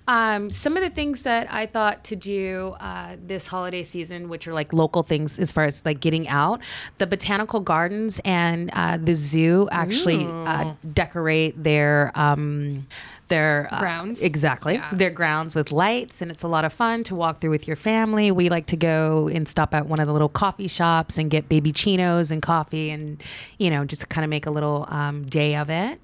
Um, 0.08 0.50
some 0.50 0.76
of 0.76 0.84
the 0.84 0.90
things 0.90 1.24
that 1.24 1.48
I 1.52 1.66
thought 1.68 2.04
to 2.06 2.16
do 2.16 2.76
uh, 2.80 3.16
this 3.26 3.48
holiday 3.48 3.84
season, 3.84 4.30
which 4.30 4.48
are 4.48 4.54
like 4.54 4.74
local 4.74 5.04
things 5.04 5.40
as 5.40 5.52
far 5.52 5.66
as 5.66 5.86
like 5.86 6.00
getting 6.00 6.28
out, 6.28 6.60
the 6.98 7.08
botanical 7.08 7.60
gardens 7.60 8.20
and 8.26 8.70
uh, 8.74 8.98
the 8.98 9.14
zoo 9.14 9.70
actually 9.72 10.26
uh, 10.26 10.74
decorate 10.94 11.64
their. 11.64 12.12
Um, 12.16 12.88
their 13.28 13.70
uh, 13.72 13.80
Grounds? 13.80 14.22
exactly 14.22 14.74
Yeah. 14.74 14.90
their 14.92 15.10
grounds 15.10 15.56
with 15.56 15.72
lights 15.72 16.22
and 16.22 16.30
it's 16.30 16.44
a 16.44 16.50
lot 16.50 16.66
of 16.66 16.74
fun 16.74 17.06
to 17.06 17.16
walk 17.16 17.40
through 17.40 17.52
with 17.52 17.66
your 17.66 17.78
family 17.78 18.30
we 18.30 18.50
like 18.50 18.66
to 18.66 18.76
go 18.76 19.30
and 19.30 19.48
stop 19.48 19.74
at 19.74 19.86
one 19.86 20.02
of 20.02 20.08
the 20.08 20.12
little 20.12 20.28
coffee 20.28 20.68
shops 20.68 21.18
and 21.18 21.32
get 21.32 21.48
babyccinos 21.48 22.30
and 22.30 22.42
coffee 22.42 22.90
and 22.90 23.24
you 23.58 23.70
know 23.70 23.86
just 23.86 24.10
kind 24.10 24.26
of 24.26 24.30
make 24.30 24.46
a 24.46 24.52
little 24.52 24.86
um, 24.90 25.24
day 25.28 25.56
of 25.56 25.70
it 25.70 26.02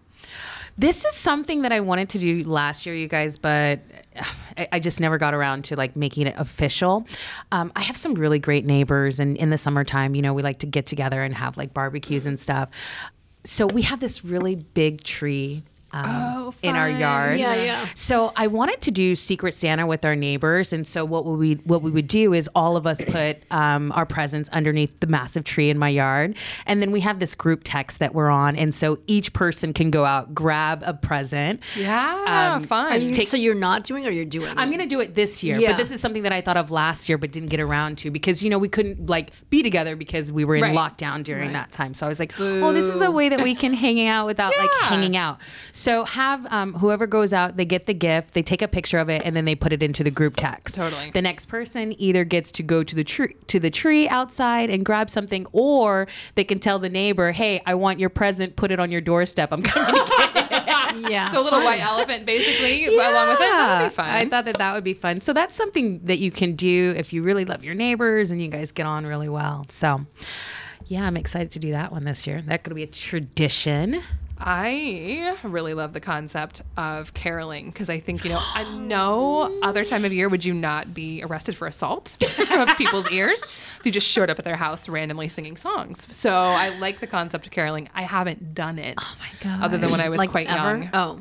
this 0.77 1.05
is 1.05 1.13
something 1.13 1.63
that 1.63 1.71
I 1.71 1.79
wanted 1.79 2.09
to 2.09 2.19
do 2.19 2.43
last 2.43 2.85
year, 2.85 2.95
you 2.95 3.07
guys, 3.07 3.37
but 3.37 3.79
I, 4.57 4.67
I 4.73 4.79
just 4.79 4.99
never 4.99 5.17
got 5.17 5.33
around 5.33 5.63
to 5.65 5.75
like 5.75 5.95
making 5.95 6.27
it 6.27 6.35
official. 6.37 7.07
Um, 7.51 7.71
I 7.75 7.81
have 7.81 7.97
some 7.97 8.13
really 8.13 8.39
great 8.39 8.65
neighbors, 8.65 9.19
and 9.19 9.37
in 9.37 9.49
the 9.49 9.57
summertime, 9.57 10.13
you 10.15 10.21
know, 10.21 10.33
we 10.33 10.43
like 10.43 10.59
to 10.59 10.67
get 10.67 10.85
together 10.85 11.23
and 11.23 11.33
have 11.33 11.57
like 11.57 11.73
barbecues 11.73 12.25
and 12.25 12.39
stuff. 12.39 12.69
So 13.43 13.65
we 13.65 13.83
have 13.83 13.99
this 13.99 14.23
really 14.23 14.55
big 14.55 15.03
tree. 15.03 15.63
Um, 16.05 16.33
Oh, 16.47 16.53
in 16.63 16.75
our 16.75 16.89
yard. 16.89 17.39
Yeah, 17.39 17.55
yeah. 17.55 17.87
So 17.93 18.31
I 18.35 18.47
wanted 18.47 18.79
to 18.81 18.91
do 18.91 19.15
Secret 19.15 19.53
Santa 19.53 19.85
with 19.85 20.05
our 20.05 20.15
neighbors, 20.15 20.71
and 20.71 20.87
so 20.87 21.03
what 21.03 21.25
would 21.25 21.37
we 21.37 21.53
what 21.65 21.81
we 21.81 21.91
would 21.91 22.07
do 22.07 22.33
is 22.33 22.49
all 22.55 22.77
of 22.77 22.87
us 22.87 23.01
put 23.01 23.37
um, 23.51 23.91
our 23.93 24.05
presents 24.05 24.49
underneath 24.49 24.97
the 25.01 25.07
massive 25.07 25.43
tree 25.43 25.69
in 25.69 25.77
my 25.77 25.89
yard, 25.89 26.35
and 26.65 26.81
then 26.81 26.91
we 26.91 27.01
have 27.01 27.19
this 27.19 27.35
group 27.35 27.61
text 27.65 27.99
that 27.99 28.13
we're 28.15 28.29
on, 28.29 28.55
and 28.55 28.73
so 28.73 28.97
each 29.07 29.33
person 29.33 29.73
can 29.73 29.91
go 29.91 30.05
out 30.05 30.33
grab 30.33 30.83
a 30.85 30.93
present. 30.93 31.59
yeah, 31.75 32.53
Um, 32.55 32.63
fun. 32.63 32.91
Are 32.93 32.97
you, 32.97 33.09
Take- 33.09 33.27
so 33.27 33.35
you're 33.37 33.55
not 33.55 33.83
doing 33.83 34.03
it 34.05 34.07
or 34.07 34.11
you're 34.11 34.25
doing 34.25 34.53
I'm 34.57 34.69
it? 34.69 34.77
gonna 34.77 34.87
do 34.87 34.99
it 35.01 35.15
this 35.15 35.43
year, 35.43 35.59
Yeah. 35.59 35.69
but 35.71 35.77
this 35.77 35.91
is 35.91 35.99
something 35.99 36.23
that 36.23 36.31
I 36.31 36.41
thought 36.41 36.57
of 36.57 36.71
last 36.71 37.09
year, 37.09 37.17
but 37.17 37.31
didn't 37.31 37.49
get 37.49 37.59
around 37.59 37.97
to 37.99 38.11
because 38.11 38.41
you 38.41 38.49
know 38.49 38.57
we 38.57 38.69
couldn't 38.69 39.09
like 39.09 39.31
be 39.49 39.61
together 39.63 39.95
because 39.95 40.31
we 40.31 40.45
were 40.45 40.55
in 40.55 40.61
Right. 40.63 40.75
lockdown 40.75 41.23
during 41.23 41.51
that 41.53 41.71
time. 41.71 41.93
So 41.93 42.05
I 42.05 42.09
was 42.09 42.19
like, 42.19 42.33
oh, 42.39 42.71
this 42.73 42.85
is 42.85 43.01
a 43.01 43.11
way 43.11 43.29
that 43.29 43.41
we 43.41 43.53
can 43.55 43.73
hang 43.73 44.05
out 44.07 44.25
without 44.25 44.53
like 44.57 44.69
hanging 44.81 45.17
out. 45.17 45.37
So 45.71 45.86
have 45.87 46.51
um, 46.51 46.75
whoever 46.75 47.07
goes 47.07 47.33
out, 47.33 47.57
they 47.57 47.65
get 47.65 47.85
the 47.85 47.93
gift, 47.93 48.33
they 48.33 48.43
take 48.43 48.61
a 48.61 48.67
picture 48.67 48.97
of 48.97 49.09
it, 49.09 49.21
and 49.25 49.35
then 49.35 49.45
they 49.45 49.55
put 49.55 49.73
it 49.73 49.81
into 49.81 50.03
the 50.03 50.11
group 50.11 50.35
text. 50.35 50.75
Totally. 50.75 51.11
The 51.11 51.21
next 51.21 51.47
person 51.47 51.99
either 51.99 52.23
gets 52.23 52.51
to 52.53 52.63
go 52.63 52.83
to 52.83 52.95
the 52.95 53.03
tree 53.03 53.35
to 53.47 53.59
the 53.59 53.69
tree 53.69 54.07
outside 54.07 54.69
and 54.69 54.85
grab 54.85 55.09
something, 55.09 55.45
or 55.51 56.07
they 56.35 56.43
can 56.43 56.59
tell 56.59 56.79
the 56.79 56.89
neighbor, 56.89 57.31
hey, 57.31 57.61
I 57.65 57.75
want 57.75 57.99
your 57.99 58.09
present. 58.09 58.55
Put 58.55 58.71
it 58.71 58.79
on 58.79 58.91
your 58.91 59.01
doorstep. 59.01 59.51
I'm 59.51 59.63
coming 59.63 60.05
to 60.05 60.11
get 60.17 60.35
it. 60.35 60.47
yeah 61.09 61.29
so 61.31 61.41
a 61.41 61.43
little 61.43 61.63
white 61.63 61.81
elephant, 61.81 62.25
basically, 62.25 62.85
yeah. 62.85 63.11
along 63.11 63.27
with 63.29 63.37
it. 63.37 63.39
That 63.39 63.81
would 63.81 63.89
be 63.89 63.95
fun. 63.95 64.09
I 64.09 64.25
thought 64.25 64.45
that 64.45 64.57
that 64.57 64.73
would 64.73 64.83
be 64.83 64.93
fun. 64.93 65.21
So 65.21 65.33
that's 65.33 65.55
something 65.55 65.99
that 66.05 66.17
you 66.17 66.31
can 66.31 66.55
do 66.55 66.93
if 66.97 67.13
you 67.13 67.23
really 67.23 67.45
love 67.45 67.63
your 67.63 67.75
neighbors 67.75 68.31
and 68.31 68.41
you 68.41 68.49
guys 68.49 68.71
get 68.71 68.85
on 68.85 69.05
really 69.05 69.29
well. 69.29 69.65
So, 69.69 70.05
yeah, 70.85 71.05
I'm 71.05 71.17
excited 71.17 71.51
to 71.51 71.59
do 71.59 71.71
that 71.71 71.91
one 71.91 72.03
this 72.03 72.27
year. 72.27 72.41
That 72.41 72.63
could 72.63 72.75
be 72.75 72.83
a 72.83 72.87
tradition. 72.87 74.03
I 74.39 75.37
really 75.43 75.73
love 75.73 75.93
the 75.93 75.99
concept 75.99 76.61
of 76.75 77.13
caroling 77.13 77.67
because 77.67 77.89
I 77.89 77.99
think, 77.99 78.23
you 78.23 78.29
know, 78.29 78.41
I 78.41 78.63
no 78.77 79.59
other 79.61 79.83
time 79.83 80.05
of 80.05 80.13
year 80.13 80.29
would 80.29 80.45
you 80.45 80.53
not 80.53 80.93
be 80.93 81.23
arrested 81.23 81.55
for 81.55 81.67
assault 81.67 82.15
of 82.51 82.77
people's 82.77 83.11
ears 83.11 83.39
if 83.79 83.81
you 83.85 83.91
just 83.91 84.07
showed 84.07 84.29
up 84.29 84.39
at 84.39 84.45
their 84.45 84.55
house 84.55 84.87
randomly 84.87 85.27
singing 85.27 85.57
songs. 85.57 86.07
So 86.15 86.31
I 86.31 86.77
like 86.79 86.99
the 86.99 87.07
concept 87.07 87.45
of 87.45 87.51
caroling. 87.51 87.89
I 87.93 88.03
haven't 88.03 88.53
done 88.53 88.79
it. 88.79 88.95
Oh 89.01 89.15
my 89.19 89.29
God. 89.41 89.63
Other 89.63 89.77
than 89.77 89.91
when 89.91 90.01
I 90.01 90.09
was 90.09 90.19
like 90.19 90.31
quite 90.31 90.47
ever? 90.47 90.77
young. 90.77 90.89
oh 90.93 91.19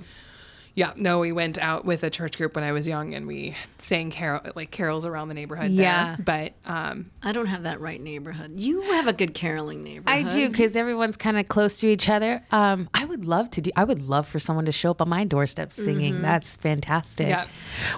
Yeah, 0.76 0.92
no, 0.94 1.20
we 1.20 1.32
went 1.32 1.58
out 1.58 1.86
with 1.86 2.02
a 2.02 2.10
church 2.10 2.36
group 2.36 2.54
when 2.54 2.62
I 2.62 2.72
was 2.72 2.86
young 2.86 3.14
and 3.14 3.26
we 3.26 3.56
sang 3.78 4.10
carol 4.10 4.42
like 4.54 4.70
carols 4.70 5.06
around 5.06 5.28
the 5.28 5.34
neighborhood. 5.34 5.70
Yeah. 5.70 6.16
there. 6.16 6.52
but 6.64 6.70
um, 6.70 7.10
i 7.22 7.32
don't 7.32 7.46
have 7.46 7.62
that 7.62 7.80
right 7.80 8.00
neighborhood 8.00 8.52
you 8.60 8.82
have 8.92 9.06
a 9.06 9.12
good 9.14 9.32
caroling 9.32 9.82
neighborhood 9.82 10.26
I 10.26 10.28
do 10.28 10.48
because 10.50 10.76
everyone's 10.76 11.16
kind 11.16 11.38
of 11.38 11.48
close 11.48 11.80
to 11.80 11.86
each 11.86 12.08
other. 12.10 12.44
Um, 12.52 12.90
I 12.92 13.06
would 13.06 13.24
love 13.24 13.50
to 13.52 13.62
do. 13.62 13.70
I 13.74 13.84
would 13.84 14.02
love 14.02 14.28
for 14.28 14.38
someone 14.38 14.66
to 14.66 14.72
show 14.72 14.90
up 14.90 15.00
on 15.00 15.08
my 15.08 15.24
doorstep 15.24 15.72
singing. 15.72 16.20
That's 16.20 16.56
fantastic. 16.56 17.28
Yeah. 17.28 17.46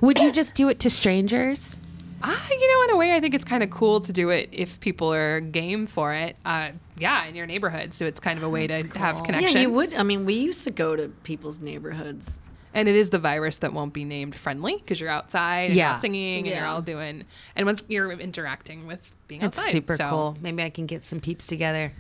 Would 0.01 0.21
you 0.21 0.31
just 0.31 0.55
do 0.55 0.69
it 0.69 0.79
to 0.81 0.91
strangers? 0.91 1.77
Ah, 2.23 2.47
you 2.51 2.73
know, 2.75 2.83
in 2.85 2.91
a 2.91 2.97
way, 2.97 3.14
I 3.14 3.21
think 3.21 3.35
it's 3.35 3.45
kind 3.45 3.62
of 3.62 3.71
cool 3.71 4.01
to 4.01 4.12
do 4.12 4.31
it 4.31 4.49
if 4.53 4.81
people 4.81 5.12
are 5.12 5.41
game 5.41 5.87
for 5.87 6.12
it. 6.14 6.37
Uh, 6.45 6.71
yeah, 6.99 7.25
in 7.27 7.35
your 7.35 7.47
neighborhood, 7.47 7.95
so 7.95 8.07
it's 8.07 8.19
kind 8.21 8.38
of 8.38 8.45
a 8.45 8.49
way 8.49 8.67
to 8.67 8.87
have 8.99 9.23
connection. 9.25 9.55
yeah 9.55 9.61
you 9.62 9.71
would 9.71 9.95
i 9.95 10.03
mean 10.03 10.25
we 10.25 10.35
used 10.35 10.64
to 10.64 10.71
go 10.71 10.97
to 10.97 11.09
people's 11.23 11.61
neighborhoods 11.62 12.41
And 12.75 12.89
it 12.89 12.95
is 12.97 13.11
the 13.11 13.19
virus 13.19 13.59
that 13.59 13.73
won't 13.73 13.93
be 13.93 14.05
named 14.05 14.35
friendly 14.35 14.77
because 14.77 15.01
you're 15.01 15.11
outside, 15.11 15.69
and 15.71 15.75
Yeah. 15.75 15.87
you're 15.87 15.95
all 15.95 16.01
singing, 16.01 16.47
and 16.47 16.57
you're 16.57 16.67
all 16.67 16.83
doing, 16.83 17.25
and 17.57 17.67
once 17.67 17.83
you're 17.89 18.13
interacting 18.13 18.87
with 18.87 19.13
being 19.27 19.43
It's 19.43 19.59
outside, 19.59 19.71
super 19.73 19.97
so- 19.97 20.09
cool. 20.11 20.37
Maybe 20.41 20.63
I 20.63 20.71
can 20.71 20.87
get 20.87 21.05
some 21.05 21.21
peeps 21.21 21.47
together. 21.47 21.93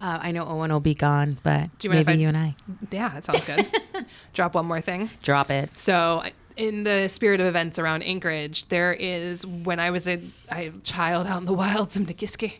Uh, 0.00 0.18
I 0.22 0.30
know 0.30 0.44
Owen 0.46 0.70
will 0.72 0.78
be 0.78 0.94
gone, 0.94 1.38
but 1.42 1.76
Do 1.80 1.88
you 1.88 1.94
maybe 1.94 2.12
I- 2.12 2.16
you 2.16 2.28
and 2.28 2.36
I 2.36 2.54
Yeah, 2.92 3.08
that 3.08 3.24
sounds 3.24 3.44
good. 3.44 3.66
Drop 4.32 4.54
one 4.54 4.66
more 4.66 4.80
thing. 4.80 5.10
drop 5.24 5.50
it. 5.50 5.76
So, 5.76 6.22
in 6.56 6.84
the 6.84 7.08
spirit 7.08 7.40
of 7.40 7.46
events 7.46 7.78
around 7.80 8.02
Anchorage, 8.04 8.68
there 8.68 8.92
is 8.92 9.44
when 9.44 9.80
I 9.80 9.90
was 9.90 10.06
a, 10.06 10.20
a 10.52 10.70
child 10.84 11.26
out 11.26 11.38
in 11.40 11.44
the 11.46 11.52
wilds 11.52 11.96
of 11.96 12.06
Nikiski. 12.06 12.54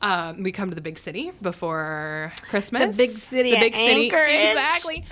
Um, 0.00 0.44
we 0.44 0.52
come 0.52 0.68
to 0.68 0.76
the 0.76 0.80
big 0.80 0.96
city 0.98 1.32
before 1.42 2.32
Christmas. 2.48 2.96
The 2.96 3.06
big 3.08 3.16
city 3.16 3.50
the 3.50 3.56
at 3.56 3.60
big 3.60 3.74
city, 3.74 4.04
Anchorage. 4.04 4.34
exactly. 4.50 5.04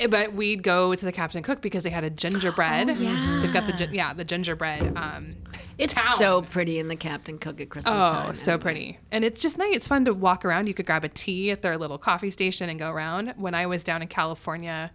Eh, 0.00 0.06
But 0.08 0.32
we'd 0.34 0.62
go 0.62 0.94
to 0.94 1.04
the 1.04 1.12
Captain 1.12 1.42
Cook 1.42 1.60
because 1.60 1.84
they 1.84 1.90
had 1.90 2.04
a 2.04 2.10
gingerbread. 2.10 2.90
Oh, 2.90 3.40
They've 3.40 3.52
got 3.52 3.66
the 3.66 3.88
yeah 3.92 4.12
the 4.12 4.24
gingerbread. 4.24 4.96
Um, 4.96 5.36
it's 5.78 5.94
town. 5.94 6.16
so 6.18 6.42
pretty 6.42 6.78
in 6.78 6.88
the 6.88 6.96
captain 6.96 7.38
cook 7.38 7.58
at 7.60 7.70
christmas 7.70 7.94
time. 7.94 8.22
Oh, 8.22 8.24
time 8.26 8.34
so 8.34 8.52
anyway. 8.52 8.62
pretty. 8.62 8.98
And 9.10 9.24
it's 9.24 9.40
just 9.40 9.56
nice. 9.56 9.76
It's 9.76 9.86
fun 9.88 10.04
to 10.06 10.12
walk 10.12 10.44
around. 10.44 10.66
You 10.66 10.74
could 10.74 10.84
grab 10.86 11.04
a 11.04 11.08
tea 11.08 11.50
at 11.50 11.62
their 11.62 11.76
little 11.78 11.96
coffee 11.98 12.30
station 12.30 12.68
and 12.68 12.78
go 12.78 12.90
around. 12.90 13.32
When 13.36 13.54
I 13.54 13.66
was 13.66 13.82
down 13.84 14.02
in 14.02 14.08
California, 14.08 14.90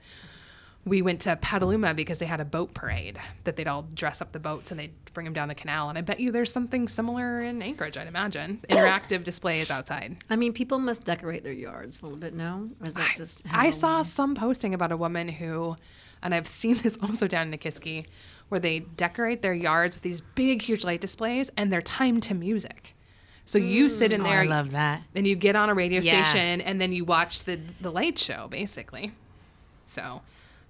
we 0.85 1.01
went 1.01 1.21
to 1.21 1.35
Petaluma 1.35 1.95
because 1.95 2.19
they 2.19 2.27
had 2.27 2.39
a 2.39 2.45
boat 2.45 2.75
parade 2.75 3.17
that 3.43 3.55
they'd 3.55 3.67
all 3.67 3.83
dress 3.93 4.21
up 4.21 4.31
the 4.33 4.39
boats 4.39 4.69
and 4.69 4.79
they'd 4.79 4.93
bring 5.15 5.25
them 5.25 5.33
down 5.33 5.47
the 5.47 5.55
canal. 5.55 5.89
And 5.89 5.97
I 5.97 6.01
bet 6.01 6.19
you 6.19 6.31
there's 6.31 6.51
something 6.51 6.87
similar 6.87 7.41
in 7.41 7.61
Anchorage, 7.63 7.97
I'd 7.97 8.07
imagine. 8.07 8.61
Oh. 8.69 8.75
Interactive 8.75 9.23
displays 9.23 9.71
outside. 9.71 10.17
I 10.29 10.35
mean, 10.35 10.53
people 10.53 10.77
must 10.77 11.03
decorate 11.03 11.43
their 11.43 11.53
yards 11.53 12.01
a 12.01 12.03
little 12.03 12.19
bit, 12.19 12.35
now. 12.35 12.69
Or 12.79 12.87
is 12.87 12.93
that 12.93 13.13
just 13.17 13.43
I 13.51 13.71
saw 13.71 13.87
Halloween? 13.87 14.05
some 14.05 14.35
posting 14.35 14.73
about 14.75 14.91
a 14.91 14.97
woman 14.97 15.27
who, 15.27 15.75
and 16.21 16.35
I've 16.35 16.47
seen 16.61 16.75
this 16.77 16.97
also 17.01 17.27
down 17.27 17.51
in 17.51 17.59
Nikiski, 17.59 18.05
where 18.49 18.59
they 18.59 18.79
decorate 18.79 19.41
their 19.41 19.55
yards 19.55 19.95
with 19.95 20.03
these 20.03 20.21
big, 20.21 20.61
huge 20.61 20.83
light 20.83 21.01
displays 21.01 21.49
and 21.57 21.73
they're 21.73 21.81
timed 21.81 22.21
to 22.23 22.35
music. 22.35 22.95
So 23.43 23.57
you 23.57 23.87
mm. 23.87 23.91
sit 23.91 24.13
in 24.13 24.21
Oh, 24.21 24.25
there, 24.25 24.41
I 24.41 24.45
love 24.45 24.71
that. 24.71 25.01
and 25.15 25.25
you 25.25 25.35
get 25.35 25.55
on 25.55 25.69
a 25.69 25.73
radio 25.73 25.99
Yeah. 26.01 26.23
station, 26.23 26.61
and 26.61 26.79
then 26.79 26.91
you 26.91 27.05
watch 27.05 27.43
the 27.43 27.59
the 27.81 27.91
light 27.91 28.19
show, 28.19 28.47
basically. 28.49 29.13
So 29.87 30.21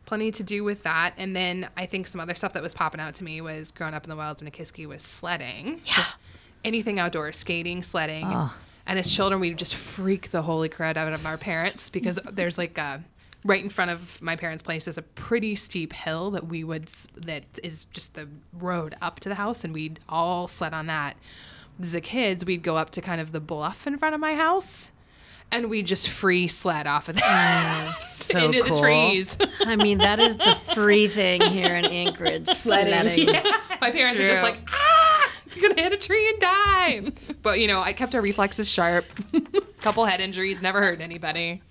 plenty 0.06 0.32
to 0.32 0.44
do 0.44 0.64
with 0.64 0.84
that. 0.84 1.14
And 1.18 1.36
then 1.36 1.70
I 1.76 1.86
think 1.86 2.08
some 2.08 2.22
other 2.22 2.36
stuff 2.36 2.54
that 2.54 2.64
was 2.64 2.74
popping 2.74 3.02
out 3.02 3.16
to 3.16 3.24
me 3.24 3.42
was 3.42 3.72
growing 3.72 3.94
up 3.94 4.04
in 4.04 4.10
the 4.10 4.16
wilds 4.16 4.42
of 4.42 4.48
Nikiski 4.48 4.88
was 4.88 5.02
sledding. 5.02 5.82
Yeah. 5.86 6.06
Anything 6.64 7.00
outdoor, 7.00 7.32
skating, 7.32 7.84
sledding. 7.84 8.26
And 8.88 9.00
as 9.00 9.12
children, 9.12 9.40
we 9.40 9.54
just 9.54 9.76
freak 9.76 10.32
the 10.32 10.44
holy 10.44 10.70
crud 10.70 10.98
out 10.98 11.12
of 11.12 11.26
our 11.26 11.38
parents 11.38 11.90
because 11.90 12.20
there's 12.32 12.58
like 12.58 12.78
a, 12.78 13.04
right 13.44 13.64
in 13.64 13.70
front 13.70 13.92
of 13.92 14.22
my 14.22 14.36
parents' 14.36 14.64
place 14.64 14.88
is 14.88 14.98
a 14.98 15.02
pretty 15.02 15.56
steep 15.56 15.94
hill 15.94 16.32
that 16.32 16.48
we 16.48 16.64
would 16.64 16.88
that 17.16 17.44
is 17.64 17.86
just 17.86 18.14
the 18.14 18.28
road 18.54 18.96
up 19.02 19.20
to 19.22 19.30
the 19.30 19.36
house, 19.36 19.64
and 19.64 19.74
we'd 19.74 20.00
all 20.10 20.48
sled 20.48 20.74
on 20.74 20.88
that. 20.88 21.18
As 21.82 21.94
a 21.94 22.02
kids, 22.02 22.46
we'd 22.46 22.64
go 22.64 22.78
up 22.78 22.92
to 22.92 23.02
kind 23.02 23.20
of 23.20 23.32
the 23.32 23.40
bluff 23.42 23.86
in 23.86 23.98
front 23.98 24.16
of 24.16 24.22
my 24.22 24.36
house, 24.36 24.92
and 25.52 25.70
we 25.70 25.82
just 25.84 26.10
free 26.10 26.48
sled 26.48 26.88
off 26.88 27.08
of 27.10 27.16
that 27.18 28.00
So 28.04 28.40
into 28.40 28.62
cool. 28.64 28.76
the 28.76 28.82
trees. 28.82 29.38
I 29.62 29.76
mean, 29.76 30.00
that 30.00 30.20
is 30.20 30.38
the 30.38 30.56
free 30.74 31.08
thing 31.08 31.42
here 31.42 31.76
in 31.76 31.86
Anchorage. 31.86 32.48
Sledding. 32.56 33.28
My 33.82 33.92
parents 33.92 34.20
are 34.20 34.28
just 34.28 34.44
like, 34.44 34.60
ah, 34.68 35.32
you're 35.54 35.70
gonna 35.70 35.82
hit 35.82 35.94
a 35.94 35.98
tree 35.98 36.28
and 36.30 36.40
die. 36.40 37.02
but 37.44 37.60
you 37.60 37.68
know, 37.68 37.82
I 37.82 37.94
kept 37.94 38.16
our 38.16 38.22
reflexes 38.22 38.70
sharp. 38.70 39.06
Couple 39.82 40.06
head 40.06 40.20
injuries, 40.22 40.62
never 40.62 40.82
hurt 40.82 41.00
anybody. 41.02 41.62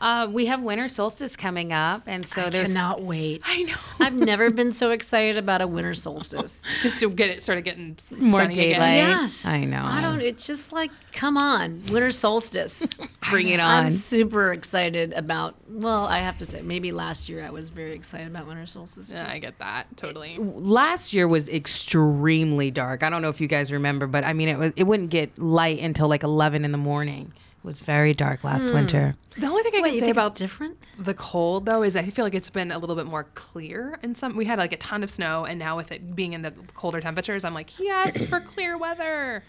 Uh, 0.00 0.26
we 0.32 0.46
have 0.46 0.62
winter 0.62 0.88
solstice 0.88 1.36
coming 1.36 1.74
up, 1.74 2.02
and 2.06 2.26
so 2.26 2.44
I 2.44 2.48
there's 2.48 2.72
cannot 2.72 3.02
wait. 3.02 3.42
I 3.44 3.62
know. 3.64 3.74
I've 4.00 4.14
never 4.14 4.48
been 4.50 4.72
so 4.72 4.92
excited 4.92 5.36
about 5.36 5.60
a 5.60 5.66
winter 5.66 5.92
solstice. 5.92 6.62
Just 6.82 6.98
to 7.00 7.10
get 7.10 7.28
it 7.28 7.42
started 7.42 7.62
getting 7.62 7.98
More 8.18 8.40
sunny 8.40 8.54
daylight. 8.54 8.94
again. 8.94 9.08
Yes. 9.20 9.44
I 9.44 9.64
know. 9.64 9.84
I 9.84 10.00
don't, 10.00 10.22
it's 10.22 10.46
just 10.46 10.72
like, 10.72 10.90
come 11.12 11.36
on, 11.36 11.82
winter 11.92 12.10
solstice. 12.10 12.82
bring 13.30 13.48
it 13.48 13.60
on. 13.60 13.86
I'm 13.86 13.90
super 13.90 14.52
excited 14.52 15.12
about, 15.12 15.54
well, 15.68 16.06
I 16.06 16.18
have 16.20 16.38
to 16.38 16.46
say, 16.46 16.62
maybe 16.62 16.92
last 16.92 17.28
year 17.28 17.44
I 17.44 17.50
was 17.50 17.68
very 17.68 17.92
excited 17.92 18.26
about 18.26 18.46
winter 18.46 18.64
solstice 18.66 19.08
too. 19.10 19.16
Yeah, 19.16 19.30
I 19.30 19.38
get 19.38 19.58
that 19.58 19.96
totally. 19.98 20.38
Last 20.38 21.12
year 21.12 21.28
was 21.28 21.48
extremely 21.48 22.70
dark. 22.70 23.02
I 23.02 23.10
don't 23.10 23.20
know 23.20 23.28
if 23.28 23.40
you 23.40 23.46
guys 23.48 23.70
remember, 23.70 24.06
but 24.06 24.24
I 24.24 24.32
mean, 24.32 24.48
it 24.48 24.58
was 24.58 24.72
it 24.76 24.84
wouldn't 24.84 25.10
get 25.10 25.38
light 25.38 25.80
until 25.80 26.08
like 26.08 26.22
eleven 26.22 26.64
in 26.64 26.72
the 26.72 26.78
morning. 26.78 27.32
It 27.62 27.66
was 27.66 27.80
very 27.80 28.14
dark 28.14 28.42
last 28.42 28.72
winter. 28.72 29.14
The 29.36 29.46
only 29.46 29.62
thing 29.62 29.74
I 29.74 29.80
Wait, 29.82 29.88
can 29.90 29.94
you 29.94 30.00
say 30.00 30.06
think 30.06 30.16
about 30.16 30.34
different? 30.34 30.78
the 30.98 31.12
cold 31.14 31.66
though 31.66 31.82
is 31.82 31.94
I 31.94 32.02
feel 32.04 32.24
like 32.24 32.34
it's 32.34 32.48
been 32.50 32.72
a 32.72 32.78
little 32.78 32.96
bit 32.96 33.06
more 33.06 33.24
clear 33.34 33.98
in 34.02 34.14
some. 34.14 34.34
We 34.36 34.46
had 34.46 34.58
like 34.58 34.72
a 34.72 34.78
ton 34.78 35.02
of 35.02 35.10
snow, 35.10 35.44
and 35.44 35.58
now 35.58 35.76
with 35.76 35.92
it 35.92 36.16
being 36.16 36.32
in 36.32 36.40
the 36.42 36.52
colder 36.74 37.00
temperatures, 37.02 37.44
I'm 37.44 37.52
like, 37.54 37.78
yes, 37.78 38.24
for 38.24 38.40
clear 38.52 38.78
weather. 38.78 39.44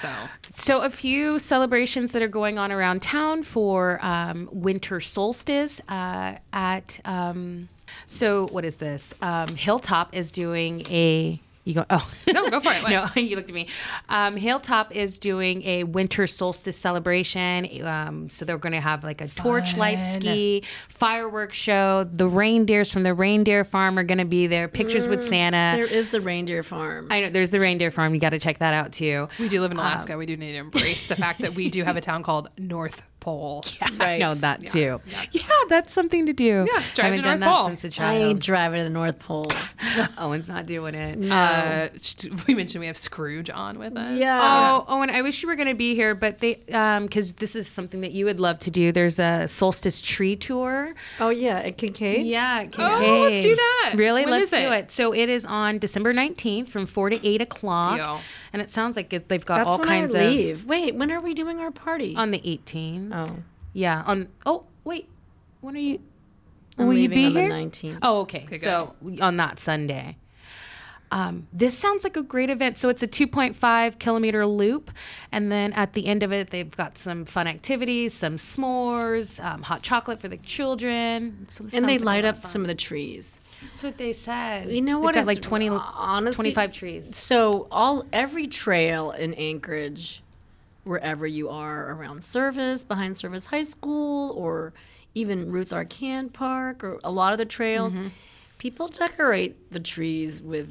So 0.00 0.12
So, 0.54 0.80
a 0.82 0.90
few 0.90 1.38
celebrations 1.38 2.12
that 2.12 2.20
are 2.20 2.28
going 2.28 2.58
on 2.58 2.70
around 2.72 3.00
town 3.00 3.42
for 3.42 4.04
um, 4.04 4.48
winter 4.52 5.00
solstice. 5.00 5.80
Uh, 5.88 6.34
at 6.52 7.00
um, 7.04 7.68
so, 8.06 8.48
what 8.48 8.64
is 8.64 8.76
this? 8.76 9.14
Um, 9.22 9.56
Hilltop 9.56 10.14
is 10.14 10.30
doing 10.30 10.82
a. 10.90 11.40
You 11.64 11.74
go. 11.74 11.86
Oh 11.88 12.10
No, 12.26 12.50
go 12.50 12.60
for 12.60 12.72
it. 12.72 12.82
What? 12.82 12.90
no, 13.16 13.20
you 13.20 13.36
looked 13.36 13.48
at 13.48 13.54
me. 13.54 13.68
Um, 14.08 14.36
Hilltop 14.36 14.94
is 14.94 15.18
doing 15.18 15.62
a 15.62 15.84
winter 15.84 16.26
solstice 16.26 16.76
celebration. 16.76 17.84
Um, 17.84 18.28
so 18.28 18.44
they're 18.44 18.58
going 18.58 18.74
to 18.74 18.80
have 18.80 19.02
like 19.02 19.20
a 19.22 19.28
torchlight 19.28 20.02
ski, 20.04 20.62
fireworks 20.88 21.56
show. 21.56 22.04
The 22.12 22.28
reindeers 22.28 22.92
from 22.92 23.02
the 23.02 23.14
reindeer 23.14 23.64
farm 23.64 23.98
are 23.98 24.04
going 24.04 24.18
to 24.18 24.24
be 24.26 24.46
there. 24.46 24.68
Pictures 24.68 25.08
with 25.08 25.22
Santa. 25.22 25.72
There 25.76 25.86
is 25.86 26.10
the 26.10 26.20
reindeer 26.20 26.62
farm. 26.62 27.08
I 27.10 27.20
know 27.22 27.30
there's 27.30 27.50
the 27.50 27.60
reindeer 27.60 27.90
farm. 27.90 28.14
You 28.14 28.20
got 28.20 28.30
to 28.30 28.38
check 28.38 28.58
that 28.58 28.74
out 28.74 28.92
too. 28.92 29.28
we 29.38 29.48
do 29.48 29.60
live 29.60 29.70
in 29.70 29.78
Alaska. 29.78 30.18
we 30.18 30.26
do 30.26 30.36
need 30.36 30.52
to 30.52 30.58
embrace 30.58 31.06
the 31.06 31.16
fact 31.16 31.40
that 31.40 31.54
we 31.54 31.70
do 31.70 31.82
have 31.82 31.96
a 31.96 32.00
town 32.02 32.22
called 32.22 32.50
North 32.58 33.02
Pole. 33.24 33.64
I 34.00 34.18
know 34.18 34.34
that 34.34 34.66
too. 34.66 35.00
Yeah. 35.32 35.42
that's 35.70 35.92
something 35.94 36.26
to 36.26 36.34
do. 36.34 36.66
Yeah, 36.70 36.82
drive 36.94 37.06
haven't 37.06 37.18
to 37.18 37.22
done 37.22 37.40
North 37.40 37.40
that 37.40 37.58
Pole. 37.58 37.66
since 37.68 37.84
a 37.84 37.86
I 37.86 37.90
child. 37.90 38.22
ain't 38.22 38.40
driving 38.42 38.78
to 38.80 38.84
the 38.84 38.90
North 38.90 39.18
Pole. 39.18 39.50
Owen's 40.18 40.48
not 40.50 40.66
doing 40.66 40.94
it. 40.94 41.30
Uh, 41.30 41.88
we 42.46 42.54
mentioned 42.54 42.80
we 42.80 42.86
have 42.86 42.98
Scrooge 42.98 43.48
on 43.48 43.78
with 43.78 43.96
us. 43.96 44.18
Yeah. 44.18 44.40
Oh, 44.42 44.84
Owen, 44.88 45.08
I 45.08 45.22
wish 45.22 45.42
you 45.42 45.48
were 45.48 45.56
going 45.56 45.68
to 45.68 45.74
be 45.74 45.94
here, 45.94 46.14
but 46.14 46.38
they, 46.40 46.60
um, 46.72 47.04
because 47.04 47.32
this 47.34 47.56
is 47.56 47.66
something 47.66 48.02
that 48.02 48.12
you 48.12 48.26
would 48.26 48.40
love 48.40 48.58
to 48.60 48.70
do. 48.70 48.92
There's 48.92 49.18
a 49.18 49.48
solstice 49.48 50.02
tree 50.02 50.36
tour. 50.36 50.94
Oh, 51.18 51.30
yeah, 51.30 51.58
at 51.60 51.78
Kincaid? 51.78 52.26
Yeah, 52.26 52.60
at 52.60 52.74
Oh, 52.78 53.20
let's 53.22 53.42
do 53.42 53.54
that. 53.56 53.94
Really? 53.96 54.24
When 54.24 54.32
let's 54.32 54.50
do 54.50 54.56
it? 54.56 54.72
it. 54.72 54.90
So 54.90 55.14
it 55.14 55.28
is 55.28 55.46
on 55.46 55.78
December 55.78 56.12
19th 56.12 56.68
from 56.68 56.84
4 56.86 57.10
to 57.10 57.26
8 57.26 57.40
o'clock. 57.40 57.96
Deal. 57.96 58.20
And 58.52 58.62
it 58.62 58.70
sounds 58.70 58.94
like 58.94 59.12
it, 59.12 59.28
they've 59.28 59.44
got 59.44 59.56
That's 59.56 59.70
all 59.70 59.78
when 59.78 59.88
kinds 59.88 60.14
I 60.14 60.20
of. 60.20 60.64
Wait, 60.66 60.94
when 60.94 61.10
are 61.10 61.20
we 61.20 61.34
doing 61.34 61.58
our 61.58 61.72
party? 61.72 62.14
On 62.14 62.30
the 62.30 62.38
18th. 62.38 63.12
Oh, 63.14 63.36
Yeah. 63.72 64.02
On. 64.06 64.28
Oh, 64.44 64.64
wait. 64.84 65.08
When 65.60 65.76
are 65.76 65.78
you? 65.78 66.00
I'm 66.76 66.86
will 66.88 66.94
you 66.94 67.08
be 67.08 67.26
on 67.26 67.32
here? 67.32 67.48
the 67.48 67.54
19th. 67.54 67.98
Oh, 68.02 68.20
okay. 68.20 68.46
good. 68.48 68.60
so 68.60 68.94
on 69.20 69.36
that 69.36 69.58
Sunday. 69.58 70.16
Um, 71.14 71.46
this 71.52 71.78
sounds 71.78 72.02
like 72.02 72.16
a 72.16 72.22
great 72.22 72.50
event. 72.50 72.76
So 72.76 72.88
it's 72.88 73.02
a 73.02 73.06
2.5 73.06 74.00
kilometer 74.00 74.44
loop, 74.46 74.90
and 75.30 75.52
then 75.52 75.72
at 75.74 75.92
the 75.92 76.08
end 76.08 76.24
of 76.24 76.32
it, 76.32 76.50
they've 76.50 76.76
got 76.76 76.98
some 76.98 77.24
fun 77.24 77.46
activities, 77.46 78.12
some 78.12 78.34
s'mores, 78.34 79.42
um, 79.42 79.62
hot 79.62 79.82
chocolate 79.82 80.18
for 80.18 80.26
the 80.26 80.38
children. 80.38 81.46
So 81.50 81.64
and 81.72 81.88
they 81.88 81.98
like 81.98 82.04
light 82.04 82.24
up 82.24 82.42
fun. 82.42 82.50
some 82.50 82.62
of 82.62 82.68
the 82.68 82.74
trees. 82.74 83.38
That's 83.62 83.84
what 83.84 83.96
they 83.96 84.12
said. 84.12 84.70
You 84.72 84.82
know 84.82 84.98
what 84.98 85.14
is 85.14 85.24
like 85.24 85.40
20, 85.40 85.68
honestly 85.68 86.52
25 86.52 86.72
trees. 86.72 87.16
So 87.16 87.68
all 87.70 88.04
every 88.12 88.48
trail 88.48 89.12
in 89.12 89.34
Anchorage, 89.34 90.23
wherever 90.84 91.26
you 91.26 91.48
are 91.48 91.90
around 91.92 92.22
Service, 92.24 92.84
behind 92.84 93.16
Service 93.16 93.46
High 93.46 93.62
School, 93.62 94.32
or 94.32 94.72
even 95.14 95.50
Ruth 95.50 95.70
Arcand 95.70 96.32
Park, 96.32 96.82
or 96.84 97.00
a 97.04 97.10
lot 97.10 97.32
of 97.32 97.38
the 97.38 97.44
trails, 97.44 97.94
Mm-hmm. 97.94 98.08
people 98.58 98.88
decorate 98.88 99.70
the 99.72 99.80
trees 99.80 100.40
with 100.42 100.68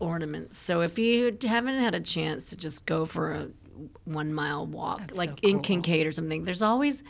ornaments. 0.00 0.56
So 0.58 0.80
if 0.82 0.98
you 0.98 1.36
haven't 1.42 1.80
had 1.82 1.94
a 1.94 2.00
chance 2.00 2.50
to 2.50 2.56
just 2.56 2.86
go 2.86 3.04
for 3.04 3.32
a 3.32 3.48
one 4.04 4.32
mile 4.32 4.66
walk, 4.66 5.00
That's 5.00 5.18
like 5.18 5.30
so 5.30 5.48
in. 5.48 5.60
Kincaid 5.60 6.06
or 6.06 6.12
something, 6.12 6.44
there's 6.44 6.62
always. 6.62 7.02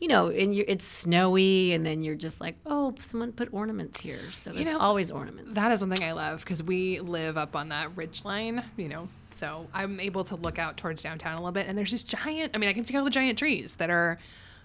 You 0.00 0.08
know, 0.08 0.26
and 0.30 0.52
you 0.52 0.64
it's 0.66 0.84
snowy, 0.84 1.72
and 1.72 1.86
then 1.86 2.02
you're 2.02 2.16
just 2.16 2.40
like, 2.40 2.56
oh, 2.66 2.92
someone 3.00 3.30
put 3.30 3.54
ornaments 3.54 4.00
here. 4.00 4.18
So 4.32 4.50
there's 4.50 4.66
know, 4.66 4.80
always 4.80 5.12
ornaments. 5.12 5.54
That 5.54 5.70
is 5.70 5.80
one 5.80 5.90
thing 5.94 6.02
I 6.02 6.10
love 6.10 6.40
because 6.40 6.60
we 6.60 6.98
live 6.98 7.38
up 7.38 7.54
on 7.54 7.68
that 7.68 7.96
ridge 7.96 8.24
line, 8.24 8.64
you 8.76 8.88
know. 8.88 9.06
So 9.32 9.66
I'm 9.74 9.98
able 10.00 10.24
to 10.24 10.36
look 10.36 10.58
out 10.58 10.76
towards 10.76 11.02
downtown 11.02 11.34
a 11.34 11.36
little 11.36 11.52
bit, 11.52 11.66
and 11.68 11.76
there's 11.76 11.90
just 11.90 12.08
giant. 12.08 12.52
I 12.54 12.58
mean, 12.58 12.68
I 12.68 12.72
can 12.72 12.84
see 12.84 12.96
all 12.96 13.04
the 13.04 13.10
giant 13.10 13.38
trees 13.38 13.74
that 13.74 13.90
are 13.90 14.18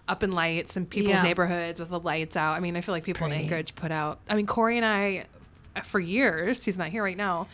up 0.08 0.23
in 0.23 0.32
lights 0.32 0.77
in 0.77 0.86
people's 0.86 1.15
Yeah. 1.15 1.21
neighborhoods 1.23 1.80
with 1.80 1.89
the 1.89 1.99
lights 1.99 2.36
out. 2.38 2.53
I 2.53 2.60
mean, 2.60 2.75
I 2.77 2.82
feel 2.82 2.93
like 2.93 3.03
people 3.03 3.27
in 3.27 3.34
Anchorage 3.34 3.75
put 3.75 3.91
out. 3.91 4.19
I 4.30 4.36
mean, 4.36 4.45
Corey 4.45 4.77
and 4.77 4.86
I, 4.86 5.25
for 5.84 5.99
years, 5.99 6.63
he's 6.63 6.77
not 6.77 6.89
here 6.89 7.03
right 7.03 7.17
now, 7.17 7.47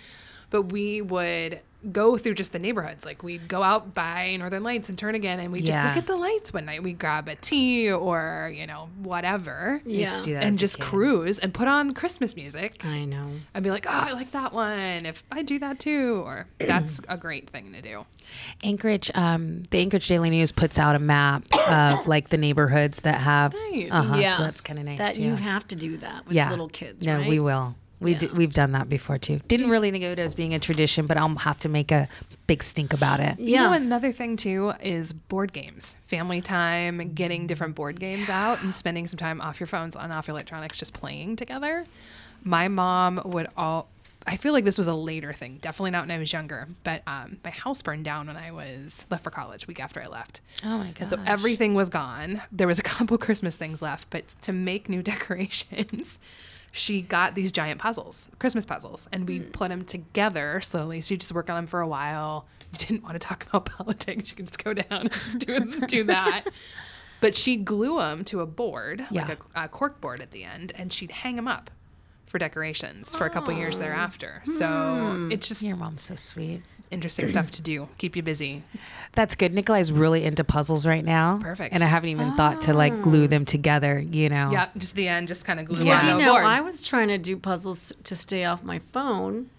but 0.53 0.71
we 0.71 1.01
would 1.01 1.61
go 1.91 2.15
through 2.15 2.35
just 2.35 2.51
the 2.51 2.59
neighborhoods. 2.59 3.05
Like 3.05 3.23
we'd 3.23 3.47
go 3.47 3.63
out 3.63 3.95
by 3.95 4.35
Northern 4.35 4.61
Lights 4.61 4.87
and 4.87 4.95
Turnagain, 4.95 5.39
and 5.39 5.51
we 5.51 5.61
just 5.61 5.83
look 5.83 5.97
at 5.97 6.05
the 6.05 6.15
lights 6.15 6.53
one 6.53 6.65
night. 6.65 6.83
We 6.83 6.93
grab 6.93 7.27
a 7.27 7.33
tea 7.35 7.91
or 7.91 8.53
you 8.55 8.67
know 8.67 8.87
whatever. 8.99 9.81
I 9.83 9.89
used 9.89 10.19
to 10.19 10.23
do 10.25 10.33
that 10.35 10.43
And 10.43 10.59
just 10.59 10.79
cruise 10.79 11.39
and 11.39 11.51
put 11.55 11.67
on 11.67 11.95
Christmas 11.95 12.35
music. 12.35 12.85
I 12.85 13.05
know. 13.05 13.31
I'd 13.55 13.63
be 13.63 13.71
like, 13.71 13.87
oh, 13.87 13.89
I 13.91 14.11
like 14.11 14.29
that 14.33 14.53
one. 14.53 15.07
If 15.07 15.23
I 15.31 15.41
do 15.41 15.57
that 15.57 15.79
too, 15.79 16.21
or 16.23 16.45
that's 16.59 17.01
a 17.09 17.17
great 17.17 17.49
thing 17.49 17.73
to 17.73 17.81
do. 17.81 18.05
Anchorage, 18.63 19.09
um, 19.15 19.63
the 19.71 19.79
Anchorage 19.79 20.07
Daily 20.07 20.29
News 20.29 20.51
puts 20.51 20.77
out 20.77 20.95
a 20.95 20.99
map 20.99 21.45
of 21.67 22.07
like 22.07 22.29
the 22.29 22.37
neighborhoods 22.37 23.01
that 23.01 23.21
have. 23.21 23.55
Nice. 23.71 23.89
Uh-huh, 23.91 24.17
Yeah. 24.17 24.37
So 24.37 24.43
that's 24.43 24.61
kind 24.61 24.77
of 24.77 24.85
nice. 24.85 24.99
That 24.99 25.15
too. 25.15 25.23
you 25.23 25.35
have 25.35 25.67
to 25.69 25.75
do 25.75 25.97
that 25.97 26.27
with 26.27 26.35
yeah. 26.35 26.51
little 26.51 26.69
kids. 26.69 27.03
No, 27.03 27.17
right? 27.17 27.27
we 27.27 27.39
will. 27.39 27.75
We 28.03 28.13
d- 28.15 28.29
we've 28.33 28.53
done 28.53 28.71
that 28.73 28.89
before 28.89 29.17
too. 29.17 29.39
Didn't 29.47 29.69
really 29.69 29.89
think 29.91 30.03
of 30.03 30.11
it 30.11 30.19
as 30.19 30.33
being 30.35 30.53
a 30.53 30.59
tradition, 30.59 31.07
but 31.07 31.17
I'll 31.17 31.35
have 31.35 31.59
to 31.59 31.69
make 31.69 31.91
a 31.91 32.07
big 32.47 32.61
stink 32.63 32.93
about 32.93 33.19
it. 33.19 33.39
You 33.39 33.55
know, 33.57 33.71
Yeah. 33.71 33.75
another 33.77 34.11
thing 34.11 34.37
too 34.37 34.73
is 34.81 35.13
board 35.13 35.53
games, 35.53 35.97
family 36.07 36.41
time, 36.41 37.13
getting 37.13 37.47
different 37.47 37.75
board 37.75 37.99
games 37.99 38.29
out 38.29 38.61
and 38.61 38.75
spending 38.75 39.07
some 39.07 39.17
time 39.17 39.41
off 39.41 39.59
your 39.59 39.67
phones 39.67 39.95
and 39.95 40.11
off 40.13 40.27
your 40.27 40.33
electronics, 40.35 40.77
just 40.77 40.93
playing 40.93 41.35
together. 41.37 41.85
My 42.43 42.67
mom 42.67 43.21
would 43.25 43.47
all. 43.55 43.87
I 44.25 44.37
feel 44.37 44.53
like 44.53 44.63
this 44.63 44.77
was 44.77 44.87
a 44.87 44.93
later 44.93 45.33
thing. 45.33 45.59
Definitely 45.61 45.91
not 45.91 46.03
when 46.03 46.11
I 46.11 46.17
was 46.17 46.31
younger. 46.31 46.69
But 46.85 47.01
um, 47.05 47.37
my 47.43 47.49
house 47.49 47.81
burned 47.81 48.05
down 48.05 48.27
when 48.27 48.37
I 48.37 48.51
was 48.51 49.05
left 49.11 49.21
for 49.25 49.31
college. 49.31 49.67
Week 49.67 49.81
after 49.81 50.01
I 50.01 50.05
left. 50.07 50.39
Oh 50.63 50.77
my 50.77 50.85
And 50.85 50.95
god! 50.95 51.09
so 51.09 51.19
everything 51.25 51.73
was 51.73 51.89
gone. 51.89 52.41
There 52.49 52.67
was 52.67 52.79
a 52.79 52.83
couple 52.93 53.17
Christmas 53.17 53.57
things 53.57 53.81
left, 53.81 54.09
but 54.09 54.29
to 54.43 54.53
make 54.53 54.87
new 54.87 55.01
decorations, 55.13 56.19
she 56.75 57.03
got 57.03 57.35
these 57.35 57.51
giant 57.51 57.79
puzzles, 57.79 58.31
Christmas 58.39 58.65
puzzles, 58.65 59.07
and 59.11 59.27
we 59.27 59.37
hmm. 59.37 59.51
put 59.51 59.69
them 59.69 59.85
together 59.85 60.59
slowly. 60.59 61.01
So 61.01 61.13
you 61.13 61.19
just 61.19 61.31
work 61.31 61.47
on 61.47 61.55
them 61.55 61.67
for 61.67 61.81
a 61.81 61.87
while. 61.87 62.47
You 62.71 62.79
didn't 62.79 63.03
want 63.03 63.13
to 63.13 63.19
talk 63.19 63.45
about 63.47 63.65
politics. 63.65 64.31
You 64.31 64.35
can 64.35 64.47
just 64.47 64.63
go 64.63 64.73
down 64.73 65.09
and 65.29 65.39
do, 65.39 65.59
do 65.87 66.03
that. 66.05 66.45
But 67.21 67.37
she'd 67.37 67.63
glue 67.63 67.99
them 67.99 68.25
to 68.25 68.41
a 68.41 68.45
board, 68.45 69.05
Yeah. 69.09 69.25
like 69.25 69.39
a, 69.55 69.63
a 69.63 69.67
cork 69.69 70.01
board 70.01 70.19
at 70.19 70.31
the 70.31 70.43
end, 70.43 70.73
and 70.75 70.91
she'd 70.91 71.09
hang 71.09 71.37
them 71.37 71.47
up 71.47 71.71
for 72.25 72.37
decorations 72.37 73.15
for 73.15 73.25
a 73.25 73.29
couple 73.29 73.53
years 73.53 73.79
thereafter. 73.79 74.41
So 74.43 75.13
hmm. 75.13 75.31
it's 75.31 75.47
just 75.47 75.61
Your 75.61 75.77
mom's 75.77 76.01
so 76.01 76.15
sweet. 76.15 76.63
Interesting 76.93 77.27
stuff 77.29 77.51
to 77.51 77.61
do. 77.61 77.89
Keep 77.97 78.15
you 78.15 78.23
busy. 78.23 78.63
That's 79.13 79.35
good. 79.35 79.53
Nikolai's 79.53 79.91
really 79.91 80.23
into 80.23 80.43
puzzles 80.43 80.85
right 80.85 81.03
now. 81.03 81.39
Perfect. 81.41 81.73
And 81.73 81.83
I 81.83 81.87
haven't 81.87 82.09
even 82.09 82.35
thought 82.35 82.61
to 82.61 82.73
like 82.73 83.01
glue 83.01 83.27
them 83.27 83.45
together, 83.45 83.99
you 83.99 84.29
know. 84.29 84.51
Yeah, 84.51 84.69
just 84.77 84.95
the 84.95 85.07
end, 85.07 85.27
just 85.27 85.45
kind 85.45 85.59
of 85.59 85.65
glue 85.67 85.85
Yeah. 85.85 86.13
on 86.13 86.19
you 86.19 86.25
know, 86.25 86.31
board. 86.33 86.45
I 86.45 86.61
was 86.61 86.87
trying 86.87 87.09
to 87.09 87.17
do 87.17 87.35
puzzles 87.37 87.91
to 88.05 88.15
stay 88.15 88.45
off 88.45 88.63
my 88.63 88.79
phone, 88.79 89.49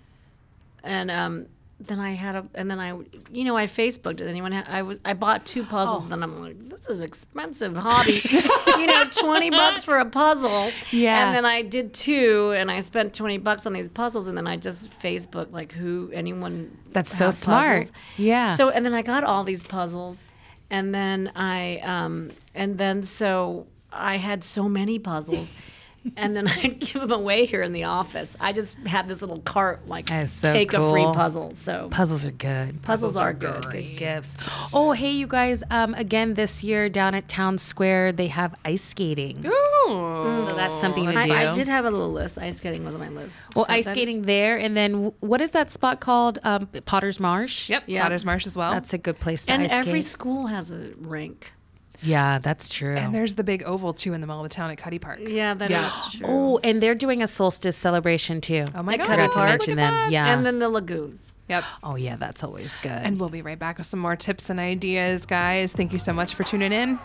and 0.82 1.10
um, 1.10 1.46
then 1.80 1.98
I 1.98 2.12
had 2.12 2.36
a, 2.36 2.44
and 2.54 2.70
then 2.70 2.78
I, 2.78 2.90
you 3.32 3.44
know, 3.44 3.56
I 3.56 3.66
Facebooked 3.66 4.20
it. 4.20 4.28
Anyone? 4.28 4.52
Ha- 4.52 4.64
I 4.68 4.82
was, 4.82 5.00
I 5.04 5.12
bought 5.12 5.44
two 5.44 5.64
puzzles. 5.64 6.04
Oh. 6.04 6.08
Then 6.08 6.22
I'm 6.22 6.40
like, 6.40 6.68
this 6.68 6.88
is 6.88 7.02
expensive 7.02 7.76
hobby. 7.76 8.22
you 8.66 8.86
know, 8.86 9.04
twenty 9.10 9.50
bucks 9.50 9.84
for 9.84 9.98
a 9.98 10.04
puzzle. 10.04 10.70
Yeah. 10.92 11.26
And 11.26 11.36
then 11.36 11.44
I 11.44 11.62
did 11.62 11.92
two, 11.92 12.52
and 12.56 12.70
I 12.70 12.80
spent 12.80 13.12
twenty 13.12 13.38
bucks 13.38 13.66
on 13.66 13.72
these 13.72 13.88
puzzles, 13.88 14.28
and 14.28 14.38
then 14.38 14.46
I 14.46 14.56
just 14.56 14.88
Facebook 15.00 15.50
like 15.52 15.72
who 15.72 16.10
anyone. 16.14 16.76
That's 16.92 17.14
so 17.14 17.30
smart. 17.30 17.78
puzzles. 17.78 17.92
Yeah. 18.16 18.54
So 18.54 18.70
and 18.70 18.86
then 18.86 18.94
I 18.94 19.02
got 19.02 19.24
all 19.24 19.42
these 19.42 19.62
puzzles, 19.62 20.22
and 20.70 20.94
then 20.94 21.32
I 21.34 21.78
um 21.78 22.30
and 22.54 22.78
then 22.78 23.02
so 23.02 23.66
I 23.92 24.16
had 24.16 24.44
so 24.44 24.68
many 24.68 24.98
puzzles. 24.98 25.60
And 26.16 26.36
then 26.36 26.46
I'd 26.48 26.80
give 26.80 27.00
them 27.00 27.12
away 27.12 27.46
here 27.46 27.62
in 27.62 27.72
the 27.72 27.84
office. 27.84 28.36
I 28.40 28.52
just 28.52 28.76
had 28.86 29.08
this 29.08 29.20
little 29.22 29.40
cart, 29.40 29.86
like 29.88 30.06
That 30.06 30.24
is 30.24 30.32
so 30.32 30.52
take 30.52 30.72
a 30.74 30.90
free 30.90 31.04
puzzle. 31.04 31.52
So 31.54 31.88
Puzzles 31.90 32.26
are 32.26 32.30
good. 32.30 32.82
puzzles 32.82 33.16
are 33.16 33.32
good. 33.32 33.64
Good 33.70 33.96
gifts. 33.96 34.36
Oh, 34.74 34.92
hey, 34.92 35.10
you 35.12 35.26
guys. 35.26 35.62
Um, 35.70 35.94
again, 35.94 36.34
this 36.34 36.62
year 36.62 36.88
down 36.88 37.14
at 37.14 37.28
Town 37.28 37.58
Square, 37.58 38.12
they 38.12 38.26
have 38.28 38.54
ice 38.64 38.82
skating. 38.82 39.46
Ooh. 39.46 39.50
So 39.88 40.52
that's 40.54 40.80
something 40.80 41.04
to 41.06 41.12
do. 41.12 41.18
I, 41.32 41.48
I 41.48 41.52
did 41.52 41.68
have 41.68 41.84
a 41.84 41.90
little 41.90 42.12
list. 42.12 42.38
Ice 42.38 42.58
skating 42.58 42.84
was 42.84 42.94
on 42.94 43.00
my 43.00 43.08
list. 43.08 43.44
well, 43.54 43.64
So 43.66 43.72
ice 43.72 43.84
that 43.86 43.90
is- 43.96 44.02
skating 44.02 44.22
there. 44.22 44.56
And 44.58 44.76
then 44.76 45.12
what 45.20 45.40
is 45.40 45.50
that 45.52 45.70
spot 45.70 46.00
called? 46.00 46.38
Um, 46.44 46.66
Potter's 46.84 47.18
Marsh? 47.20 47.68
Yep, 47.70 47.84
Yeah. 47.86 48.02
Potter's 48.02 48.24
Marsh 48.24 48.46
as 48.46 48.56
well. 48.56 48.72
That's 48.72 48.92
a 48.94 48.98
good 48.98 49.18
place 49.20 49.46
to 49.46 49.52
and 49.52 49.62
ice 49.64 49.72
every 49.72 50.02
skate. 50.02 50.12
school 50.12 50.46
has 50.48 50.70
a 50.70 50.92
rink. 50.98 51.52
Yeah, 52.04 52.38
that's 52.38 52.68
true. 52.68 52.94
and 52.96 53.14
there's 53.14 53.34
the 53.34 53.44
big 53.44 53.62
oval 53.64 53.92
too 53.94 54.12
in 54.12 54.20
the 54.20 54.26
middle 54.26 54.42
of 54.44 54.48
the 54.48 54.54
town 54.54 54.70
at 54.70 54.78
Cuddy 54.78 54.98
Park. 54.98 55.18
Yeah, 55.22 55.54
that 55.54 55.70
is 55.70 55.76
Yeah. 55.76 55.90
true. 56.12 56.26
Oh, 56.28 56.60
and 56.62 56.82
they're 56.82 56.94
doing 56.94 57.22
a 57.22 57.26
solstice 57.26 57.76
celebration 57.76 58.40
too. 58.40 58.64
Oh 58.74 58.82
my 58.82 58.92
At 58.94 58.98
god! 58.98 59.06
Cuddy 59.06 59.22
Forgot 59.28 59.32
to 59.32 59.40
mention 59.46 59.74
Look 59.76 59.84
at 59.84 59.90
them. 59.90 59.92
that. 60.06 60.10
Yeah. 60.12 60.34
And 60.36 60.46
then 60.46 60.58
the 60.60 60.68
lagoon. 60.68 61.18
Yep. 61.48 61.64
oh, 61.82 61.96
yeah, 61.96 62.16
that's 62.16 62.42
always 62.42 62.76
good. 62.78 62.90
And 62.92 63.20
we'll 63.20 63.28
be 63.28 63.42
right 63.42 63.58
back 63.58 63.76
with 63.76 63.86
some 63.86 64.00
more 64.00 64.16
tips 64.16 64.48
and 64.48 64.58
ideas, 64.58 65.26
guys. 65.26 65.74
Thank 65.74 65.92
you 65.92 65.98
so 65.98 66.12
much 66.14 66.34
for 66.34 66.42
tuning 66.42 66.72
in. 66.72 66.98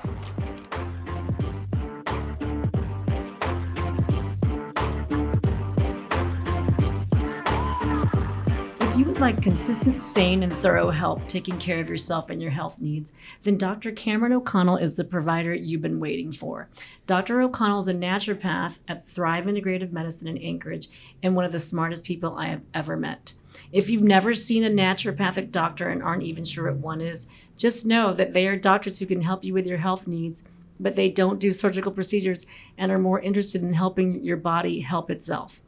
You 8.99 9.05
would 9.05 9.21
like 9.21 9.41
consistent, 9.41 9.97
sane, 9.97 10.43
and 10.43 10.61
thorough 10.61 10.89
help 10.89 11.25
taking 11.25 11.57
care 11.57 11.79
of 11.79 11.87
yourself 11.87 12.29
and 12.29 12.41
your 12.41 12.51
health 12.51 12.81
needs, 12.81 13.13
then 13.43 13.57
Dr. 13.57 13.93
Cameron 13.93 14.33
O'Connell 14.33 14.75
is 14.75 14.95
the 14.95 15.05
provider 15.05 15.53
you've 15.53 15.81
been 15.81 16.01
waiting 16.01 16.33
for. 16.33 16.67
Dr. 17.07 17.39
O'Connell 17.39 17.79
is 17.79 17.87
a 17.87 17.93
naturopath 17.93 18.79
at 18.89 19.07
Thrive 19.07 19.45
Integrative 19.45 19.93
Medicine 19.93 20.27
in 20.27 20.37
Anchorage 20.39 20.89
and 21.23 21.33
one 21.33 21.45
of 21.45 21.53
the 21.53 21.59
smartest 21.59 22.03
people 22.03 22.35
I 22.35 22.47
have 22.47 22.61
ever 22.73 22.97
met. 22.97 23.31
If 23.71 23.89
you've 23.89 24.03
never 24.03 24.33
seen 24.33 24.65
a 24.65 24.69
naturopathic 24.69 25.49
doctor 25.49 25.87
and 25.87 26.03
aren't 26.03 26.23
even 26.23 26.43
sure 26.43 26.65
what 26.65 26.81
one 26.81 26.99
is, 26.99 27.25
just 27.55 27.85
know 27.85 28.11
that 28.11 28.33
they 28.33 28.47
are 28.47 28.57
doctors 28.57 28.99
who 28.99 29.05
can 29.05 29.21
help 29.21 29.45
you 29.45 29.53
with 29.53 29.65
your 29.65 29.77
health 29.77 30.07
needs, 30.07 30.43
but 30.77 30.97
they 30.97 31.07
don't 31.07 31.39
do 31.39 31.53
surgical 31.53 31.93
procedures 31.93 32.45
and 32.77 32.91
are 32.91 32.97
more 32.97 33.21
interested 33.21 33.63
in 33.63 33.71
helping 33.71 34.25
your 34.25 34.35
body 34.35 34.81
help 34.81 35.09
itself. 35.09 35.61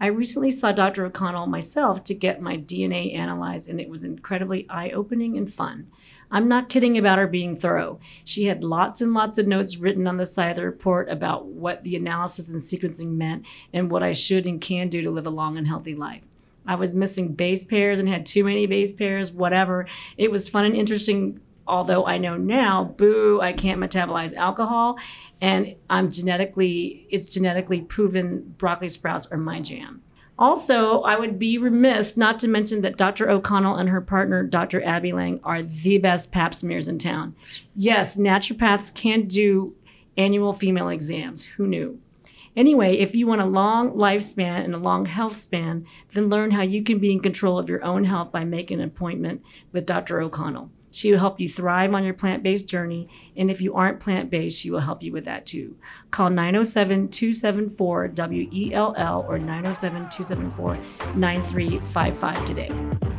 I 0.00 0.06
recently 0.06 0.50
saw 0.50 0.72
Dr. 0.72 1.06
O'Connell 1.06 1.46
myself 1.46 2.04
to 2.04 2.14
get 2.14 2.40
my 2.40 2.56
DNA 2.56 3.14
analyzed, 3.14 3.68
and 3.68 3.80
it 3.80 3.88
was 3.88 4.04
incredibly 4.04 4.68
eye 4.68 4.90
opening 4.90 5.38
and 5.38 5.52
fun. 5.52 5.88
I'm 6.30 6.48
not 6.48 6.68
kidding 6.68 6.98
about 6.98 7.18
her 7.18 7.28
being 7.28 7.56
thorough. 7.56 8.00
She 8.24 8.46
had 8.46 8.64
lots 8.64 9.00
and 9.00 9.14
lots 9.14 9.38
of 9.38 9.46
notes 9.46 9.76
written 9.76 10.06
on 10.06 10.16
the 10.16 10.26
side 10.26 10.50
of 10.50 10.56
the 10.56 10.64
report 10.64 11.08
about 11.08 11.46
what 11.46 11.84
the 11.84 11.94
analysis 11.94 12.50
and 12.50 12.60
sequencing 12.60 13.12
meant 13.16 13.44
and 13.72 13.90
what 13.90 14.02
I 14.02 14.12
should 14.12 14.46
and 14.46 14.60
can 14.60 14.88
do 14.88 15.00
to 15.02 15.10
live 15.10 15.26
a 15.26 15.30
long 15.30 15.56
and 15.56 15.68
healthy 15.68 15.94
life. 15.94 16.22
I 16.66 16.74
was 16.74 16.94
missing 16.94 17.34
base 17.34 17.62
pairs 17.62 17.98
and 17.98 18.08
had 18.08 18.24
too 18.24 18.42
many 18.42 18.66
base 18.66 18.92
pairs, 18.92 19.30
whatever. 19.30 19.86
It 20.16 20.30
was 20.30 20.48
fun 20.48 20.64
and 20.64 20.74
interesting, 20.74 21.40
although 21.66 22.06
I 22.06 22.18
know 22.18 22.36
now, 22.36 22.84
boo, 22.96 23.40
I 23.40 23.52
can't 23.52 23.80
metabolize 23.80 24.34
alcohol. 24.34 24.98
And 25.40 25.74
I'm 25.90 26.10
genetically, 26.10 27.06
it's 27.10 27.28
genetically 27.28 27.80
proven 27.80 28.54
broccoli 28.58 28.88
sprouts 28.88 29.26
are 29.28 29.38
my 29.38 29.60
jam. 29.60 30.02
Also, 30.36 31.02
I 31.02 31.16
would 31.16 31.38
be 31.38 31.58
remiss 31.58 32.16
not 32.16 32.40
to 32.40 32.48
mention 32.48 32.80
that 32.80 32.96
Dr. 32.96 33.30
O'Connell 33.30 33.76
and 33.76 33.88
her 33.88 34.00
partner, 34.00 34.42
Dr. 34.42 34.82
Abby 34.82 35.12
Lang, 35.12 35.38
are 35.44 35.62
the 35.62 35.98
best 35.98 36.32
pap 36.32 36.54
smears 36.54 36.88
in 36.88 36.98
town. 36.98 37.36
Yes, 37.76 38.16
naturopaths 38.16 38.92
can 38.92 39.28
do 39.28 39.76
annual 40.16 40.52
female 40.52 40.88
exams. 40.88 41.44
Who 41.44 41.68
knew? 41.68 42.00
Anyway, 42.56 42.98
if 42.98 43.14
you 43.14 43.26
want 43.26 43.40
a 43.40 43.46
long 43.46 43.92
lifespan 43.92 44.64
and 44.64 44.74
a 44.74 44.78
long 44.78 45.06
health 45.06 45.36
span, 45.38 45.86
then 46.12 46.28
learn 46.28 46.52
how 46.52 46.62
you 46.62 46.82
can 46.82 46.98
be 46.98 47.12
in 47.12 47.20
control 47.20 47.58
of 47.58 47.68
your 47.68 47.82
own 47.84 48.04
health 48.04 48.30
by 48.30 48.44
making 48.44 48.80
an 48.80 48.88
appointment 48.88 49.42
with 49.72 49.86
Dr. 49.86 50.20
O'Connell. 50.20 50.70
She 50.94 51.10
will 51.10 51.18
help 51.18 51.40
you 51.40 51.48
thrive 51.48 51.92
on 51.92 52.04
your 52.04 52.14
plant 52.14 52.44
based 52.44 52.68
journey, 52.68 53.08
and 53.36 53.50
if 53.50 53.60
you 53.60 53.74
aren't 53.74 53.98
plant 53.98 54.30
based, 54.30 54.60
she 54.60 54.70
will 54.70 54.78
help 54.78 55.02
you 55.02 55.10
with 55.10 55.24
that 55.24 55.44
too. 55.44 55.74
Call 56.12 56.30
907 56.30 57.08
274 57.08 58.12
WELL 58.16 59.26
or 59.28 59.36
907 59.36 60.08
274 60.08 60.78
9355 61.16 62.44
today. 62.44 63.13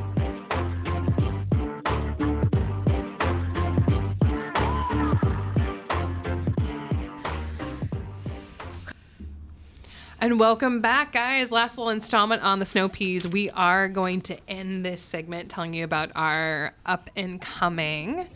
And 10.26 10.40
welcome 10.40 10.82
back, 10.82 11.14
guys. 11.14 11.52
Last 11.52 11.78
little 11.78 11.92
installment 11.92 12.42
on 12.42 12.58
the 12.58 12.66
snow 12.66 12.90
peas. 12.90 13.28
We 13.28 13.52
are 13.52 13.88
going 13.88 14.22
to 14.22 14.50
end 14.50 14.84
this 14.84 15.00
segment 15.00 15.52
telling 15.52 15.76
you 15.76 15.84
about 15.84 16.10
our 16.16 16.74
up 16.84 17.12
and 17.16 17.40
coming 17.40 18.28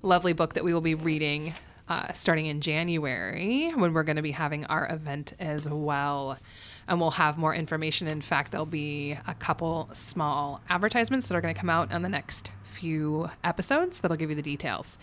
lovely 0.00 0.32
book 0.32 0.54
that 0.54 0.64
we 0.64 0.72
will 0.72 0.80
be 0.80 0.94
reading 0.94 1.52
uh, 1.86 2.10
starting 2.12 2.46
in 2.46 2.62
January 2.62 3.70
when 3.74 3.92
we're 3.92 4.04
going 4.04 4.16
to 4.16 4.22
be 4.22 4.30
having 4.30 4.64
our 4.64 4.90
event 4.90 5.34
as 5.38 5.68
well. 5.68 6.38
And 6.88 7.00
we'll 7.00 7.12
have 7.12 7.38
more 7.38 7.54
information. 7.54 8.06
In 8.08 8.20
fact, 8.20 8.52
there'll 8.52 8.66
be 8.66 9.16
a 9.26 9.34
couple 9.34 9.88
small 9.92 10.60
advertisements 10.68 11.28
that 11.28 11.34
are 11.34 11.40
going 11.40 11.54
to 11.54 11.58
come 11.60 11.70
out 11.70 11.92
on 11.92 12.02
the 12.02 12.08
next 12.08 12.50
few 12.62 13.30
episodes 13.42 14.00
that'll 14.00 14.16
give 14.16 14.28
you 14.30 14.36
the 14.36 14.42
details. 14.42 14.98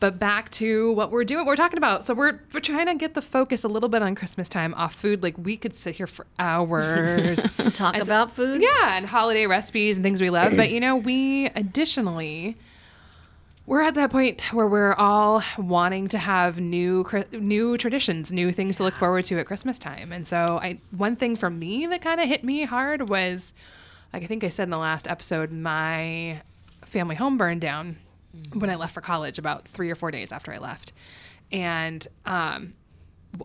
But 0.00 0.18
back 0.18 0.50
to 0.52 0.92
what 0.94 1.12
we're 1.12 1.22
doing, 1.24 1.46
we're 1.46 1.54
talking 1.54 1.78
about. 1.78 2.04
So 2.04 2.12
we're 2.12 2.40
we're 2.52 2.58
trying 2.60 2.86
to 2.86 2.96
get 2.96 3.14
the 3.14 3.22
focus 3.22 3.62
a 3.62 3.68
little 3.68 3.88
bit 3.88 4.02
on 4.02 4.16
Christmas 4.16 4.48
time 4.48 4.74
off 4.74 4.94
food. 4.96 5.22
Like 5.22 5.36
we 5.38 5.56
could 5.56 5.76
sit 5.76 5.94
here 5.94 6.08
for 6.08 6.26
hours. 6.40 7.38
Talk 7.74 7.94
And 7.94 8.02
about 8.02 8.34
food? 8.34 8.60
yeah, 8.60 8.96
and 8.96 9.06
holiday 9.06 9.46
recipes 9.46 9.96
and 9.96 10.02
things 10.04 10.20
we 10.20 10.28
love. 10.28 10.56
But 10.56 10.70
you 10.70 10.80
know, 10.80 10.96
we 10.96 11.46
additionally 11.54 12.56
we're 13.66 13.82
at 13.82 13.94
that 13.94 14.10
point 14.10 14.40
where 14.52 14.66
we're 14.66 14.94
all 14.94 15.42
wanting 15.56 16.08
to 16.08 16.18
have 16.18 16.58
new 16.58 17.06
new 17.32 17.78
traditions, 17.78 18.32
new 18.32 18.50
things 18.52 18.76
to 18.76 18.82
look 18.82 18.94
forward 18.94 19.24
to 19.26 19.38
at 19.38 19.46
Christmas 19.46 19.78
time. 19.78 20.12
And 20.12 20.26
so, 20.26 20.58
I 20.62 20.80
one 20.90 21.16
thing 21.16 21.36
for 21.36 21.50
me 21.50 21.86
that 21.86 22.02
kind 22.02 22.20
of 22.20 22.28
hit 22.28 22.44
me 22.44 22.64
hard 22.64 23.08
was, 23.08 23.54
like 24.12 24.22
I 24.22 24.26
think 24.26 24.42
I 24.42 24.48
said 24.48 24.64
in 24.64 24.70
the 24.70 24.78
last 24.78 25.08
episode, 25.08 25.52
my 25.52 26.42
family 26.84 27.14
home 27.14 27.38
burned 27.38 27.60
down 27.60 27.96
when 28.52 28.70
I 28.70 28.74
left 28.74 28.94
for 28.94 29.00
college, 29.00 29.38
about 29.38 29.68
three 29.68 29.90
or 29.90 29.94
four 29.94 30.10
days 30.10 30.32
after 30.32 30.52
I 30.52 30.58
left, 30.58 30.92
and 31.52 32.06
um, 32.26 32.74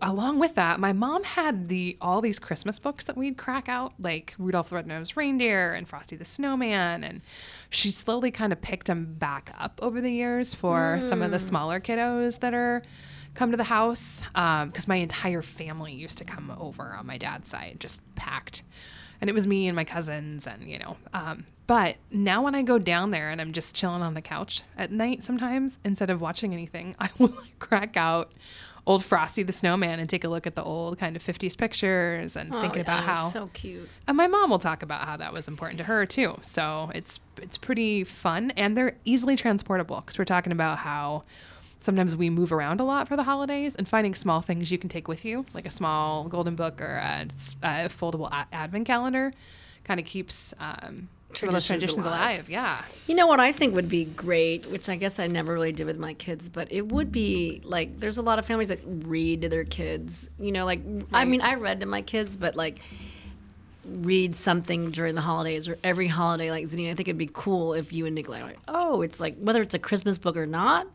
along 0.02 0.40
with 0.40 0.56
that, 0.56 0.80
my 0.80 0.94
mom 0.94 1.24
had 1.24 1.70
the 1.70 1.98
all 2.02 2.22
these 2.22 2.40
Christmas 2.40 2.80
books 2.80 3.06
that 3.06 3.18
we'd 3.18 3.38
crack 3.38 3.70
out, 3.70 3.94
like 4.00 4.36
Rudolph 4.38 4.70
the 4.70 4.76
Red-Nosed 4.76 5.16
Reindeer 5.16 5.74
and 5.74 5.88
Frosty 5.88 6.16
the 6.16 6.26
Snowman, 6.26 7.04
and 7.04 7.22
she 7.70 7.92
slowly 7.92 8.32
kind 8.32 8.52
of 8.52 8.62
picked 8.62 8.88
them 8.88 9.16
back 9.18 9.54
up 9.58 9.80
over 9.82 10.02
the 10.02 10.12
years 10.12 10.54
for 10.54 11.00
some 11.02 11.22
of 11.22 11.32
the 11.32 11.40
smaller 11.40 11.80
kiddos 11.80 12.40
that 12.40 12.54
are 12.54 12.84
come 13.34 13.52
to 13.52 13.58
the 13.58 13.64
house. 13.64 14.24
Because 14.34 14.88
my 14.88 14.98
entire 14.98 15.42
family 15.42 15.94
used 15.94 16.18
to 16.18 16.26
come 16.26 16.52
over 16.60 16.84
on 16.84 17.06
my 17.06 17.18
dad's 17.18 17.50
side, 17.50 17.78
just 17.80 18.02
packed, 18.16 18.64
and 19.22 19.30
it 19.30 19.34
was 19.34 19.48
me 19.48 19.68
and 19.68 19.76
my 19.76 19.86
cousins, 19.86 20.48
and 20.48 20.64
you 20.64 20.80
know. 20.80 20.98
Um, 21.14 21.46
but 21.66 21.98
now 22.12 22.44
when 22.44 22.56
I 22.56 22.62
go 22.62 22.80
down 22.80 23.12
there 23.12 23.30
and 23.30 23.42
I'm 23.42 23.52
just 23.52 23.76
chilling 23.76 24.02
on 24.02 24.14
the 24.14 24.22
couch 24.22 24.64
at 24.78 24.90
night, 24.90 25.24
sometimes 25.24 25.80
instead 25.84 26.10
of 26.10 26.22
watching 26.22 26.54
anything, 26.54 26.96
I 27.00 27.10
will 27.18 27.38
crack 27.60 27.96
out 27.98 28.34
old 28.88 29.04
Frosty 29.06 29.44
the 29.44 29.52
Snowman 29.54 30.00
and 30.00 30.10
take 30.10 30.24
a 30.24 30.30
look 30.30 30.48
at 30.48 30.56
the 30.56 30.64
old 30.64 30.98
kind 30.98 31.16
of 31.16 31.22
50s 31.24 31.56
pictures 31.58 32.36
and 32.36 32.52
thinking 32.52 32.82
about 32.82 33.04
how 33.04 33.28
so 33.30 33.50
cute. 33.54 33.88
and 34.08 34.16
my 34.18 34.28
mom 34.28 34.50
will 34.50 34.60
talk 34.60 34.82
about 34.82 35.02
how 35.06 35.18
that 35.18 35.34
was 35.34 35.48
important 35.48 35.78
to 35.78 35.84
her 35.84 36.06
too. 36.06 36.38
So 36.42 36.90
it's 36.96 37.20
it's 37.42 37.58
pretty 37.58 38.04
fun 38.06 38.52
and 38.52 38.76
they're 38.76 38.96
easily 39.06 39.36
transportable 39.36 39.98
because 39.98 40.18
we're 40.18 40.26
talking 40.26 40.54
about 40.54 40.80
how 40.80 41.24
sometimes 41.82 42.16
we 42.16 42.30
move 42.30 42.52
around 42.52 42.80
a 42.80 42.84
lot 42.84 43.08
for 43.08 43.16
the 43.16 43.24
holidays 43.24 43.76
and 43.76 43.88
finding 43.88 44.16
small 44.16 44.42
things 44.42 44.72
you 44.72 44.78
can 44.80 44.90
take 44.90 45.08
with 45.08 45.24
you, 45.26 45.46
like 45.54 45.68
a 45.68 45.70
small 45.72 46.28
golden 46.28 46.56
book 46.56 46.82
or 46.82 46.96
a, 46.96 47.28
a 47.62 47.68
foldable 47.90 48.32
a- 48.32 48.48
advent 48.52 48.88
calendar, 48.88 49.32
kind 49.84 50.00
of 50.00 50.06
keeps 50.06 50.54
um, 50.60 51.08
Those 51.30 51.68
traditions 51.68 52.06
alive. 52.06 52.50
Yeah. 52.50 52.82
You 53.06 53.14
know 53.14 53.28
what 53.28 53.40
I 53.40 53.52
think 53.52 53.76
would 53.76 53.90
be 53.90 54.06
great, 54.06 54.66
which 54.72 54.90
I 54.90 54.96
guess 54.96 55.20
I 55.20 55.28
never 55.28 55.54
really 55.54 55.72
did 55.72 55.86
with 55.86 56.00
my 56.00 56.14
kids, 56.14 56.50
but 56.50 56.72
it 56.72 56.88
would 56.88 57.12
be 57.12 57.62
like 57.64 58.00
there's 58.00 58.18
a 58.18 58.22
lot 58.22 58.40
of 58.40 58.46
families 58.46 58.70
that 58.70 58.80
read 58.86 59.42
to 59.42 59.50
their 59.50 59.66
kids. 59.66 60.30
You 60.40 60.52
know, 60.52 60.66
like 60.66 60.82
I 61.14 61.26
mean, 61.26 61.42
I 61.42 61.56
read 61.56 61.82
to 61.82 61.86
my 61.86 62.02
kids, 62.02 62.38
but 62.38 62.56
like 62.56 62.80
read 63.88 64.36
something 64.36 64.92
during 64.92 65.16
the 65.16 65.22
holidays 65.22 65.68
or 65.68 65.78
every 65.84 66.08
holiday. 66.08 66.50
Like 66.50 66.66
Zanine, 66.66 66.92
I 66.92 66.94
think 66.94 67.08
it'd 67.08 67.18
be 67.18 67.30
cool 67.32 67.74
if 67.74 67.94
you 67.94 68.06
and 68.06 68.16
Nikolai, 68.16 68.44
like, 68.44 68.60
oh, 68.68 69.02
it's 69.02 69.20
like 69.20 69.36
whether 69.38 69.62
it's 69.62 69.74
a 69.74 69.80
Christmas 69.80 70.18
book 70.18 70.38
or 70.38 70.46
not, 70.46 70.88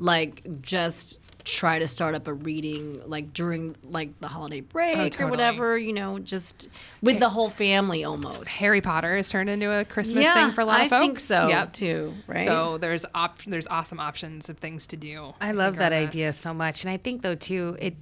like 0.00 0.62
just 0.62 1.18
try 1.44 1.78
to 1.78 1.86
start 1.86 2.14
up 2.14 2.28
a 2.28 2.32
reading 2.34 3.00
like 3.06 3.32
during 3.32 3.74
like 3.82 4.18
the 4.20 4.28
holiday 4.28 4.60
oh, 4.60 4.64
break 4.72 4.96
or 4.98 5.08
totally. 5.08 5.30
whatever. 5.30 5.78
You 5.78 5.92
know, 5.92 6.18
just 6.18 6.68
with 7.02 7.18
the 7.18 7.28
whole 7.28 7.48
family 7.50 8.04
almost. 8.04 8.48
Harry 8.50 8.80
Potter 8.80 9.16
has 9.16 9.30
turned 9.30 9.48
into 9.48 9.70
a 9.72 9.84
Christmas 9.84 10.24
yeah, 10.24 10.34
thing 10.34 10.52
for 10.54 10.60
a 10.62 10.64
lot 10.64 10.80
I 10.80 10.84
of 10.84 10.90
folks. 10.90 11.00
think 11.04 11.18
so 11.18 11.48
Yep. 11.48 11.72
too. 11.72 12.14
Right. 12.26 12.46
So 12.46 12.78
there's 12.78 13.04
op- 13.14 13.42
there's 13.44 13.66
awesome 13.68 14.00
options 14.00 14.48
of 14.48 14.58
things 14.58 14.86
to 14.88 14.96
do. 14.96 15.34
I 15.40 15.52
love 15.52 15.76
that 15.76 15.92
idea 15.92 16.32
so 16.32 16.52
much, 16.52 16.84
and 16.84 16.90
I 16.90 16.96
think 16.96 17.22
though 17.22 17.34
too 17.36 17.76
it. 17.80 17.94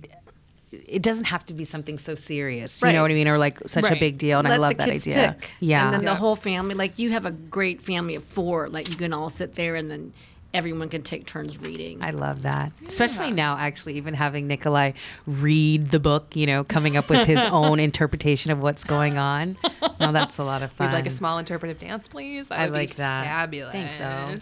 It 0.70 1.00
doesn't 1.02 1.24
have 1.26 1.46
to 1.46 1.54
be 1.54 1.64
something 1.64 1.98
so 1.98 2.14
serious, 2.14 2.82
you 2.82 2.86
Right. 2.86 2.92
know 2.94 3.00
what 3.00 3.10
I 3.10 3.14
mean, 3.14 3.26
or 3.26 3.38
like 3.38 3.58
such 3.66 3.90
a 3.90 3.96
big 3.96 4.18
deal. 4.18 4.38
And 4.38 4.46
I 4.46 4.58
love 4.58 4.72
the 4.72 4.84
that 4.84 4.90
kids 4.90 5.06
idea. 5.08 5.34
pick. 5.40 5.48
Yeah, 5.60 5.86
And 5.86 5.94
then 5.94 6.02
Yeah. 6.02 6.10
the 6.10 6.16
whole 6.16 6.36
family, 6.36 6.74
like 6.74 6.98
you 6.98 7.10
have 7.12 7.24
a 7.24 7.30
great 7.30 7.80
family 7.80 8.14
of 8.16 8.22
four, 8.24 8.68
like 8.68 8.90
you 8.90 8.96
can 8.96 9.14
all 9.14 9.30
sit 9.30 9.54
there 9.54 9.76
and 9.76 9.90
then 9.90 10.12
everyone 10.54 10.88
can 10.88 11.02
take 11.02 11.26
turns 11.26 11.58
reading. 11.58 11.98
I 12.02 12.10
love 12.10 12.42
that. 12.42 12.72
Especially 12.86 13.30
now, 13.30 13.56
actually, 13.56 13.94
even 13.94 14.14
having 14.14 14.46
Nikolai 14.46 14.92
read 15.26 15.90
the 15.90 16.00
book, 16.00 16.34
you 16.34 16.46
know, 16.46 16.64
coming 16.64 16.96
up 16.96 17.10
with 17.10 17.26
his 17.26 17.44
own 17.50 17.80
interpretation 17.80 18.50
of 18.50 18.60
what's 18.60 18.84
going 18.84 19.18
on. 19.18 19.56
No, 20.00 20.12
that's 20.12 20.38
a 20.38 20.44
lot 20.44 20.62
of 20.62 20.72
fun. 20.72 20.88
We'd 20.88 20.94
like 20.94 21.06
a 21.06 21.10
small 21.10 21.38
interpretive 21.38 21.78
dance, 21.78 22.08
please. 22.08 22.48
That 22.48 22.58
I 22.58 22.64
would 22.64 22.72
be 22.72 22.78
like 22.78 22.96
that. 22.96 23.24
Fabulous. 23.24 23.72
Think 23.72 23.92
so. 23.92 24.38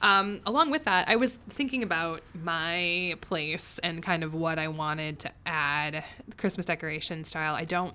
Um, 0.00 0.40
along 0.46 0.70
with 0.70 0.84
that, 0.84 1.08
I 1.08 1.16
was 1.16 1.34
thinking 1.50 1.82
about 1.82 2.22
my 2.42 3.16
place 3.20 3.80
and 3.82 4.02
kind 4.02 4.22
of 4.22 4.32
what 4.32 4.58
I 4.58 4.68
wanted 4.68 5.18
to 5.20 5.30
add 5.44 6.04
Christmas 6.36 6.66
decoration 6.66 7.24
style. 7.24 7.54
I 7.54 7.64
don't 7.64 7.94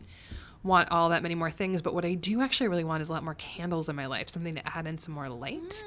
want 0.63 0.89
all 0.91 1.09
that 1.09 1.21
many 1.21 1.35
more 1.35 1.51
things, 1.51 1.81
but 1.81 1.93
what 1.93 2.05
I 2.05 2.13
do 2.13 2.41
actually 2.41 2.69
really 2.69 2.85
want 2.85 3.01
is 3.01 3.09
a 3.09 3.11
lot 3.11 3.23
more 3.23 3.33
candles 3.35 3.89
in 3.89 3.95
my 3.97 4.05
life, 4.05 4.29
something 4.29 4.55
to 4.55 4.77
add 4.77 4.87
in 4.87 4.97
some 4.97 5.13
more 5.13 5.27
light. 5.27 5.83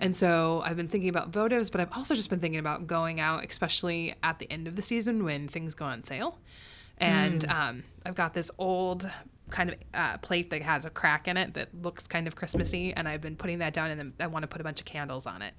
And 0.00 0.14
so 0.14 0.62
I've 0.64 0.76
been 0.76 0.88
thinking 0.88 1.08
about 1.08 1.30
votives, 1.30 1.72
but 1.72 1.80
I've 1.80 1.92
also 1.92 2.14
just 2.14 2.28
been 2.28 2.38
thinking 2.40 2.60
about 2.60 2.86
going 2.86 3.18
out, 3.18 3.44
especially 3.48 4.14
at 4.22 4.38
the 4.38 4.50
end 4.52 4.68
of 4.68 4.76
the 4.76 4.82
season 4.82 5.24
when 5.24 5.48
things 5.48 5.74
go 5.74 5.86
on 5.86 6.04
sale. 6.04 6.38
And 6.98 7.46
um, 7.48 7.84
I've 8.04 8.14
got 8.14 8.34
this 8.34 8.50
old 8.58 9.10
kind 9.50 9.70
of 9.70 9.76
uh, 9.94 10.18
plate 10.18 10.50
that 10.50 10.62
has 10.62 10.84
a 10.84 10.90
crack 10.90 11.28
in 11.28 11.36
it 11.36 11.54
that 11.54 11.68
looks 11.82 12.06
kind 12.06 12.26
of 12.26 12.36
Christmassy, 12.36 12.92
and 12.94 13.08
I've 13.08 13.20
been 13.20 13.36
putting 13.36 13.58
that 13.58 13.72
down, 13.72 13.90
and 13.90 13.98
then 13.98 14.12
I 14.20 14.26
want 14.26 14.42
to 14.44 14.46
put 14.46 14.60
a 14.60 14.64
bunch 14.64 14.80
of 14.80 14.86
candles 14.86 15.26
on 15.26 15.42
it, 15.42 15.54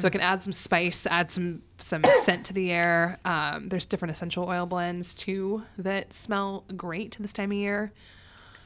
so 0.00 0.06
I 0.06 0.10
can 0.10 0.20
add 0.20 0.42
some 0.42 0.52
spice, 0.52 1.06
add 1.06 1.30
some 1.30 1.62
some 1.78 2.02
scent 2.22 2.46
to 2.46 2.52
the 2.52 2.70
air. 2.70 3.18
Um, 3.24 3.68
there's 3.68 3.86
different 3.86 4.12
essential 4.12 4.48
oil 4.48 4.66
blends 4.66 5.14
too 5.14 5.62
that 5.78 6.12
smell 6.12 6.64
great 6.76 7.16
this 7.20 7.32
time 7.32 7.52
of 7.52 7.58
year, 7.58 7.92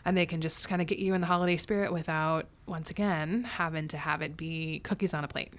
and 0.04 0.16
they 0.16 0.26
can 0.26 0.40
just 0.40 0.68
kind 0.68 0.80
of 0.80 0.88
get 0.88 0.98
you 0.98 1.14
in 1.14 1.20
the 1.20 1.26
holiday 1.26 1.56
spirit 1.56 1.92
without 1.92 2.46
once 2.66 2.90
again 2.90 3.44
having 3.44 3.88
to 3.88 3.96
have 3.96 4.22
it 4.22 4.36
be 4.36 4.80
cookies 4.80 5.12
on 5.12 5.24
a 5.24 5.28
plate. 5.28 5.52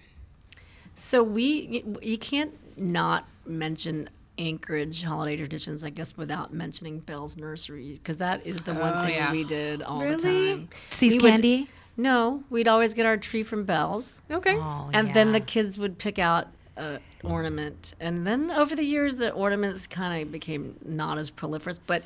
So 0.96 1.24
we, 1.24 1.84
you 2.02 2.18
can't 2.18 2.54
not 2.78 3.28
mention 3.46 4.10
Anchorage 4.42 5.04
holiday 5.04 5.38
traditions, 5.38 5.86
I 5.86 5.92
guess, 5.92 6.18
without 6.18 6.52
mentioning 6.54 7.00
Bell's 7.00 7.38
Nursery, 7.38 7.94
because 7.94 8.18
that 8.18 8.46
is 8.46 8.62
the 8.62 8.74
one 8.74 8.94
Oh, 8.98 9.04
thing 9.04 9.14
yeah. 9.14 9.32
we 9.32 9.44
did 9.44 9.82
all 9.84 10.00
the 10.00 10.06
Really? 10.06 10.52
time. 10.58 10.70
Seas 10.90 11.14
We 11.14 11.20
would- 11.20 11.30
candy? 11.32 11.70
No, 11.96 12.44
we'd 12.50 12.68
always 12.68 12.94
get 12.96 13.06
our 13.06 13.18
tree 13.18 13.44
from 13.44 13.66
Bell's. 13.66 14.22
Okay. 14.32 14.56
Oh, 14.58 14.90
and 14.94 15.14
then 15.14 15.32
the 15.34 15.40
kids 15.40 15.78
would 15.78 15.98
pick 16.00 16.18
out 16.18 16.48
an 16.78 17.00
ornament 17.24 17.94
and 18.00 18.26
then 18.26 18.50
over 18.50 18.76
the 18.78 18.84
years 18.86 19.18
the 19.18 19.30
ornaments 19.34 19.86
kind 19.88 20.24
of 20.24 20.32
became 20.32 20.78
not 20.84 21.18
as 21.18 21.30
proliferous 21.30 21.78
but 21.78 22.02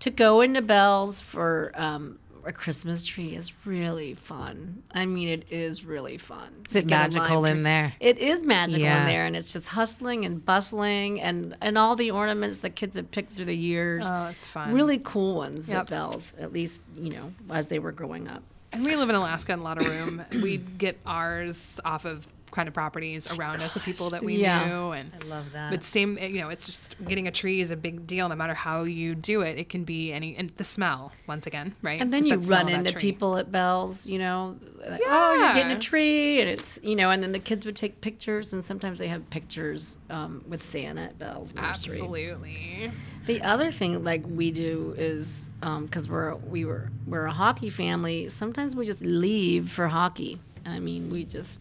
to 0.00 0.10
go 0.10 0.40
into 0.40 0.60
Bell's 0.60 1.20
for 1.20 1.70
um, 1.76 2.18
a 2.44 2.52
christmas 2.52 3.04
tree 3.04 3.34
is 3.34 3.52
really 3.66 4.14
fun 4.14 4.82
i 4.94 5.04
mean 5.06 5.28
it 5.28 5.50
is 5.52 5.84
really 5.84 6.16
fun 6.18 6.48
Is 6.68 6.76
it 6.76 6.78
Just 6.80 6.88
get 6.88 6.98
a 6.98 7.02
live 7.02 7.12
magical 7.14 7.44
in 7.44 7.62
there? 7.62 7.94
it 8.00 8.18
is 8.18 8.44
magical 8.44 8.82
Yeah. 8.82 9.02
in 9.02 9.06
there 9.08 9.24
and 9.26 9.36
it's 9.36 9.52
just 9.52 9.66
hustling 9.68 10.24
and 10.24 10.44
bustling 10.44 11.20
and 11.20 11.56
and 11.60 11.76
all 11.78 11.96
the 11.96 12.10
ornaments 12.10 12.58
that 12.58 12.70
kids 12.76 12.96
have 12.96 13.10
picked 13.10 13.32
through 13.32 13.46
the 13.46 13.56
years 13.56 14.06
Oh, 14.10 14.26
it's 14.26 14.46
fun. 14.46 14.72
really 14.72 14.98
cool 15.02 15.36
ones 15.36 15.68
Yep. 15.68 15.78
at 15.80 15.86
Bell's 15.90 16.34
at 16.38 16.52
least 16.52 16.82
you 16.96 17.10
know 17.10 17.32
as 17.50 17.68
they 17.68 17.78
were 17.78 17.92
growing 17.92 18.28
up 18.28 18.42
And 18.72 18.84
we 18.84 18.94
live 18.96 19.08
in 19.10 19.14
Alaska 19.16 19.52
and 19.52 19.60
a 19.60 19.64
lot 19.64 19.78
of 19.80 19.86
room. 19.86 20.22
we 20.42 20.58
get 20.58 20.98
ours 21.06 21.80
off 21.84 22.04
of 22.04 22.26
kind 22.50 22.68
of 22.68 22.74
properties 22.74 23.26
around 23.28 23.62
us 23.62 23.76
of 23.76 23.82
people 23.82 24.10
that 24.10 24.22
we 24.24 24.36
Yeah. 24.36 24.66
knew 24.66 24.90
and 24.92 25.12
I 25.20 25.24
love 25.26 25.52
that. 25.52 25.70
but 25.70 25.84
same 25.84 26.18
you 26.18 26.40
know 26.40 26.48
it's 26.48 26.66
just 26.66 26.96
getting 27.06 27.26
a 27.26 27.30
tree 27.30 27.60
is 27.60 27.70
a 27.70 27.76
big 27.76 28.06
deal 28.06 28.28
no 28.28 28.34
matter 28.36 28.54
how 28.54 28.84
you 28.84 29.14
do 29.14 29.42
it 29.42 29.58
it 29.58 29.68
can 29.68 29.84
be 29.84 30.12
any 30.12 30.36
and 30.36 30.50
the 30.56 30.64
smell 30.64 31.12
once 31.26 31.46
again 31.46 31.74
right 31.82 32.00
And 32.00 32.12
then 32.12 32.20
Just 32.26 32.30
you 32.30 32.54
run 32.56 32.68
into 32.68 32.94
people 32.98 33.36
at 33.36 33.50
Bell's, 33.52 34.06
you 34.06 34.18
know, 34.18 34.56
like, 34.88 35.00
oh, 35.06 35.34
you're 35.40 35.54
getting 35.54 35.76
a 35.76 35.80
tree, 35.80 36.40
and 36.40 36.48
it's, 36.48 36.78
you 36.82 36.94
know, 36.96 37.10
and 37.10 37.22
then 37.22 37.32
the 37.32 37.38
kids 37.38 37.64
would 37.66 37.76
take 37.76 38.00
pictures, 38.00 38.52
and 38.52 38.64
sometimes 38.64 38.98
they 38.98 39.08
have 39.08 39.28
pictures 39.30 39.96
um, 40.10 40.44
with 40.48 40.62
Santa 40.62 41.02
at 41.02 41.18
Bell's 41.18 41.54
nursery. 41.54 41.68
absolutely 41.68 42.92
The 43.26 43.42
other 43.42 43.70
thing, 43.70 44.04
like 44.04 44.22
we 44.26 44.50
do, 44.50 44.94
is 44.96 45.50
because 45.60 46.08
we're 46.08 46.34
we 46.36 46.64
were 46.64 46.90
we're 47.06 47.26
a 47.26 47.32
hockey 47.32 47.70
family. 47.70 48.28
Sometimes 48.30 48.74
we 48.76 48.86
just 48.86 49.00
leave 49.02 49.70
for 49.70 49.88
hockey. 49.88 50.40
I 50.66 50.78
mean, 50.78 51.10
we 51.10 51.24
just. 51.24 51.60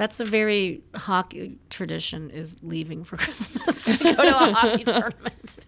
That's 0.00 0.18
a 0.18 0.24
very 0.24 0.80
hockey 0.94 1.58
tradition 1.68 2.30
is 2.30 2.56
leaving 2.62 3.04
for 3.04 3.16
Christmas 3.24 3.84
to 3.84 4.02
go 4.02 4.14
to 4.14 4.38
a 4.48 4.52
hockey 4.54 4.84
tournament. 4.94 5.58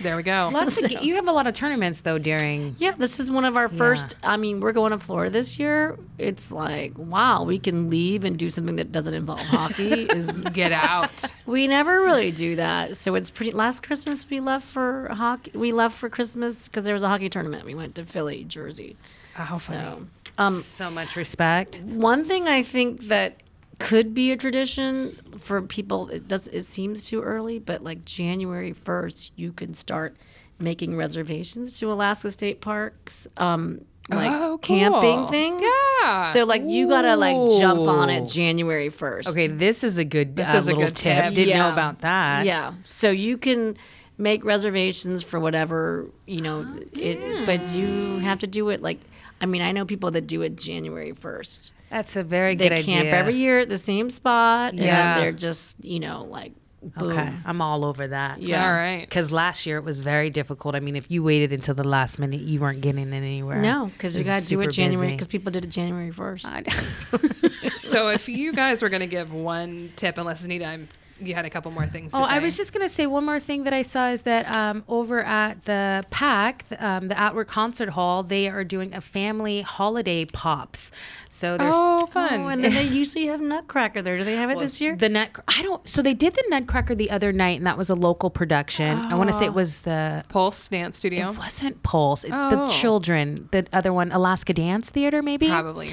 there 0.00 0.16
we 0.16 0.24
go 0.24 0.50
Lots 0.52 0.82
of, 0.82 0.90
you 0.90 1.14
have 1.14 1.28
a 1.28 1.32
lot 1.32 1.46
of 1.46 1.54
tournaments 1.54 2.00
though 2.00 2.18
during. 2.18 2.74
Yeah, 2.78 2.94
this 2.98 3.20
is 3.20 3.30
one 3.30 3.44
of 3.44 3.56
our 3.56 3.68
first. 3.68 4.16
I 4.24 4.36
mean, 4.36 4.58
we're 4.58 4.72
going 4.72 4.90
to 4.90 4.98
Florida 4.98 5.30
this 5.30 5.60
year. 5.60 5.96
It's 6.18 6.50
like, 6.50 6.98
wow, 6.98 7.44
we 7.44 7.60
can 7.60 7.88
leave 7.88 8.24
and 8.24 8.36
do 8.36 8.50
something 8.50 8.74
that 8.76 8.90
doesn't 8.90 9.14
involve 9.14 9.42
hockey. 9.42 10.02
Is 10.18 10.42
get 10.46 10.72
out 10.72 11.24
we 11.46 11.68
never 11.68 12.00
really 12.02 12.32
do 12.32 12.56
that. 12.56 12.96
So 12.96 13.14
it's 13.14 13.30
pretty. 13.30 13.52
Last 13.52 13.84
Christmas 13.84 14.28
we 14.28 14.40
left 14.40 14.66
for 14.66 15.08
hockey. 15.12 15.52
We 15.54 15.70
left 15.72 15.96
for 15.96 16.08
Christmas 16.08 16.66
because 16.66 16.84
there 16.84 16.94
was 16.94 17.04
a 17.04 17.08
hockey 17.08 17.28
tournament. 17.28 17.64
We 17.64 17.76
went 17.76 17.94
to 17.94 18.04
Philly, 18.04 18.42
Jersey. 18.44 18.96
how 19.34 19.58
funny 19.58 19.78
So, 19.80 20.06
um, 20.36 20.62
So 20.62 20.90
much 20.90 21.14
respect. 21.14 21.80
one 21.84 22.24
thing 22.24 22.48
I 22.48 22.64
think 22.64 23.04
that 23.04 23.40
could 23.78 24.14
be 24.14 24.32
a 24.32 24.36
tradition 24.36 25.16
for 25.38 25.62
people. 25.62 26.08
It 26.08 26.28
does. 26.28 26.48
It 26.48 26.64
seems 26.66 27.02
too 27.02 27.22
early, 27.22 27.58
but 27.58 27.82
like 27.82 28.04
January 28.04 28.72
first, 28.72 29.32
you 29.36 29.52
can 29.52 29.74
start 29.74 30.16
making 30.58 30.96
reservations 30.96 31.78
to 31.78 31.92
Alaska 31.92 32.30
State 32.30 32.60
Parks. 32.60 33.28
Um, 33.36 33.82
like 34.10 34.30
Oh, 34.32 34.58
camping 34.58 35.26
things. 35.28 35.62
Yeah. 36.00 36.32
So 36.32 36.44
like 36.44 36.62
you 36.64 36.88
gotta 36.88 37.14
like 37.14 37.36
jump 37.60 37.80
on 37.86 38.08
it 38.10 38.26
January 38.26 38.88
first. 38.88 39.28
Okay, 39.28 39.46
this 39.48 39.84
is 39.84 39.98
a 39.98 40.04
good 40.04 40.34
This 40.34 40.48
uh, 40.52 40.56
is 40.56 40.66
a 40.66 40.70
little 40.70 40.84
good 40.86 40.96
tip. 40.96 41.24
tip. 41.26 41.34
Didn't 41.34 41.58
know 41.58 41.70
about 41.70 42.00
that. 42.00 42.46
Yeah. 42.46 42.72
So 42.84 43.10
you 43.10 43.36
can 43.36 43.76
make 44.16 44.44
reservations 44.44 45.22
for 45.22 45.38
whatever 45.38 46.06
you 46.26 46.40
know. 46.40 46.66
It, 46.94 47.44
but 47.46 47.62
you 47.68 48.18
have 48.18 48.38
to 48.40 48.46
do 48.46 48.70
it 48.70 48.82
like. 48.82 48.98
I 49.40 49.46
mean, 49.46 49.62
I 49.62 49.70
know 49.70 49.84
people 49.84 50.10
that 50.12 50.26
do 50.26 50.42
it 50.42 50.56
January 50.56 51.12
first. 51.12 51.72
That's 51.90 52.16
a 52.16 52.22
very 52.22 52.54
They 52.54 52.68
good 52.68 52.84
camp 52.84 53.08
every 53.08 53.36
year 53.36 53.60
at 53.60 53.68
the 53.68 53.78
same 53.78 54.10
spot, 54.10 54.74
Yeah. 54.74 55.14
and 55.14 55.22
they're 55.22 55.32
just 55.32 55.82
you 55.84 56.00
know 56.00 56.24
like 56.24 56.52
boom. 56.82 57.10
Okay, 57.10 57.32
I'm 57.44 57.60
all 57.60 57.84
over 57.84 58.06
that. 58.08 58.40
Yeah. 58.40 58.64
all 58.66 58.72
right 58.72 59.00
Because 59.00 59.32
last 59.32 59.66
year 59.66 59.78
it 59.78 59.84
was 59.84 60.00
very 60.00 60.30
difficult. 60.30 60.74
I 60.74 60.80
mean, 60.80 60.96
if 60.96 61.10
you 61.10 61.22
waited 61.22 61.52
until 61.52 61.74
the 61.74 61.84
last 61.84 62.18
minute, 62.18 62.40
you 62.40 62.60
weren't 62.60 62.80
getting 62.80 63.12
it 63.12 63.16
anywhere. 63.16 63.60
No, 63.60 63.86
because 63.86 64.16
you 64.16 64.24
got 64.24 64.40
to 64.42 64.48
do 64.48 64.60
it 64.60 64.70
January 64.70 65.12
because 65.12 65.26
people 65.26 65.50
did 65.50 65.64
it 65.64 65.68
January 65.70 66.10
first. 66.10 66.46
I- 66.46 66.62
so 67.78 68.08
if 68.08 68.28
you 68.28 68.52
guys 68.52 68.82
were 68.82 68.88
going 68.88 69.00
to 69.00 69.06
give 69.06 69.32
one 69.32 69.92
tip 69.96 70.18
unless 70.18 70.44
anita 70.44 70.66
I'm, 70.66 70.88
you 71.20 71.34
had 71.34 71.44
a 71.44 71.50
couple 71.50 71.70
more 71.72 71.86
things 71.86 72.12
to 72.12 72.18
Oh, 72.18 72.22
I 72.22 72.38
was 72.38 72.56
just 72.56 72.72
gonna 72.72 72.88
say 72.88 73.06
one 73.06 73.24
more 73.24 73.40
thing 73.40 73.64
that 73.64 73.72
I 73.72 73.82
saw 73.82 74.10
is 74.10 74.22
that 74.24 74.50
um, 74.54 74.84
over 74.88 75.20
at 75.20 75.64
the 75.64 76.04
PAC, 76.10 76.64
um, 76.78 77.08
the 77.08 77.18
Atwood 77.18 77.46
Concert 77.48 77.90
Hall, 77.90 78.22
they 78.22 78.48
are 78.48 78.64
doing 78.64 78.94
a 78.94 79.00
family 79.00 79.62
holiday 79.62 80.24
pops. 80.24 80.90
So 81.28 81.58
there's 81.58 81.74
oh 81.76 82.06
fun 82.06 82.40
Oh, 82.42 82.48
and 82.48 82.64
then 82.64 82.74
they 82.74 82.84
usually 83.02 83.26
have 83.26 83.40
Nutcracker 83.40 84.00
there. 84.02 84.16
Do 84.18 84.24
they 84.24 84.36
have 84.36 84.50
it 84.50 84.58
this 84.58 84.80
year? 84.80 84.96
the 84.96 85.08
nut. 85.08 85.30
I 85.48 85.62
don't. 85.62 85.86
So 85.88 86.02
they 86.02 86.14
did 86.14 86.34
the 86.34 86.44
Nutcracker 86.48 86.94
the 86.94 87.10
other 87.10 87.32
night, 87.32 87.58
and 87.58 87.66
that 87.66 87.76
was 87.78 87.90
a 87.90 87.94
local 87.94 88.30
production. 88.30 88.98
I 88.98 89.14
want 89.14 89.28
to 89.28 89.32
say 89.32 89.44
it 89.44 89.54
was 89.54 89.82
the. 89.82 90.24
pulse 90.28 90.68
dance 90.68 90.98
studio 90.98 91.30
It 91.30 91.38
wasn't 91.38 91.82
Pulse. 91.82 92.24
It, 92.24 92.30
The 92.30 92.56
Oh. 92.60 92.68
children. 92.70 93.48
The 93.52 93.66
other 93.72 93.92
one, 93.92 94.10
Alaska 94.12 94.52
Dance 94.52 94.90
Theater, 94.90 95.22
maybe. 95.22 95.48
probably 95.48 95.92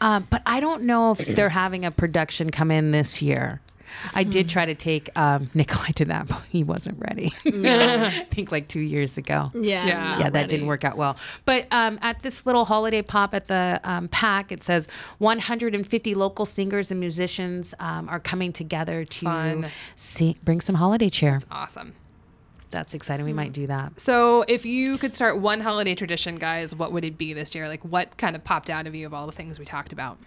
Um, 0.00 0.26
but 0.30 0.42
I 0.46 0.60
don't 0.60 0.84
know 0.84 1.12
if 1.12 1.18
they're 1.18 1.50
having 1.50 1.84
a 1.84 1.90
production 1.90 2.50
come 2.50 2.70
in 2.70 2.90
this 2.90 3.20
year. 3.20 3.60
I 4.14 4.24
did 4.24 4.48
try 4.48 4.66
to 4.66 4.74
take 4.74 5.10
um, 5.16 5.50
Nikolai 5.54 5.90
to 5.92 6.04
that, 6.06 6.28
but 6.28 6.42
he 6.48 6.64
wasn't 6.64 6.98
ready. 6.98 7.32
I 7.46 8.26
think 8.30 8.52
like 8.52 8.68
two 8.68 8.80
years 8.80 9.18
ago. 9.18 9.50
Yeah. 9.54 9.86
Yeah. 9.86 10.18
Yeah, 10.20 10.30
that 10.30 10.48
didn't 10.48 10.66
work 10.66 10.84
out 10.84 10.96
well. 10.96 11.16
But 11.44 11.66
um, 11.72 11.98
at 12.02 12.22
this 12.22 12.46
little 12.46 12.64
holiday 12.64 13.02
pop 13.02 13.34
at 13.34 13.48
the 13.48 13.80
um, 13.84 14.08
PAC, 14.08 14.52
it 14.52 14.62
says 14.62 14.88
150 15.18 16.14
local 16.14 16.46
singers 16.46 16.90
and 16.90 17.00
musicians 17.00 17.74
um, 17.78 18.08
are 18.08 18.20
coming 18.20 18.52
together 18.52 19.04
to 19.04 19.24
Fun. 19.24 19.68
sing, 19.96 20.36
bring 20.42 20.60
some 20.60 20.76
holiday 20.76 21.08
cheer. 21.08 21.40
Awesome. 21.50 21.94
That's 22.70 22.94
exciting. 22.94 23.26
We 23.26 23.32
might 23.32 23.52
do 23.52 23.66
that. 23.66 24.00
So, 24.00 24.44
if 24.46 24.64
you 24.64 24.96
could 24.96 25.14
start 25.14 25.38
one 25.38 25.60
holiday 25.60 25.94
tradition, 25.96 26.36
guys, 26.36 26.74
what 26.74 26.92
would 26.92 27.04
it 27.04 27.18
be 27.18 27.32
this 27.32 27.52
year? 27.54 27.66
Like, 27.66 27.84
what 27.84 28.16
kind 28.16 28.36
of 28.36 28.44
popped 28.44 28.70
out 28.70 28.86
of 28.86 28.94
you 28.94 29.06
of 29.06 29.14
all 29.14 29.26
the 29.26 29.32
things 29.32 29.58
we 29.58 29.64
talked 29.64 29.92
about? 29.92 30.18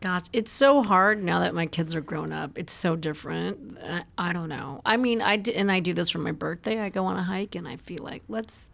Gosh, 0.00 0.22
it's 0.32 0.52
so 0.52 0.82
hard 0.82 1.22
now 1.24 1.40
that 1.40 1.54
my 1.54 1.66
kids 1.66 1.94
are 1.96 2.00
grown 2.00 2.32
up. 2.32 2.56
It's 2.56 2.72
so 2.72 2.94
different. 2.94 3.78
I, 3.82 4.04
I 4.16 4.32
don't 4.32 4.48
know. 4.48 4.80
I 4.84 4.96
mean, 4.96 5.20
I 5.20 5.36
d- 5.36 5.54
and 5.56 5.72
I 5.72 5.80
do 5.80 5.92
this 5.92 6.10
for 6.10 6.18
my 6.18 6.30
birthday. 6.32 6.78
I 6.80 6.88
go 6.88 7.04
on 7.06 7.16
a 7.16 7.22
hike, 7.22 7.56
and 7.56 7.66
I 7.66 7.76
feel 7.76 8.04
like 8.04 8.22
let's 8.28 8.70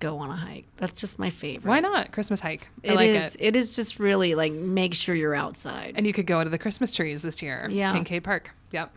go 0.00 0.18
on 0.18 0.28
a 0.30 0.36
hike. 0.36 0.66
That's 0.76 1.00
just 1.00 1.18
my 1.18 1.30
favorite. 1.30 1.68
Why 1.70 1.80
not 1.80 2.12
Christmas 2.12 2.40
hike? 2.40 2.68
I 2.84 2.88
It 2.88 2.94
like 2.96 3.08
is- 3.10 3.36
it. 3.36 3.40
It 3.40 3.56
is 3.56 3.74
just 3.74 3.98
really 3.98 4.34
like 4.34 4.52
make 4.52 4.92
sure 4.94 5.14
you're 5.14 5.34
outside. 5.34 5.94
And 5.96 6.06
you 6.06 6.12
could 6.12 6.26
go 6.26 6.44
to 6.44 6.50
the 6.50 6.58
Christmas 6.58 6.94
trees 6.94 7.22
this 7.22 7.40
year. 7.40 7.68
Yeah. 7.70 7.92
Kincaid 7.94 8.24
Park. 8.24 8.50
Yep. 8.72 8.92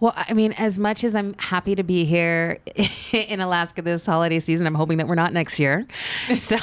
Well, 0.00 0.12
I 0.16 0.32
mean, 0.32 0.52
as 0.52 0.78
much 0.78 1.04
as 1.04 1.14
I'm 1.14 1.34
happy 1.38 1.74
to 1.74 1.82
be 1.82 2.04
here 2.04 2.58
in 3.12 3.40
Alaska 3.40 3.82
this 3.82 4.06
holiday 4.06 4.38
season, 4.38 4.66
I'm 4.66 4.74
hoping 4.74 4.98
that 4.98 5.08
we're 5.08 5.14
not 5.14 5.32
next 5.32 5.58
year. 5.58 5.86
So 6.34 6.56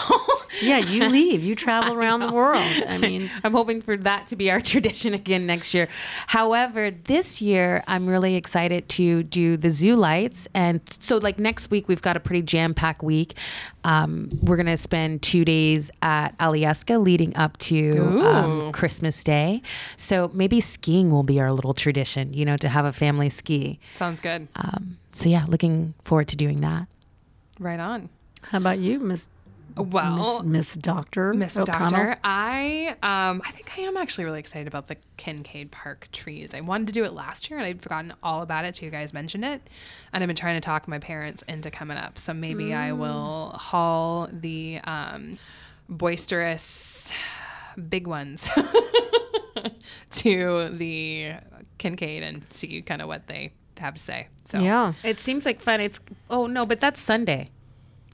yeah, 0.61 0.77
you 0.79 1.07
leave. 1.09 1.43
You 1.43 1.55
travel 1.55 1.93
around 1.93 2.21
the 2.21 2.31
world. 2.31 2.63
I 2.87 2.97
mean, 2.97 3.29
I'm 3.43 3.53
hoping 3.53 3.81
for 3.81 3.95
that 3.97 4.27
to 4.27 4.35
be 4.35 4.51
our 4.51 4.61
tradition 4.61 5.13
again 5.13 5.45
next 5.45 5.73
year. 5.73 5.87
However, 6.27 6.91
this 6.91 7.41
year 7.41 7.83
I'm 7.87 8.07
really 8.07 8.35
excited 8.35 8.89
to 8.89 9.23
do 9.23 9.57
the 9.57 9.69
zoo 9.69 9.95
lights, 9.95 10.47
and 10.53 10.81
so 10.99 11.17
like 11.17 11.39
next 11.39 11.71
week 11.71 11.87
we've 11.87 12.01
got 12.01 12.17
a 12.17 12.19
pretty 12.19 12.41
jam 12.41 12.73
packed 12.73 13.03
week. 13.03 13.35
Um, 13.84 14.30
we're 14.43 14.57
gonna 14.57 14.77
spend 14.77 15.21
two 15.21 15.45
days 15.45 15.89
at 16.01 16.38
Alyeska 16.38 17.01
leading 17.01 17.36
up 17.36 17.57
to 17.59 18.19
um, 18.25 18.71
Christmas 18.71 19.23
Day. 19.23 19.61
So 19.95 20.30
maybe 20.34 20.59
skiing 20.61 21.11
will 21.11 21.23
be 21.23 21.39
our 21.39 21.51
little 21.51 21.73
tradition, 21.73 22.34
you 22.34 22.45
know, 22.45 22.57
to 22.57 22.69
have 22.69 22.86
a 22.86 22.93
family 22.93 23.30
ski. 23.30 23.80
Sounds 23.95 24.19
good. 24.19 24.47
Um, 24.55 24.97
so 25.11 25.30
yeah, 25.30 25.45
looking 25.47 25.95
forward 26.03 26.27
to 26.30 26.36
doing 26.36 26.61
that. 26.61 26.88
right 27.59 27.80
on. 27.80 28.09
how 28.43 28.57
about 28.57 28.80
you, 28.80 28.99
Miss 28.99 29.27
Well, 29.80 30.43
Miss, 30.43 30.67
Miss 30.67 30.75
Doctor? 30.75 31.34
Miss 31.34 31.57
O'Connell? 31.57 31.89
Doctor, 31.89 32.17
I 32.23 32.95
um 33.01 33.41
I 33.45 33.51
think 33.51 33.71
I 33.77 33.82
am 33.82 33.97
actually 33.97 34.25
really 34.25 34.39
excited 34.39 34.67
about 34.67 34.88
the 34.88 34.97
Kincaid 35.17 35.71
Park 35.71 36.09
trees. 36.11 36.53
I 36.53 36.61
wanted 36.61 36.88
to 36.88 36.93
do 36.93 37.03
it 37.03 37.13
last 37.13 37.49
year 37.49 37.59
and 37.59 37.67
I'd 37.67 37.82
forgotten 37.82 38.13
all 38.21 38.41
about 38.41 38.65
it 38.65 38.75
So 38.75 38.86
you 38.86 38.91
guys 38.91 39.13
mentioned 39.13 39.45
it. 39.45 39.61
And 40.13 40.23
I've 40.23 40.27
been 40.27 40.36
trying 40.36 40.55
to 40.55 40.61
talk 40.61 40.88
my 40.88 40.99
parents 40.99 41.43
into 41.47 41.71
coming 41.71 41.97
up. 41.97 42.17
So 42.19 42.34
maybe 42.34 42.73
I 42.73 42.91
will 42.91 43.51
haul 43.51 44.30
the 44.32 44.80
um 44.84 45.38
boisterous 45.88 47.11
big 47.89 48.07
ones 48.07 48.49
to 50.11 50.69
the 50.69 51.34
Kincaid 51.77 52.23
and 52.23 52.43
see 52.49 52.82
kind 52.82 53.01
of 53.01 53.07
what 53.07 53.27
they 53.27 53.53
have 53.80 53.93
to 53.95 53.99
say. 53.99 54.27
So 54.43 54.59
Yeah. 54.59 54.93
It 55.03 55.19
seems 55.19 55.45
like 55.45 55.61
fun. 55.61 55.80
It's 55.82 55.99
oh 56.30 56.47
no, 56.47 56.65
but 56.65 56.80
that's 56.80 57.01
Sunday. 57.01 57.49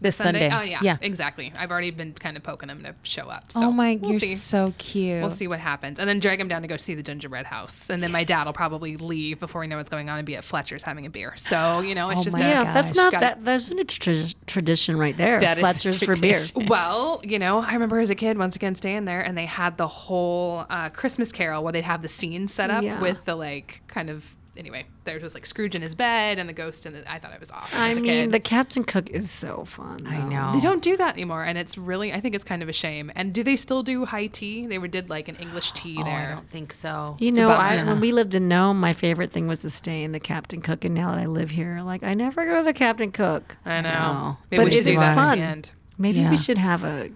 This 0.01 0.17
Sunday. 0.17 0.49
Oh 0.51 0.61
yeah, 0.61 0.79
Yeah. 0.81 0.97
exactly. 1.01 1.53
I've 1.57 1.71
already 1.71 1.89
been 1.91 2.13
kind 2.13 2.35
of 2.35 2.43
poking 2.43 2.67
them 2.67 2.83
to 2.83 2.93
show 3.03 3.29
up. 3.29 3.51
So 3.53 3.63
oh 3.63 3.71
my, 3.71 3.97
we'll 4.01 4.11
you're 4.11 4.19
see. 4.19 4.35
so 4.35 4.73
cute. 4.77 5.21
We'll 5.21 5.31
see 5.31 5.47
what 5.47 5.59
happens. 5.61 5.99
And 5.99 6.07
then 6.09 6.19
drag 6.19 6.39
him 6.41 6.47
down 6.49 6.61
to 6.63 6.67
go 6.67 6.75
see 6.77 6.95
the 6.95 7.03
gingerbread 7.03 7.45
house. 7.45 7.89
And 7.89 8.03
then 8.03 8.11
my 8.11 8.23
dad 8.25 8.43
will 8.45 8.53
probably 8.53 8.97
leave 8.97 9.39
before 9.39 9.61
we 9.61 9.67
know 9.67 9.77
what's 9.77 9.89
going 9.89 10.09
on 10.09 10.17
and 10.17 10.25
be 10.25 10.35
at 10.35 10.43
Fletcher's 10.43 10.83
having 10.83 11.05
a 11.05 11.09
beer. 11.09 11.33
So, 11.37 11.79
you 11.81 11.95
know, 11.95 12.09
it's 12.09 12.19
Oh 12.21 12.23
just 12.23 12.37
my 12.37 12.45
a, 12.45 12.49
Yeah, 12.49 12.63
gosh. 12.65 12.73
that's 12.73 12.93
not 12.95 13.11
Got 13.13 13.21
that. 13.21 13.45
That's 13.45 13.71
a 13.71 13.83
tra- 13.85 14.33
tradition 14.47 14.97
right 14.97 15.15
there. 15.15 15.39
That 15.39 15.57
is 15.57 15.61
Fletcher's 15.61 16.03
for 16.03 16.17
beer. 16.17 16.41
Well, 16.55 17.21
you 17.23 17.39
know, 17.39 17.59
I 17.59 17.73
remember 17.73 17.99
as 17.99 18.09
a 18.09 18.15
kid 18.15 18.37
once 18.37 18.55
again 18.57 18.75
staying 18.75 19.05
there 19.05 19.21
and 19.21 19.37
they 19.37 19.45
had 19.45 19.77
the 19.77 19.87
whole 19.87 20.65
uh, 20.69 20.89
Christmas 20.89 21.31
carol 21.31 21.63
where 21.63 21.71
they'd 21.71 21.83
have 21.85 22.01
the 22.01 22.09
scene 22.09 22.47
set 22.49 22.69
up 22.69 22.83
Yeah. 22.83 22.99
with 23.01 23.23
the 23.25 23.35
like 23.35 23.81
kind 23.87 24.09
of 24.09 24.35
anyway, 24.57 24.85
there 25.03 25.19
was 25.19 25.33
like 25.33 25.45
Scrooge 25.45 25.75
in 25.75 25.81
his 25.81 25.95
bed 25.95 26.39
and 26.39 26.47
the 26.49 26.53
ghost 26.53 26.85
and 26.85 27.03
I 27.07 27.19
thought 27.19 27.33
it 27.33 27.39
was 27.39 27.51
awesome 27.51 27.79
I 27.79 27.89
as 27.91 27.97
a 27.97 28.01
mean, 28.01 28.05
kid. 28.05 28.31
the 28.31 28.39
Captain 28.39 28.83
Cook 28.83 29.09
is 29.09 29.29
so 29.29 29.65
fun. 29.65 30.05
I 30.07 30.23
know. 30.23 30.51
they 30.53 30.59
don't 30.59 30.81
do 30.81 30.95
that 30.97 31.13
anymore, 31.15 31.43
and 31.43 31.57
it's 31.57 31.77
really 31.77 32.13
I 32.13 32.19
think 32.19 32.35
it's 32.35 32.43
kind 32.43 32.63
of 32.63 32.69
a 32.69 32.73
shame. 32.73 33.11
And 33.15 33.33
do 33.33 33.43
they 33.43 33.55
still 33.55 33.83
do 33.83 34.05
high 34.05 34.27
tea? 34.27 34.67
They 34.67 34.77
were 34.77 34.87
did 34.87 35.09
like 35.09 35.27
an 35.27 35.35
English 35.35 35.71
tea 35.73 35.97
Oh, 35.99 36.03
there. 36.03 36.29
I 36.31 36.33
don't 36.35 36.49
think 36.49 36.73
so. 36.73 37.17
You 37.19 37.29
It's 37.29 37.37
know. 37.37 37.49
I, 37.49 37.83
when 37.83 37.99
we 37.99 38.11
lived 38.11 38.35
in 38.35 38.47
Nome, 38.47 38.79
my 38.79 38.93
favorite 38.93 39.31
thing 39.31 39.47
was 39.47 39.59
to 39.59 39.69
stay 39.69 40.03
in 40.03 40.11
the 40.11 40.19
Captain 40.19 40.61
Cook. 40.61 40.85
And 40.85 40.95
now 40.95 41.11
that 41.11 41.19
I 41.19 41.25
live 41.25 41.49
here, 41.49 41.81
like 41.83 42.03
I 42.03 42.13
never 42.13 42.45
go 42.45 42.57
to 42.59 42.63
the 42.63 42.73
Captain 42.73 43.11
Cook. 43.11 43.57
I 43.65 43.81
know. 43.81 43.89
know. 43.91 44.37
Maybe 44.51 44.63
But 44.63 44.65
we 44.65 44.71
should 44.71 44.79
it 44.81 44.83
do 44.91 44.91
is 44.91 44.99
that 45.01 45.09
at 45.09 45.15
fun. 45.15 45.61
the. 45.61 45.71
Maybe 45.97 46.19
Yeah. 46.19 46.29
we 46.29 46.37
should 46.37 46.57
have 46.57 46.83
a 46.83 47.09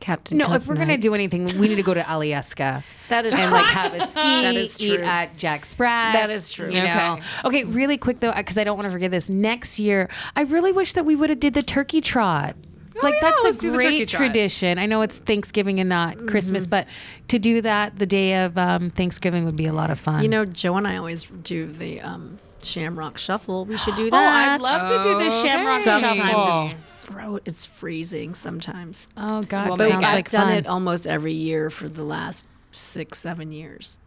Captain 0.00 0.36
No, 0.38 0.46
Cook. 0.46 0.56
if 0.56 0.66
we're 0.68 0.74
gonna 0.76 0.98
do 0.98 1.14
anything, 1.14 1.44
we 1.58 1.68
need 1.68 1.76
to 1.76 1.82
go 1.82 1.94
to 1.94 2.02
Alyeska 2.02 2.82
that 3.08 3.24
is 3.26 3.34
and 3.34 3.50
like 3.52 3.66
have 3.70 3.94
a 3.94 4.06
ski, 4.68 4.84
eat 4.94 5.00
at 5.00 5.36
Jack 5.36 5.64
Sprat. 5.64 6.12
That 6.12 6.30
is 6.30 6.52
true. 6.52 6.70
You 6.70 6.82
know. 6.82 7.18
Okay, 7.44 7.64
really 7.64 7.96
quick 7.96 8.20
though, 8.20 8.32
because 8.32 8.58
I 8.58 8.64
don't 8.64 8.76
want 8.76 8.86
to 8.86 8.92
forget 8.92 9.10
this. 9.10 9.28
Next 9.28 9.78
year, 9.78 10.08
I 10.34 10.42
really 10.42 10.72
wish 10.72 10.92
that 10.92 11.04
we 11.04 11.16
would 11.16 11.30
have 11.30 11.40
did 11.40 11.54
the 11.54 11.62
turkey 11.62 12.00
trot. 12.00 12.56
like 13.02 13.14
yeah, 13.14 13.20
that's 13.30 13.44
a 13.44 13.52
do 13.52 13.70
the 13.72 13.76
turkey 13.78 13.96
great 13.98 14.08
trot. 14.08 14.18
tradition. 14.18 14.78
I 14.78 14.86
know 14.86 15.02
it's 15.02 15.18
Thanksgiving 15.18 15.80
and 15.80 15.88
not 15.88 16.26
Christmas, 16.26 16.66
but 16.66 16.86
to 17.28 17.38
do 17.38 17.60
that 17.62 17.98
the 17.98 18.06
day 18.06 18.42
of 18.44 18.56
um, 18.58 18.90
Thanksgiving 18.90 19.44
would 19.44 19.56
be 19.56 19.66
a 19.66 19.72
lot 19.72 19.90
of 19.90 19.98
fun. 20.00 20.22
You 20.22 20.28
know, 20.28 20.44
Joe 20.44 20.76
and 20.76 20.86
I 20.86 20.96
always 20.96 21.24
do 21.24 21.66
the 21.70 22.00
um, 22.00 22.38
Shamrock 22.62 23.18
Shuffle. 23.18 23.64
We 23.66 23.76
should 23.76 23.96
do 23.96 24.08
that. 24.10 24.16
oh, 24.16 24.18
that. 24.20 24.54
I'd 24.54 24.60
love 24.62 24.88
to 24.90 25.08
do 25.08 25.18
the 25.18 25.26
Okay. 25.26 25.42
Shamrock 25.48 25.82
Sometimes 25.82 26.16
Shuffle. 26.16 26.64
it's 26.64 26.74
fro- 27.06 27.40
it's 27.44 27.66
freezing. 27.66 28.34
Sometimes, 28.34 29.08
Oh 29.16 29.42
God, 29.42 29.68
Well, 29.68 29.76
but 29.76 29.88
sounds 29.88 30.04
I've 30.04 30.12
like 30.14 30.30
done 30.30 30.48
fun. 30.48 30.56
it 30.58 30.66
almost 30.66 31.06
every 31.06 31.32
year 31.32 31.70
for 31.70 31.88
the 31.88 32.02
last 32.04 32.46
six, 32.72 33.18
seven 33.18 33.52
years. 33.52 33.98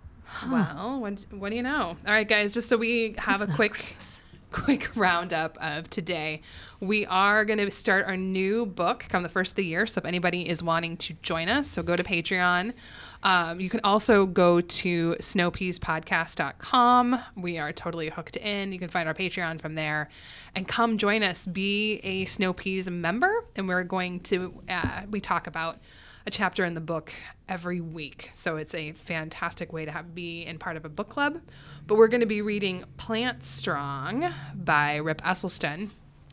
Well, 0.49 0.99
what, 1.01 1.25
what 1.31 1.49
do 1.49 1.55
you 1.55 1.63
know? 1.63 1.97
All 2.05 2.13
right, 2.13 2.27
guys, 2.27 2.53
just 2.53 2.69
so 2.69 2.77
we 2.77 3.15
have 3.17 3.41
It's 3.41 3.51
a 3.51 3.55
quick 3.55 3.73
Christmas. 3.73 4.15
quick 4.51 4.89
roundup 4.95 5.57
of 5.59 5.89
today. 5.89 6.41
We 6.79 7.05
are 7.07 7.45
going 7.45 7.59
to 7.59 7.71
start 7.71 8.05
our 8.05 8.15
new 8.17 8.65
book 8.65 9.05
come 9.09 9.23
the 9.23 9.29
first 9.29 9.53
of 9.53 9.55
the 9.55 9.65
year. 9.65 9.87
So 9.87 9.99
if 9.99 10.05
anybody 10.05 10.47
is 10.47 10.61
wanting 10.61 10.97
to 10.97 11.13
join 11.21 11.49
us, 11.49 11.67
so 11.67 11.81
go 11.81 11.95
to 11.95 12.03
Patreon. 12.03 12.73
Um, 13.21 13.59
you 13.59 13.69
can 13.69 13.81
also 13.83 14.25
go 14.25 14.61
to 14.61 15.15
snowpeaspodcast.com. 15.19 17.19
We 17.35 17.57
are 17.57 17.73
totally 17.73 18.07
hooked 18.09 18.37
in. 18.37 18.71
You 18.71 18.79
can 18.79 18.87
find 18.87 19.09
our 19.09 19.13
Patreon 19.13 19.59
from 19.59 19.75
there 19.75 20.09
and 20.55 20.65
come 20.67 20.97
join 20.97 21.21
us. 21.23 21.45
Be 21.45 21.99
a 22.03 22.25
Snow 22.25 22.53
Peas 22.53 22.89
member. 22.89 23.45
And 23.55 23.67
we're 23.67 23.83
going 23.83 24.21
to, 24.21 24.61
uh, 24.69 25.01
we 25.09 25.19
talk 25.19 25.47
about 25.47 25.79
a 26.25 26.31
chapter 26.31 26.63
in 26.63 26.75
the 26.75 26.81
book 26.81 27.11
every 27.47 27.81
week. 27.81 28.29
So 28.33 28.57
it's 28.57 28.73
a 28.73 28.93
fantastic 28.93 29.73
way 29.73 29.85
to 29.85 29.91
have, 29.91 30.15
be 30.15 30.45
in 30.45 30.57
part 30.57 30.77
of 30.77 30.85
a 30.85 30.89
book 30.89 31.09
club. 31.09 31.41
But 31.87 31.97
we're 31.97 32.07
going 32.07 32.21
to 32.21 32.27
be 32.27 32.41
reading 32.41 32.85
Plant 32.97 33.43
Strong 33.43 34.33
by 34.53 34.97
Rip 34.97 35.21
Esselstyn. 35.23 35.89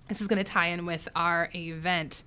This 0.09 0.21
is 0.21 0.29
going 0.29 0.39
to 0.39 0.45
tie 0.45 0.69
in 0.69 0.87
with 0.87 1.09
our 1.17 1.51
event 1.55 2.23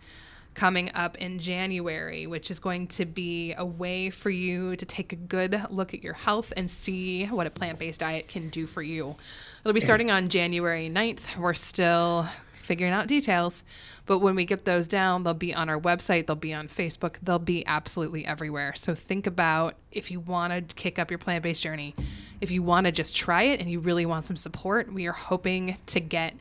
coming 0.56 0.92
up 0.94 1.18
in 1.18 1.40
January, 1.40 2.28
which 2.28 2.52
is 2.52 2.60
going 2.60 2.88
to 2.88 3.06
be 3.06 3.54
a 3.58 3.66
way 3.66 4.10
for 4.10 4.30
you 4.30 4.76
to 4.76 4.86
take 4.86 5.14
a 5.14 5.16
good 5.16 5.62
look 5.70 5.94
at 5.94 6.04
your 6.04 6.14
health 6.14 6.52
and 6.58 6.70
see 6.70 7.26
what 7.26 7.48
a 7.48 7.50
plant 7.50 7.80
based 7.80 8.02
diet 8.02 8.28
can 8.28 8.50
do 8.50 8.68
for 8.68 8.82
you. 8.82 9.16
It'll 9.64 9.74
be 9.74 9.80
mm. 9.80 9.86
starting 9.86 10.12
on 10.12 10.30
January 10.30 10.90
9th. 10.90 11.38
We're 11.38 11.54
still 11.54 12.28
figuring 12.62 12.94
out 12.94 13.08
details, 13.08 13.64
but 14.06 14.20
when 14.20 14.36
we 14.36 14.46
get 14.46 14.64
those 14.64 14.88
down, 14.88 15.24
they'll 15.24 15.34
be 15.34 15.56
on 15.56 15.70
our 15.70 15.80
website, 15.80 16.28
they'll 16.28 16.36
be 16.36 16.54
on 16.54 16.68
Facebook, 16.68 17.16
they'll 17.24 17.40
be 17.40 17.66
absolutely 17.66 18.26
everywhere. 18.26 18.74
So 18.76 18.94
think 18.94 19.26
about 19.26 19.76
if 19.92 20.12
you 20.12 20.20
want 20.20 20.54
to 20.54 20.76
kick 20.76 21.00
up 21.00 21.10
your 21.10 21.18
plant 21.18 21.44
based 21.44 21.64
journey, 21.64 21.96
if 22.42 22.52
you 22.52 22.62
want 22.62 22.86
to 22.86 22.92
just 22.92 23.16
try 23.16 23.44
it 23.44 23.60
and 23.60 23.72
you 23.72 23.80
really 23.80 24.06
want 24.06 24.26
some 24.26 24.38
support, 24.38 24.94
we 24.94 25.08
are 25.08 25.14
hoping 25.14 25.78
to 25.88 26.00
get 26.00 26.36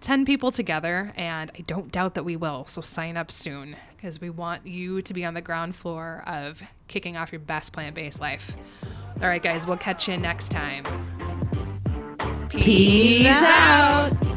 10 0.00 0.24
people 0.24 0.52
together, 0.52 1.12
and 1.16 1.50
I 1.56 1.62
don't 1.62 1.90
doubt 1.90 2.14
that 2.14 2.24
we 2.24 2.36
will. 2.36 2.64
So 2.66 2.80
sign 2.80 3.16
up 3.16 3.30
soon 3.30 3.76
because 3.96 4.20
we 4.20 4.30
want 4.30 4.66
you 4.66 5.02
to 5.02 5.14
be 5.14 5.24
on 5.24 5.34
the 5.34 5.40
ground 5.40 5.74
floor 5.74 6.22
of 6.26 6.62
kicking 6.88 7.16
off 7.16 7.32
your 7.32 7.40
best 7.40 7.72
plant 7.72 7.94
based 7.94 8.20
life. 8.20 8.56
All 9.22 9.28
right, 9.28 9.42
guys, 9.42 9.66
we'll 9.66 9.78
catch 9.78 10.08
you 10.08 10.16
next 10.16 10.50
time. 10.50 10.84
Peace 12.50 13.26
out. 13.26 14.35